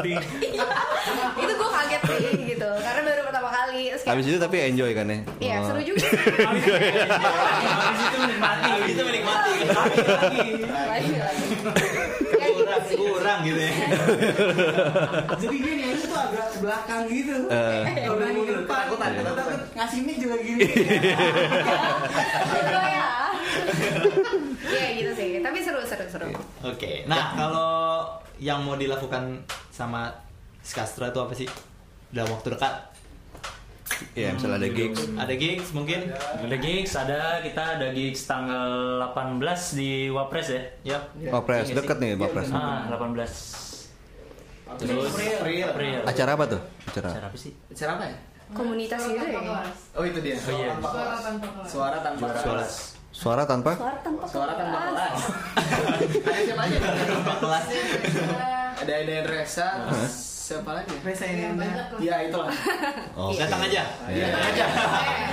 Iya, 0.04 0.20
itu 1.32 1.52
gue 1.56 1.70
kaget 1.72 2.02
sih 2.04 2.20
gitu, 2.44 2.68
karena 2.76 3.00
kayak, 3.76 4.00
Habis 4.02 4.24
itu 4.26 4.38
tapi 4.38 4.56
enjoy 4.64 4.90
kan 4.90 5.06
ya? 5.06 5.18
Iya, 5.38 5.56
Oh. 5.56 5.66
seru 5.68 5.80
juga. 5.82 6.00
habis 6.06 8.00
itu 8.02 8.16
menikmati. 8.18 8.64
Habis 8.66 8.90
itu 8.90 9.02
menikmati. 9.02 9.52
Lagi, 9.66 11.12
lagi. 11.14 11.44
Ya, 12.36 12.46
gitu 12.48 12.64
kurang, 12.64 12.82
kurang 13.12 13.38
gitu 13.42 13.60
ya. 13.60 13.72
Jadi 15.42 15.56
dia 15.58 15.72
nyanyi 15.76 15.96
tuh 16.00 16.16
agak 16.16 16.46
belakang 16.58 17.02
gitu. 17.06 17.34
Eh. 17.48 17.82
Kalau 17.98 18.16
udah 18.16 18.28
ke 18.28 18.54
depan, 18.56 18.80
Ketakutan, 18.86 19.10
takut 19.14 19.34
takut 19.36 19.60
ngasih 19.74 19.98
mic 20.02 20.16
juga 20.16 20.36
gini. 20.38 20.62
Seru 22.46 22.82
ya. 22.82 23.08
Iya 24.66 24.88
gitu 24.94 25.10
sih, 25.12 25.28
tapi 25.40 25.58
seru 25.60 25.80
seru 25.82 26.04
seru. 26.06 26.28
Oke. 26.62 27.04
Nah, 27.06 27.34
kalau 27.34 27.70
yang 28.38 28.62
mau 28.62 28.74
dilakukan 28.74 29.42
sama 29.70 30.12
Skastra 30.60 31.08
itu 31.08 31.18
apa 31.18 31.32
sih? 31.32 31.48
Dalam 32.08 32.30
waktu 32.32 32.52
dekat 32.52 32.72
Iya, 34.18 34.34
misalnya 34.34 34.58
ada 34.60 34.68
gigs. 34.68 35.00
ada 35.14 35.34
gigs 35.38 35.68
mungkin? 35.72 36.00
Ada 36.16 36.56
gigs, 36.58 36.92
ada 36.98 37.18
kita 37.40 37.62
ada 37.78 37.86
gigs 37.94 38.26
tanggal 38.26 38.98
18 39.14 39.78
di 39.78 40.10
Wapres 40.10 40.48
ya. 40.50 40.62
Yap. 40.84 41.02
Wapres, 41.32 41.70
deket 41.70 41.96
nih 42.02 42.18
Wapres. 42.18 42.50
Ah, 42.50 42.90
18. 42.90 43.66
Terus 44.76 45.14
April. 45.14 45.64
April. 45.70 45.98
Acara 46.02 46.30
apa 46.34 46.44
tuh? 46.50 46.60
Acara. 46.90 47.08
Acara 47.14 47.26
apa 47.30 47.38
sih? 47.38 47.52
Cara 47.72 47.90
apa 47.96 48.04
ya? 48.10 48.16
Komunitas 48.50 49.00
gitu 49.06 49.18
ya. 49.22 49.62
Oh 49.94 50.04
itu 50.06 50.18
dia. 50.22 50.34
Oh 50.34 50.52
iya. 50.54 50.74
Suara 51.66 51.98
tanpa 52.02 52.26
Suara. 52.26 52.40
Suara 52.42 52.66
Suara 53.16 53.42
tanpa 53.48 53.72
Suara 53.78 53.98
tanpa 54.04 54.24
Suara 54.28 54.52
tanpa 54.60 54.78
kelas. 54.92 54.92
kelas. 54.92 55.18
Ada 56.20 56.40
siapa 56.44 56.62
aja? 56.68 56.78
kelasnya 57.40 57.82
Ada 58.76 58.92
ada 58.92 59.16
Resa, 59.24 59.68
siapa 60.46 60.70
lagi? 60.70 60.94
Resa 61.02 61.26
ini 61.26 61.42
Ya 61.98 62.22
itulah. 62.22 62.54
Oh, 63.18 63.34
datang 63.34 63.66
aja 63.66 63.82
Iya, 64.06 64.30
aja. 64.30 64.66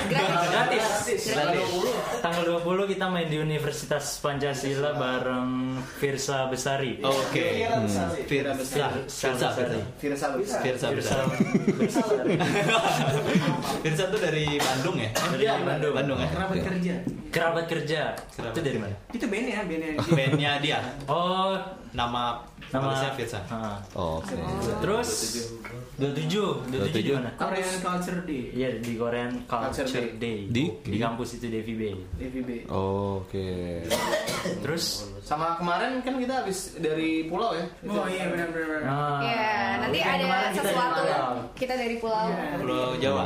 Gratis. 0.09 0.83
Gratis. 1.29 1.69
Tanggal 2.17 2.43
20 2.57 2.89
kita 2.89 3.05
main 3.05 3.29
di 3.29 3.37
Universitas 3.37 4.17
Pancasila 4.17 4.97
bareng 4.97 5.77
Firsa 6.01 6.49
Besari. 6.49 6.97
oke 6.97 7.45
Firsa 8.25 8.57
besar. 8.57 8.89
Firsa 9.05 9.47
Firsa 9.53 9.53
Firsa 9.53 9.53
besar. 9.53 9.77
Firsa 10.01 10.27
Firsa 10.33 10.57
Firsa 10.65 10.87
Besari. 10.89 12.33
Firsa 13.85 14.03
tuh 14.09 14.17
dari 14.17 14.57
Bandung 14.57 14.97
ya 14.97 15.09
Dari 15.13 15.45
Bandung. 15.61 15.93
Bandung 15.93 16.17
ya 16.17 16.29
kerabat 16.33 16.57
kerja. 16.63 16.95
Kerabat 17.29 17.65
kerja. 17.69 18.01
Kerabat 18.33 18.53
Itu 18.53 18.61
dari 18.65 18.77
mana? 18.81 18.95
Itu 19.13 19.25
band 19.29 19.45
ya, 19.45 19.59
band 19.61 19.81
ya. 19.83 19.91
bandnya 20.09 20.51
dia 20.57 20.79
Oh, 21.05 21.53
nama 21.93 22.41
nama 22.73 23.13
Firsa 23.13 23.39
Ah. 23.45 23.77
Oh, 23.93 24.17
Oke. 24.17 24.33
Terus 24.81 25.09
27, 25.93 26.73
27 26.73 26.89
di 26.99 27.11
mana? 27.13 27.29
Korean 27.37 27.75
Culture 27.79 28.19
Day. 28.23 28.43
Iya 28.49 28.69
di 28.81 28.91
Korean 28.97 29.31
Culture, 29.45 29.85
Culture 29.85 30.09
Day. 30.17 30.37
Di? 30.49 30.63
di 30.81 30.97
kampus 30.97 31.37
itu 31.37 31.45
DVB. 31.47 31.81
DVB. 32.17 32.49
Oke. 32.67 33.85
Terus 34.59 35.05
Sama 35.23 35.55
kemarin 35.55 36.01
kan 36.01 36.17
kita 36.17 36.43
habis 36.43 36.75
dari 36.75 37.25
pulau 37.25 37.53
ya. 37.53 37.63
Oh 37.85 38.03
iya 38.05 38.27
benar-benar. 38.27 38.81
ah, 38.83 39.21
Ya, 39.21 39.47
nanti 39.79 39.99
ada 40.01 40.19
kemarin 40.19 40.49
kita 40.49 40.61
sesuatu 40.65 40.99
pulau. 40.99 41.31
kita 41.55 41.73
dari 41.77 41.95
pulau. 41.95 42.25
Pulau 42.59 42.89
Jawa 42.97 43.23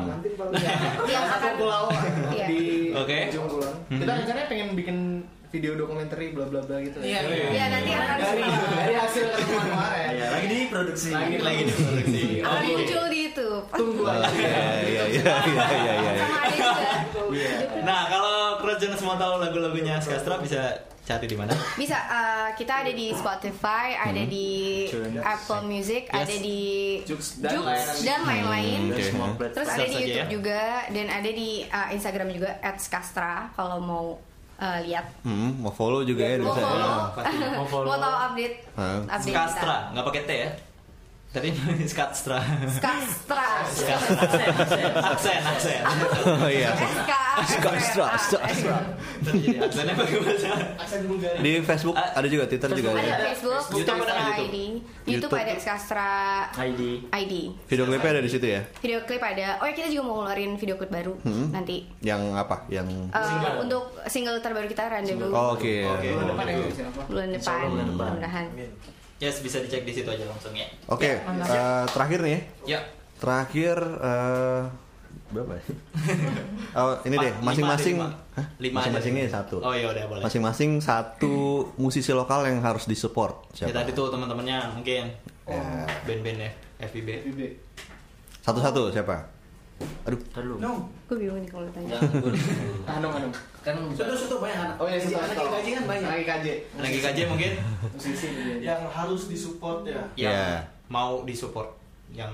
Yang 1.08 1.26
akan 1.32 1.54
pulau 1.58 1.84
Iya. 2.30 2.46
di 2.46 2.60
Oke. 2.94 3.18
kulon. 3.34 3.76
Kita 3.90 4.12
rencananya 4.14 4.46
pengen 4.46 4.70
bikin 4.76 4.98
video 5.48 5.80
dokumenter 5.80 6.20
bla 6.36 6.46
bla 6.46 6.60
bla 6.64 6.78
gitu. 6.84 7.00
Iya. 7.00 7.20
Iya, 7.28 7.66
nanti 7.72 7.92
akan 7.96 8.16
Dari 8.20 8.42
dari 8.44 8.96
hasil 9.00 9.26
kemarin. 9.32 10.10
Iya, 10.12 10.28
lagi 10.34 10.48
di 10.52 10.60
produksi. 10.68 11.10
Lagi 11.16 11.36
lagi 11.40 11.62
di 11.64 11.74
produksi 11.74 12.24
akan 12.44 12.62
muncul 12.68 13.04
di 13.08 13.18
YouTube. 13.28 13.66
Tunggu 13.72 14.04
aja. 14.08 14.28
Iya 14.28 14.62
iya 14.84 15.04
iya 15.08 15.36
iya 15.48 15.66
iya 15.72 15.94
iya. 15.96 16.14
Sama 16.20 16.38
ada 16.44 16.58
juga. 16.58 17.50
nah 17.88 18.02
kalau 18.12 18.38
Krojen 18.60 18.92
semua 19.00 19.16
tahu 19.16 19.34
lagu-lagunya 19.40 19.96
Skastra 20.04 20.42
bisa 20.44 20.76
cari 21.08 21.24
di 21.24 21.40
mana 21.40 21.56
Bisa 21.80 21.96
uh, 22.12 22.50
kita 22.60 22.84
ada 22.84 22.92
di 22.92 23.16
Spotify, 23.16 23.96
ada 23.96 24.24
di 24.28 24.84
Apple 25.24 25.64
Music, 25.64 26.12
ada 26.12 26.36
di 26.36 27.00
Jux 27.08 27.40
dan 27.40 28.28
lain-lain. 28.28 28.92
Semua 29.00 29.32
platform. 29.40 29.56
Terus 29.56 29.70
ada 29.72 29.86
di 29.88 29.96
aja 29.96 30.04
YouTube 30.04 30.28
ya. 30.28 30.28
juga 30.28 30.64
dan 30.92 31.08
ada 31.08 31.30
di 31.32 31.50
uh, 31.64 31.88
Instagram 31.96 32.28
juga 32.36 32.60
@skastra 32.76 33.56
kalau 33.56 33.80
mau 33.80 34.06
uh, 34.58 34.78
lihat. 34.82 35.06
Hmm, 35.22 35.58
mau 35.58 35.70
follow 35.70 36.02
juga 36.02 36.24
ya 36.24 36.36
Mau 36.38 36.50
bisa. 36.50 36.62
follow, 36.62 36.94
Mau 37.56 37.68
follow. 37.68 37.88
mau 37.88 37.98
tahu 37.98 38.16
update, 38.26 38.56
Hah? 38.74 39.00
update 39.08 39.32
Skastra 39.32 39.78
nggak 39.92 40.06
pakai 40.06 40.22
T 40.24 40.32
ya 40.34 40.50
tadi 41.28 41.52
Skastra 41.86 42.40
Skastra. 42.66 43.46
aksen 45.08 45.40
aksen 45.44 45.82
Oh 46.26 46.50
iya. 46.50 46.72
Tadi 49.20 49.38
jadi 49.40 49.58
aksennya 49.60 49.94
bagaimana 49.94 50.34
Di 51.38 51.52
Facebook 51.62 51.94
ada 51.94 52.28
juga, 52.28 52.44
Twitter 52.46 52.70
juga 52.74 52.90
Ada. 52.96 53.16
Facebook, 53.30 53.64
YouTube 53.72 54.02
ada. 54.02 54.40
ID. 54.40 54.58
YouTube 55.06 55.34
ada 55.36 55.54
Skastra 55.56 56.12
ID. 56.56 56.82
ID. 57.08 57.34
Video 57.66 57.86
klipnya 57.86 58.10
ada 58.10 58.22
di 58.22 58.32
situ 58.32 58.48
ya. 58.48 58.62
Video 58.80 59.00
klip 59.04 59.22
ada. 59.22 59.60
Oh 59.60 59.66
ya 59.66 59.74
kita 59.74 59.88
juga 59.90 60.04
mau 60.04 60.16
ngeluarin 60.22 60.56
video 60.56 60.76
klip 60.76 60.90
baru 60.90 61.14
Hmm. 61.22 61.52
nanti. 61.52 61.86
Yang 62.02 62.22
apa? 62.34 62.66
Yang 62.68 62.88
Uh, 63.10 63.60
untuk 63.60 63.84
single 64.06 64.40
terbaru 64.40 64.66
kita 64.66 64.88
Rendezvous 64.88 65.30
Oh, 65.30 65.54
Oke. 65.54 65.84
Oke. 65.84 66.10
Bulan 66.12 66.28
depan 66.30 66.46
ya 66.46 66.56
bulan 66.56 67.28
depan 67.30 67.56
bulan 67.60 67.88
depan. 67.88 67.88
mudah-mudahan. 67.94 68.46
Yes 69.18 69.42
bisa 69.42 69.58
dicek 69.60 69.82
di 69.82 69.94
situ 69.94 70.06
aja 70.06 70.24
langsung 70.24 70.54
ya 70.54 70.68
Oke, 70.88 71.18
eh, 71.18 71.84
terakhir 71.90 72.20
nih 72.22 72.32
ya. 72.32 72.42
ya 72.68 72.80
Terakhir 73.18 73.78
eh 73.82 74.64
berapa 75.28 75.58
ya? 75.58 75.64
Oh, 76.78 76.94
ini 77.04 77.18
deh, 77.18 77.34
masing-masing 77.42 77.98
lima, 78.62 78.78
masing-masingnya 78.78 79.26
satu. 79.28 79.58
Oh, 79.60 79.74
iya, 79.74 79.90
udah, 79.90 80.06
boleh. 80.06 80.22
Masing-masing 80.22 80.78
satu 80.78 81.66
musisi 81.82 82.14
lokal 82.14 82.46
yang 82.46 82.62
harus 82.62 82.86
disupport. 82.86 83.50
ya 83.58 83.74
tadi 83.74 83.92
tuh 83.92 84.14
teman-temannya 84.14 84.78
mungkin 84.78 85.10
Ya. 85.48 85.88
band-band 86.04 86.44
ya 86.44 86.52
FIB 86.86 87.08
DVB. 87.26 87.40
Satu-satu 88.44 88.92
siapa? 88.94 89.16
Aduh, 90.04 90.20
Terlalu. 90.30 90.56
No. 90.58 90.72
Gue 91.06 91.16
bingung 91.18 91.38
nih 91.38 91.50
kalau 91.50 91.66
ditanya. 91.66 91.90
Jangan 91.94 92.12
gue. 92.18 92.32
Anung 92.90 93.14
anung. 93.14 93.34
Kan 93.60 93.76
Sudah 93.92 94.16
sudah 94.16 94.38
banyak 94.40 94.60
anak. 94.62 94.76
Oh 94.76 94.86
iya, 94.86 94.98
Gaji- 94.98 95.12
satu 95.12 95.20
anak 95.22 95.36
yang 95.38 95.52
gaji 95.54 95.70
kan 95.70 95.84
banyak. 95.86 96.08
Lagi 96.10 96.24
KJ. 96.26 96.48
lagi 96.78 96.98
KJ 97.00 97.18
mungkin 97.28 97.52
Musisi 97.90 98.28
yang 98.60 98.82
harus 98.88 99.22
disupport 99.26 99.80
ya 99.84 100.02
yang 100.16 100.34
Ya. 100.34 100.50
mau 100.88 101.22
disupport 101.22 101.70
yang 102.10 102.32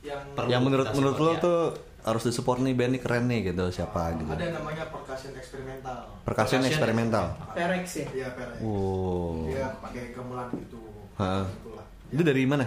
yang 0.00 0.16
perlu 0.32 0.48
yang 0.48 0.62
menurut 0.62 0.88
menurut 0.90 1.14
lo 1.14 1.30
support, 1.30 1.36
ya. 1.36 1.44
tuh 1.44 1.60
harus 2.00 2.22
disupport 2.24 2.58
nih 2.58 2.72
band 2.72 2.90
nih 2.90 3.02
keren 3.02 3.24
nih 3.26 3.40
gitu 3.44 3.64
siapa 3.70 4.16
gitu. 4.16 4.24
ada 4.26 4.40
yang 4.40 4.56
namanya 4.56 4.88
percussion 4.88 5.36
eksperimental 5.36 6.08
Percussion 6.22 6.58
Percussion 6.58 6.60
eksperimental. 6.66 7.24
Perex 7.52 7.84
ya. 7.94 8.06
iya 8.10 8.28
Pere 8.32 8.56
Wow. 8.58 9.44
dia 9.46 9.68
pakai 9.78 10.10
gamelan 10.10 10.48
gitu 10.56 10.80
Hah. 11.14 11.44
itulah 11.44 11.84
Itu 12.08 12.22
dari 12.24 12.42
mana? 12.42 12.64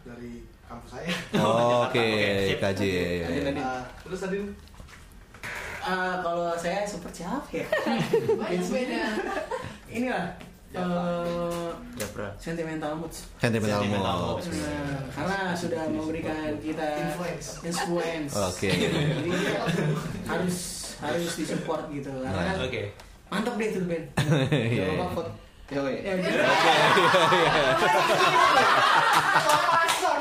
dari 0.00 0.46
kampus 0.68 0.90
saya 0.92 1.08
Oh, 1.34 1.82
Oke, 1.88 1.96
Oke, 1.96 2.06
sip. 2.46 2.60
KJ. 2.60 2.80
ya, 2.84 3.26
ya. 3.26 3.50
Nah, 3.50 3.80
terus 3.98 4.20
tadi 4.20 4.38
Ah, 5.80 6.20
kalau 6.20 6.52
saya 6.52 6.84
super 6.84 7.08
siapa 7.08 7.48
ya? 7.48 7.64
beda. 8.68 9.02
Inilah. 9.88 10.26
eh, 10.68 11.68
Japra. 11.96 12.28
sentimental 12.36 12.92
moods. 12.94 13.24
Sentimental 13.34 13.80
Sentimental 13.80 14.16
Moods. 14.28 14.52
Nah, 14.52 15.00
karena 15.08 15.38
sudah 15.56 15.88
memberikan 15.88 16.60
kita 16.60 16.88
Influence. 17.08 17.64
influence. 17.64 18.32
Oke. 18.36 18.68
Jadi 18.68 19.32
ya, 19.32 19.64
harus 20.28 20.56
harus 21.00 21.30
disupport 21.34 21.88
gitu. 21.88 22.12
Karena 22.12 22.52
kan 22.52 22.56
oke 22.60 22.82
mantap 23.28 23.56
deh 23.56 23.68
tuh 23.70 23.82
band. 23.82 24.06
Iya. 24.50 24.84
Jangan 24.84 24.92
lupa 24.92 25.06
vote. 25.16 25.32
Yo, 25.68 25.84
Ya, 25.84 26.00
ya. 26.04 26.12
gitu. 26.18 26.36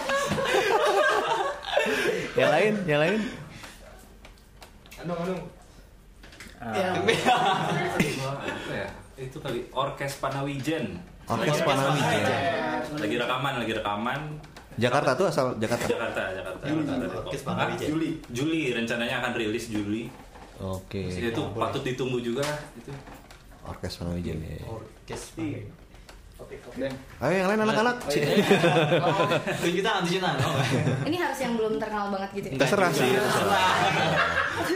Yang 2.37 2.51
lain, 2.53 2.73
yang 2.85 2.99
lain. 3.01 3.19
Anung 5.01 5.19
Anung 5.25 5.41
Ya, 6.57 6.89
ya 8.73 8.87
itu 9.17 9.37
kali 9.41 9.65
orkes 9.73 10.17
Panawijen 10.17 10.97
Orkes 11.29 11.61
Panawijen. 11.61 12.21
lagi 12.97 13.15
rekaman 13.17 13.53
lagi 13.61 13.73
rekaman 13.77 14.19
Jakarta 14.77 15.17
tuh 15.17 15.25
asal 15.29 15.57
Jakarta. 15.57 15.85
Jakarta 15.89 16.21
Jakarta 16.33 16.65
Orkes? 17.25 17.41
Panawijen. 17.45 17.87
Juli 17.93 18.09
Juli 18.29 18.73
rencananya 18.73 19.21
akan 19.21 19.31
rilis 19.37 19.69
Juli 19.69 20.09
Oke. 20.57 21.13
itu 21.13 21.41
patut 21.53 21.81
ditunggu 21.85 22.21
juga 22.21 22.45
itu 22.73 22.89
Orkes 23.61 24.01
Panawijen 24.01 24.37
ya. 24.41 24.57
orkes 24.65 25.33
Dan 26.77 26.93
Ayo 27.17 27.33
yang 27.35 27.49
lain 27.49 27.59
anak-anak. 27.59 27.95
tangan 28.05 30.01
tujuh 30.03 30.19
tangan 30.19 30.37
oh. 30.39 30.55
Ini 31.03 31.17
harus 31.17 31.39
yang 31.39 31.53
belum 31.55 31.73
terkenal 31.75 32.07
banget 32.09 32.29
gitu. 32.35 32.47
Terserah 32.53 32.91
sih. 32.91 33.09
terserah. 33.09 33.71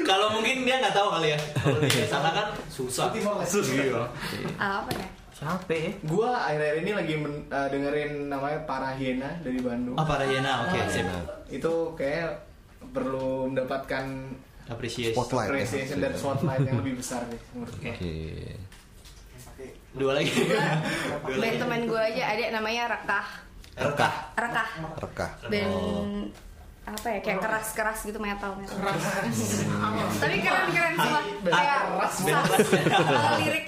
kalau 0.03 0.27
mungkin 0.31 0.63
dia 0.63 0.77
nggak 0.77 0.91
tahu 0.91 1.07
kali 1.11 1.27
ya 1.29 1.39
kalau 1.55 1.77
di 1.79 2.05
sana 2.05 2.29
kan 2.31 2.47
susah 2.67 3.09
susah 3.43 4.07
Ah, 4.57 4.81
apa 4.81 4.91
ya? 4.91 5.07
Siapa 5.31 5.73
ya? 5.73 5.89
gua 6.03 6.37
akhir-akhir 6.43 6.75
ini 6.79 6.91
lagi 6.93 7.13
men- 7.15 7.45
eh, 7.47 7.67
dengerin 7.67 8.11
namanya 8.27 8.61
Parahiena 8.63 9.29
dari 9.41 9.57
Bandung. 9.57 9.95
apa 9.95 10.13
Rayana 10.15 10.51
oke 10.63 10.79
sip 10.87 11.05
Itu 11.49 11.73
kayak 11.93 12.45
perlu 12.87 13.47
mendapatkan 13.47 14.05
appreciate 14.67 15.11
Spotlight. 15.11 15.45
ya. 15.45 15.51
appreciation 15.51 15.97
dan 15.99 16.13
spotlight 16.13 16.61
yang 16.61 16.77
lebih 16.77 16.93
besar 16.95 17.25
nih 17.25 17.41
menurut 17.51 17.73
gua. 17.75 17.89
Oke. 17.91 18.13
Dua 19.91 20.11
lagi 20.15 20.31
dua 20.31 20.57
Band 21.25 21.37
lagi 21.37 21.57
teman 21.57 21.81
gue 21.83 22.01
aja 22.01 22.23
ada 22.29 22.43
namanya 22.55 22.83
Rekah. 22.91 23.25
Rekah. 23.71 24.13
Rekah. 24.35 24.67
Rekah. 24.99 25.29
Band 25.47 26.31
apa 26.81 27.07
ya 27.07 27.19
kayak 27.21 27.39
keras-keras 27.39 28.03
gitu 28.03 28.17
metal 28.17 28.57
metal. 28.57 28.73
Tapi 30.17 30.37
keren-keren 30.41 30.95
semua 30.97 31.21
kayak 31.45 31.81
sa- 32.09 33.37
lirik. 33.37 33.65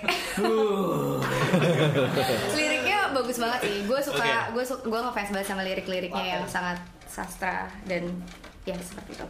Liriknya 2.52 3.00
bagus 3.14 3.38
banget 3.38 3.60
sih. 3.64 3.76
Gue 3.86 4.00
suka 4.02 4.18
Oke. 4.18 4.52
gue 4.58 4.64
su 4.66 4.76
gue 4.82 5.00
ngefans 5.00 5.30
banget 5.30 5.48
sama 5.48 5.62
lirik-liriknya 5.62 6.26
yang 6.36 6.44
sangat 6.50 6.82
sastra 7.06 7.70
dan 7.86 8.10
ya 8.66 8.76
seperti 8.76 9.14
itu. 9.14 9.26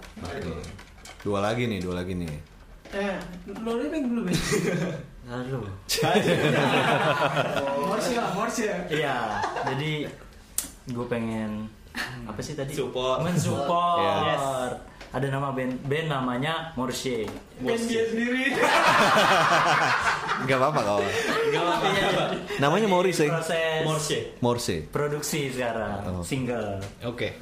Dua 1.21 1.39
lagi 1.43 1.67
nih, 1.67 1.79
dua 1.83 2.01
lagi 2.01 2.15
nih. 2.15 2.52
Eh, 2.93 3.17
lo 3.57 3.81
ini 3.81 3.99
belum 4.05 4.25
ya? 4.29 4.37
Lalu. 5.33 5.65
Morsi 7.89 8.11
lah, 8.13 8.29
Morsi 8.37 8.69
ya. 8.69 8.77
Iya, 8.85 9.17
jadi 9.65 10.05
gue 10.91 11.05
pengen 11.07 11.71
apa 12.27 12.39
sih 12.43 12.53
tadi? 12.53 12.75
Support. 12.75 13.23
Mensupport. 13.25 13.97
Yes. 14.27 14.43
Ada 15.13 15.29
nama 15.29 15.53
band 15.53 15.77
band 15.85 16.07
namanya 16.09 16.73
Morse. 16.73 17.29
Band 17.61 17.81
dia 17.85 18.01
sendiri. 18.09 18.49
Gak 20.43 20.57
apa-apa 20.57 20.79
kau. 20.81 21.01
Gak 21.53 21.61
apa-apa. 21.61 21.87
Namanya. 22.57 22.87
Proses 22.89 23.29
Morse. 23.85 24.19
Morse. 24.41 24.75
produksi 24.89 25.49
sekarang, 25.49 26.01
Oh. 26.09 26.21
single. 26.25 26.81
Oke. 27.05 27.37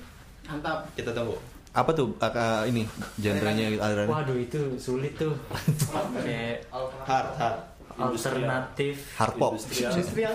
Mantap. 0.48 0.88
Kita 0.96 1.12
tunggu. 1.12 1.36
Apa 1.72 1.96
tuh 1.96 2.12
uh, 2.20 2.28
uh, 2.28 2.62
ini 2.68 2.84
genrenya 3.16 3.72
gitu 3.72 3.80
alirannya? 3.80 4.12
Waduh 4.12 4.38
itu 4.38 4.60
sulit 4.76 5.16
tuh. 5.16 5.32
Kayak 6.26 6.68
Hard, 7.08 7.30
hard. 7.40 7.58
alternatif, 8.02 8.96
Hard 9.16 9.36
pop. 9.38 9.54
Industrial. 9.56 10.34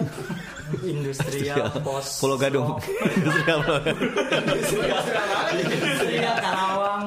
industrial, 0.80 1.66
post, 1.86 2.10
Pulau 2.22 2.36
Gadung. 2.38 2.78
Industrial 3.16 3.60
industrial 5.52 6.36
Karawang. 6.40 7.04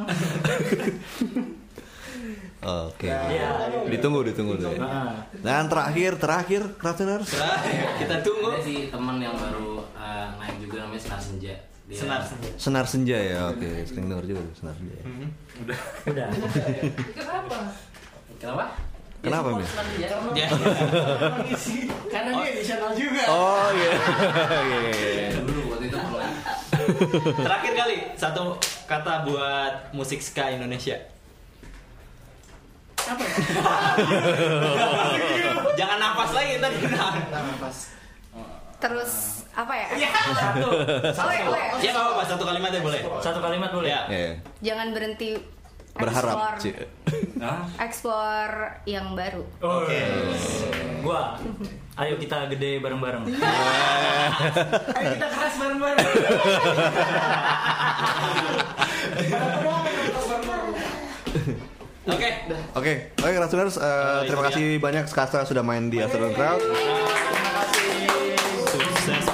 Oke. 2.59 3.07
Iya. 3.07 3.49
Ditunggu, 3.87 4.19
ditunggu 4.27 4.59
tuh. 4.59 4.67
ya. 4.75 4.83
Nah, 4.83 5.23
Dan 5.39 5.71
terakhir, 5.71 6.19
terakhir, 6.19 6.61
Crafteners. 6.75 7.31
Nah, 7.39 7.63
kita 7.95 8.19
tunggu. 8.19 8.51
Ada 8.51 8.61
sih 8.67 8.79
teman 8.91 9.15
yang 9.23 9.31
baru 9.39 9.79
uh, 9.95 10.27
naik 10.37 10.59
juga 10.59 10.83
namanya 10.83 11.01
Senar 11.01 11.21
Senja. 11.23 11.55
Dia- 11.89 11.97
Senar 11.97 12.21
senja. 12.21 12.49
Senar 12.55 12.85
senja 12.85 13.17
ya, 13.17 13.39
oke. 13.49 13.65
Sering 13.83 14.05
denger 14.07 14.25
juga 14.29 14.41
senar 14.53 14.73
senja. 14.77 14.93
ya. 15.01 15.03
udah. 16.05 16.27
Kenapa? 17.17 17.57
Kenapa? 18.39 18.65
Kenapa, 19.19 19.47
Ya, 19.51 19.55
Mi? 19.57 19.65
Senar 19.65 19.85
Senja. 19.89 20.07
Ya. 20.37 20.47
Karena 22.13 22.29
dia 22.37 22.49
edisional 22.53 22.91
juga. 22.93 23.23
Oh 23.27 23.67
iya. 23.73 23.91
Iya, 24.69 24.77
iya, 24.79 24.91
iya. 24.93 25.41
Dulu 25.41 25.61
waktu 25.73 25.85
itu. 25.89 25.97
Terakhir 27.35 27.71
kali 27.75 27.95
satu 28.15 28.55
kata 28.85 29.25
buat 29.25 29.73
musik 29.91 30.21
ska 30.21 30.53
Indonesia. 30.53 30.95
Apa 33.01 33.23
ya? 33.25 33.33
Jangan 35.73 35.97
nafas 35.97 36.31
lagi 36.31 36.61
tadi. 36.61 36.77
Terus 38.79 39.43
apa 39.51 39.73
ya? 39.75 39.87
Satu, 40.31 40.67
Oh, 40.71 41.31
ya, 41.31 41.43
oh, 41.43 41.55
ya. 41.55 41.83
Ya 41.83 41.89
nggak 41.91 42.03
apa-apa 42.05 42.23
satu 42.25 42.43
kalimat 42.43 42.71
ya 42.71 42.79
boleh. 42.79 43.01
satu 43.19 43.39
kalimat 43.39 43.69
boleh. 43.69 43.89
Ya. 43.91 44.01
Iya. 44.07 44.31
Jangan 44.63 44.87
berhenti 44.95 45.35
Berharap. 45.99 46.55
explore, 47.75 48.79
yang 48.87 49.19
baru. 49.19 49.43
Oke. 49.59 49.99
Gua, 51.03 51.35
ayo 51.97 52.15
kita 52.15 52.47
gede 52.47 52.79
bareng-bareng. 52.79 53.27
Ayo 54.95 55.07
kita 55.11 55.27
keras 55.27 55.53
bareng-bareng. 55.59 56.07
Oke. 62.09 62.29
Oke, 62.73 62.93
oke 63.13 63.31
Crafteners, 63.37 63.75
uh, 63.77 64.25
terima 64.25 64.43
kasih 64.49 64.81
banyak 64.81 65.05
Skasta 65.05 65.45
sudah 65.45 65.61
main 65.61 65.91
di 65.91 65.99
Afternoon 65.99 66.33
Crowd. 66.33 66.61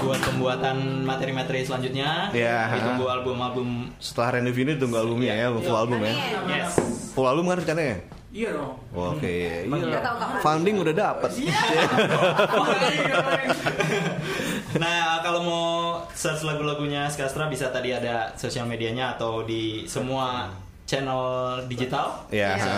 Buat 0.05 0.21
pembuatan 0.21 1.01
materi-materi 1.01 1.65
selanjutnya. 1.65 2.29
Ya. 2.29 2.69
Ditunggu 2.77 3.09
album-album. 3.09 3.89
Setelah 3.97 4.37
Randy 4.37 4.53
ini 4.53 4.77
tunggu 4.77 5.01
albumnya 5.01 5.33
ya, 5.33 5.49
full 5.49 5.73
album 5.73 5.97
ya. 6.05 6.13
Yes. 6.45 6.77
Full 7.17 7.25
album 7.25 7.49
kan 7.49 7.65
rencananya? 7.65 8.05
Iya 8.35 8.51
dong. 8.51 8.75
Oke, 8.91 9.63
Nggak 9.63 10.03
tahu 10.03 10.15
kapan. 10.19 10.39
funding 10.43 10.75
udah 10.83 10.93
dapet. 10.93 11.29
Nah, 14.75 15.23
kalau 15.23 15.39
mau 15.39 15.67
search 16.11 16.43
lagu-lagunya 16.43 17.07
Skastra 17.07 17.47
bisa 17.47 17.71
tadi 17.71 17.95
ada 17.95 18.27
sosial 18.35 18.67
medianya 18.67 19.15
atau 19.15 19.47
di 19.47 19.87
semua 19.87 20.51
channel 20.83 21.55
digital. 21.71 22.27
Ya, 22.27 22.59
Iya. 22.59 22.75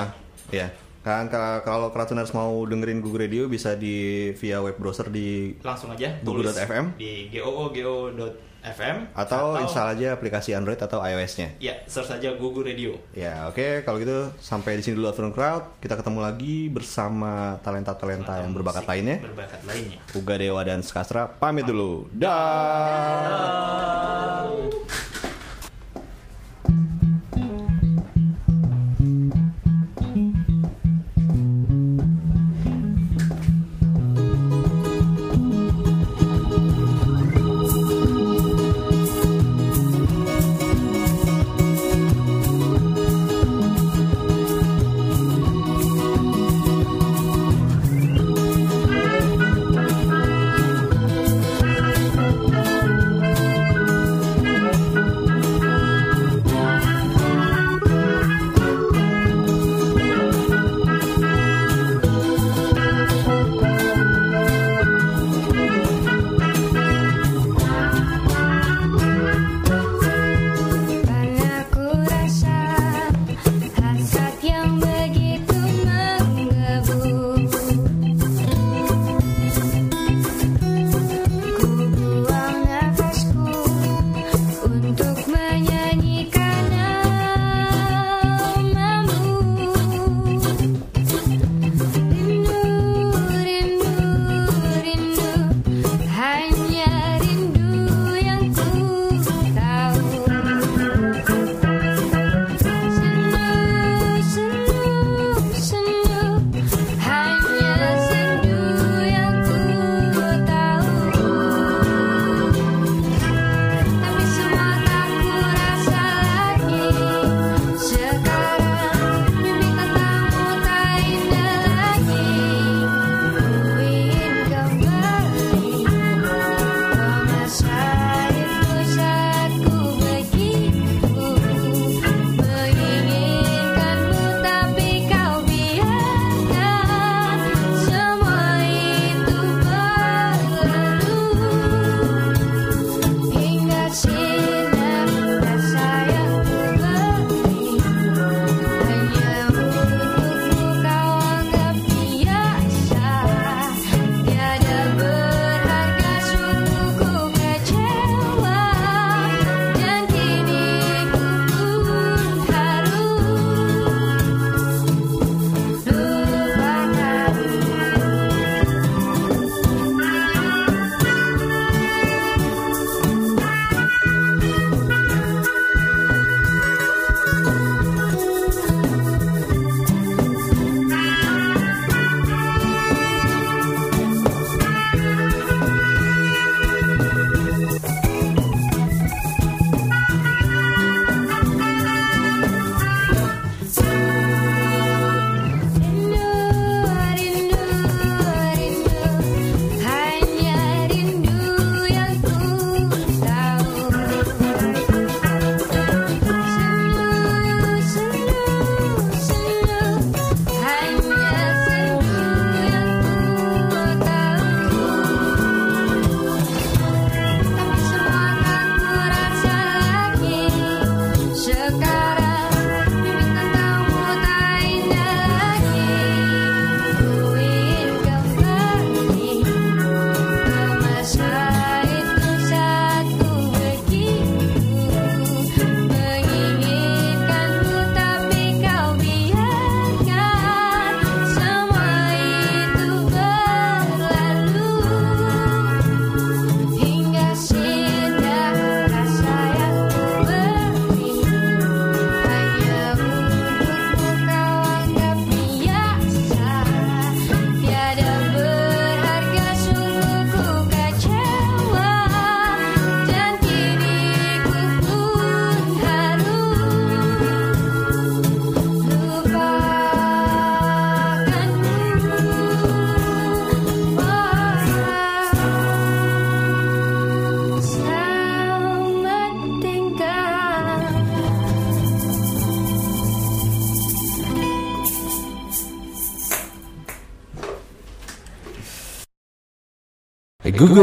ya. 0.53 0.67
Kan 1.07 1.31
kalau- 1.31 1.87
Crafteners 1.87 2.31
mau 2.31 2.67
dengerin 2.67 2.99
Google 2.99 3.23
Radio 3.23 3.47
bisa 3.47 3.71
di 3.73 3.95
via 4.35 4.59
web 4.59 4.75
browser 4.75 5.07
di 5.07 5.55
Langsung 5.63 5.87
aja 5.89 6.19
Google 6.19 6.51
tulis 6.51 6.59
FM. 6.59 6.85
di 6.99 7.31
goo.go.fm 7.31 9.15
atau 9.15 9.55
install 9.55 9.95
aja 9.95 10.11
aplikasi 10.11 10.51
Android 10.51 10.75
atau 10.75 10.99
iOS-nya. 10.99 11.55
Ya, 11.57 11.79
search 11.87 12.11
saja 12.11 12.35
Google 12.35 12.67
Radio. 12.67 12.99
Ya, 13.15 13.47
oke. 13.47 13.81
Kalau 13.81 13.97
gitu 13.97 14.27
sampai 14.37 14.75
di 14.75 14.83
sini 14.83 14.99
dulu 14.99 15.07
Afternoon 15.07 15.31
Crowd. 15.31 15.79
Kita 15.79 15.95
ketemu 15.95 16.19
lagi 16.19 16.67
bersama 16.67 17.55
talenta-talenta 17.63 18.43
yang 18.43 18.51
berbakat 18.51 18.83
Musik 18.83 18.91
lainnya. 18.91 19.17
Berbakat 19.23 19.61
lainnya. 19.63 19.97
Uga 20.11 20.35
Dewa 20.35 20.61
dan 20.61 20.83
Skastra 20.83 21.31
pamit 21.31 21.63
dulu. 21.63 22.11
Dah. 22.11 23.47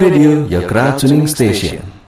Radio, 0.00 0.66
crowd 0.66 0.98
tuning 0.98 1.26
station. 1.28 1.93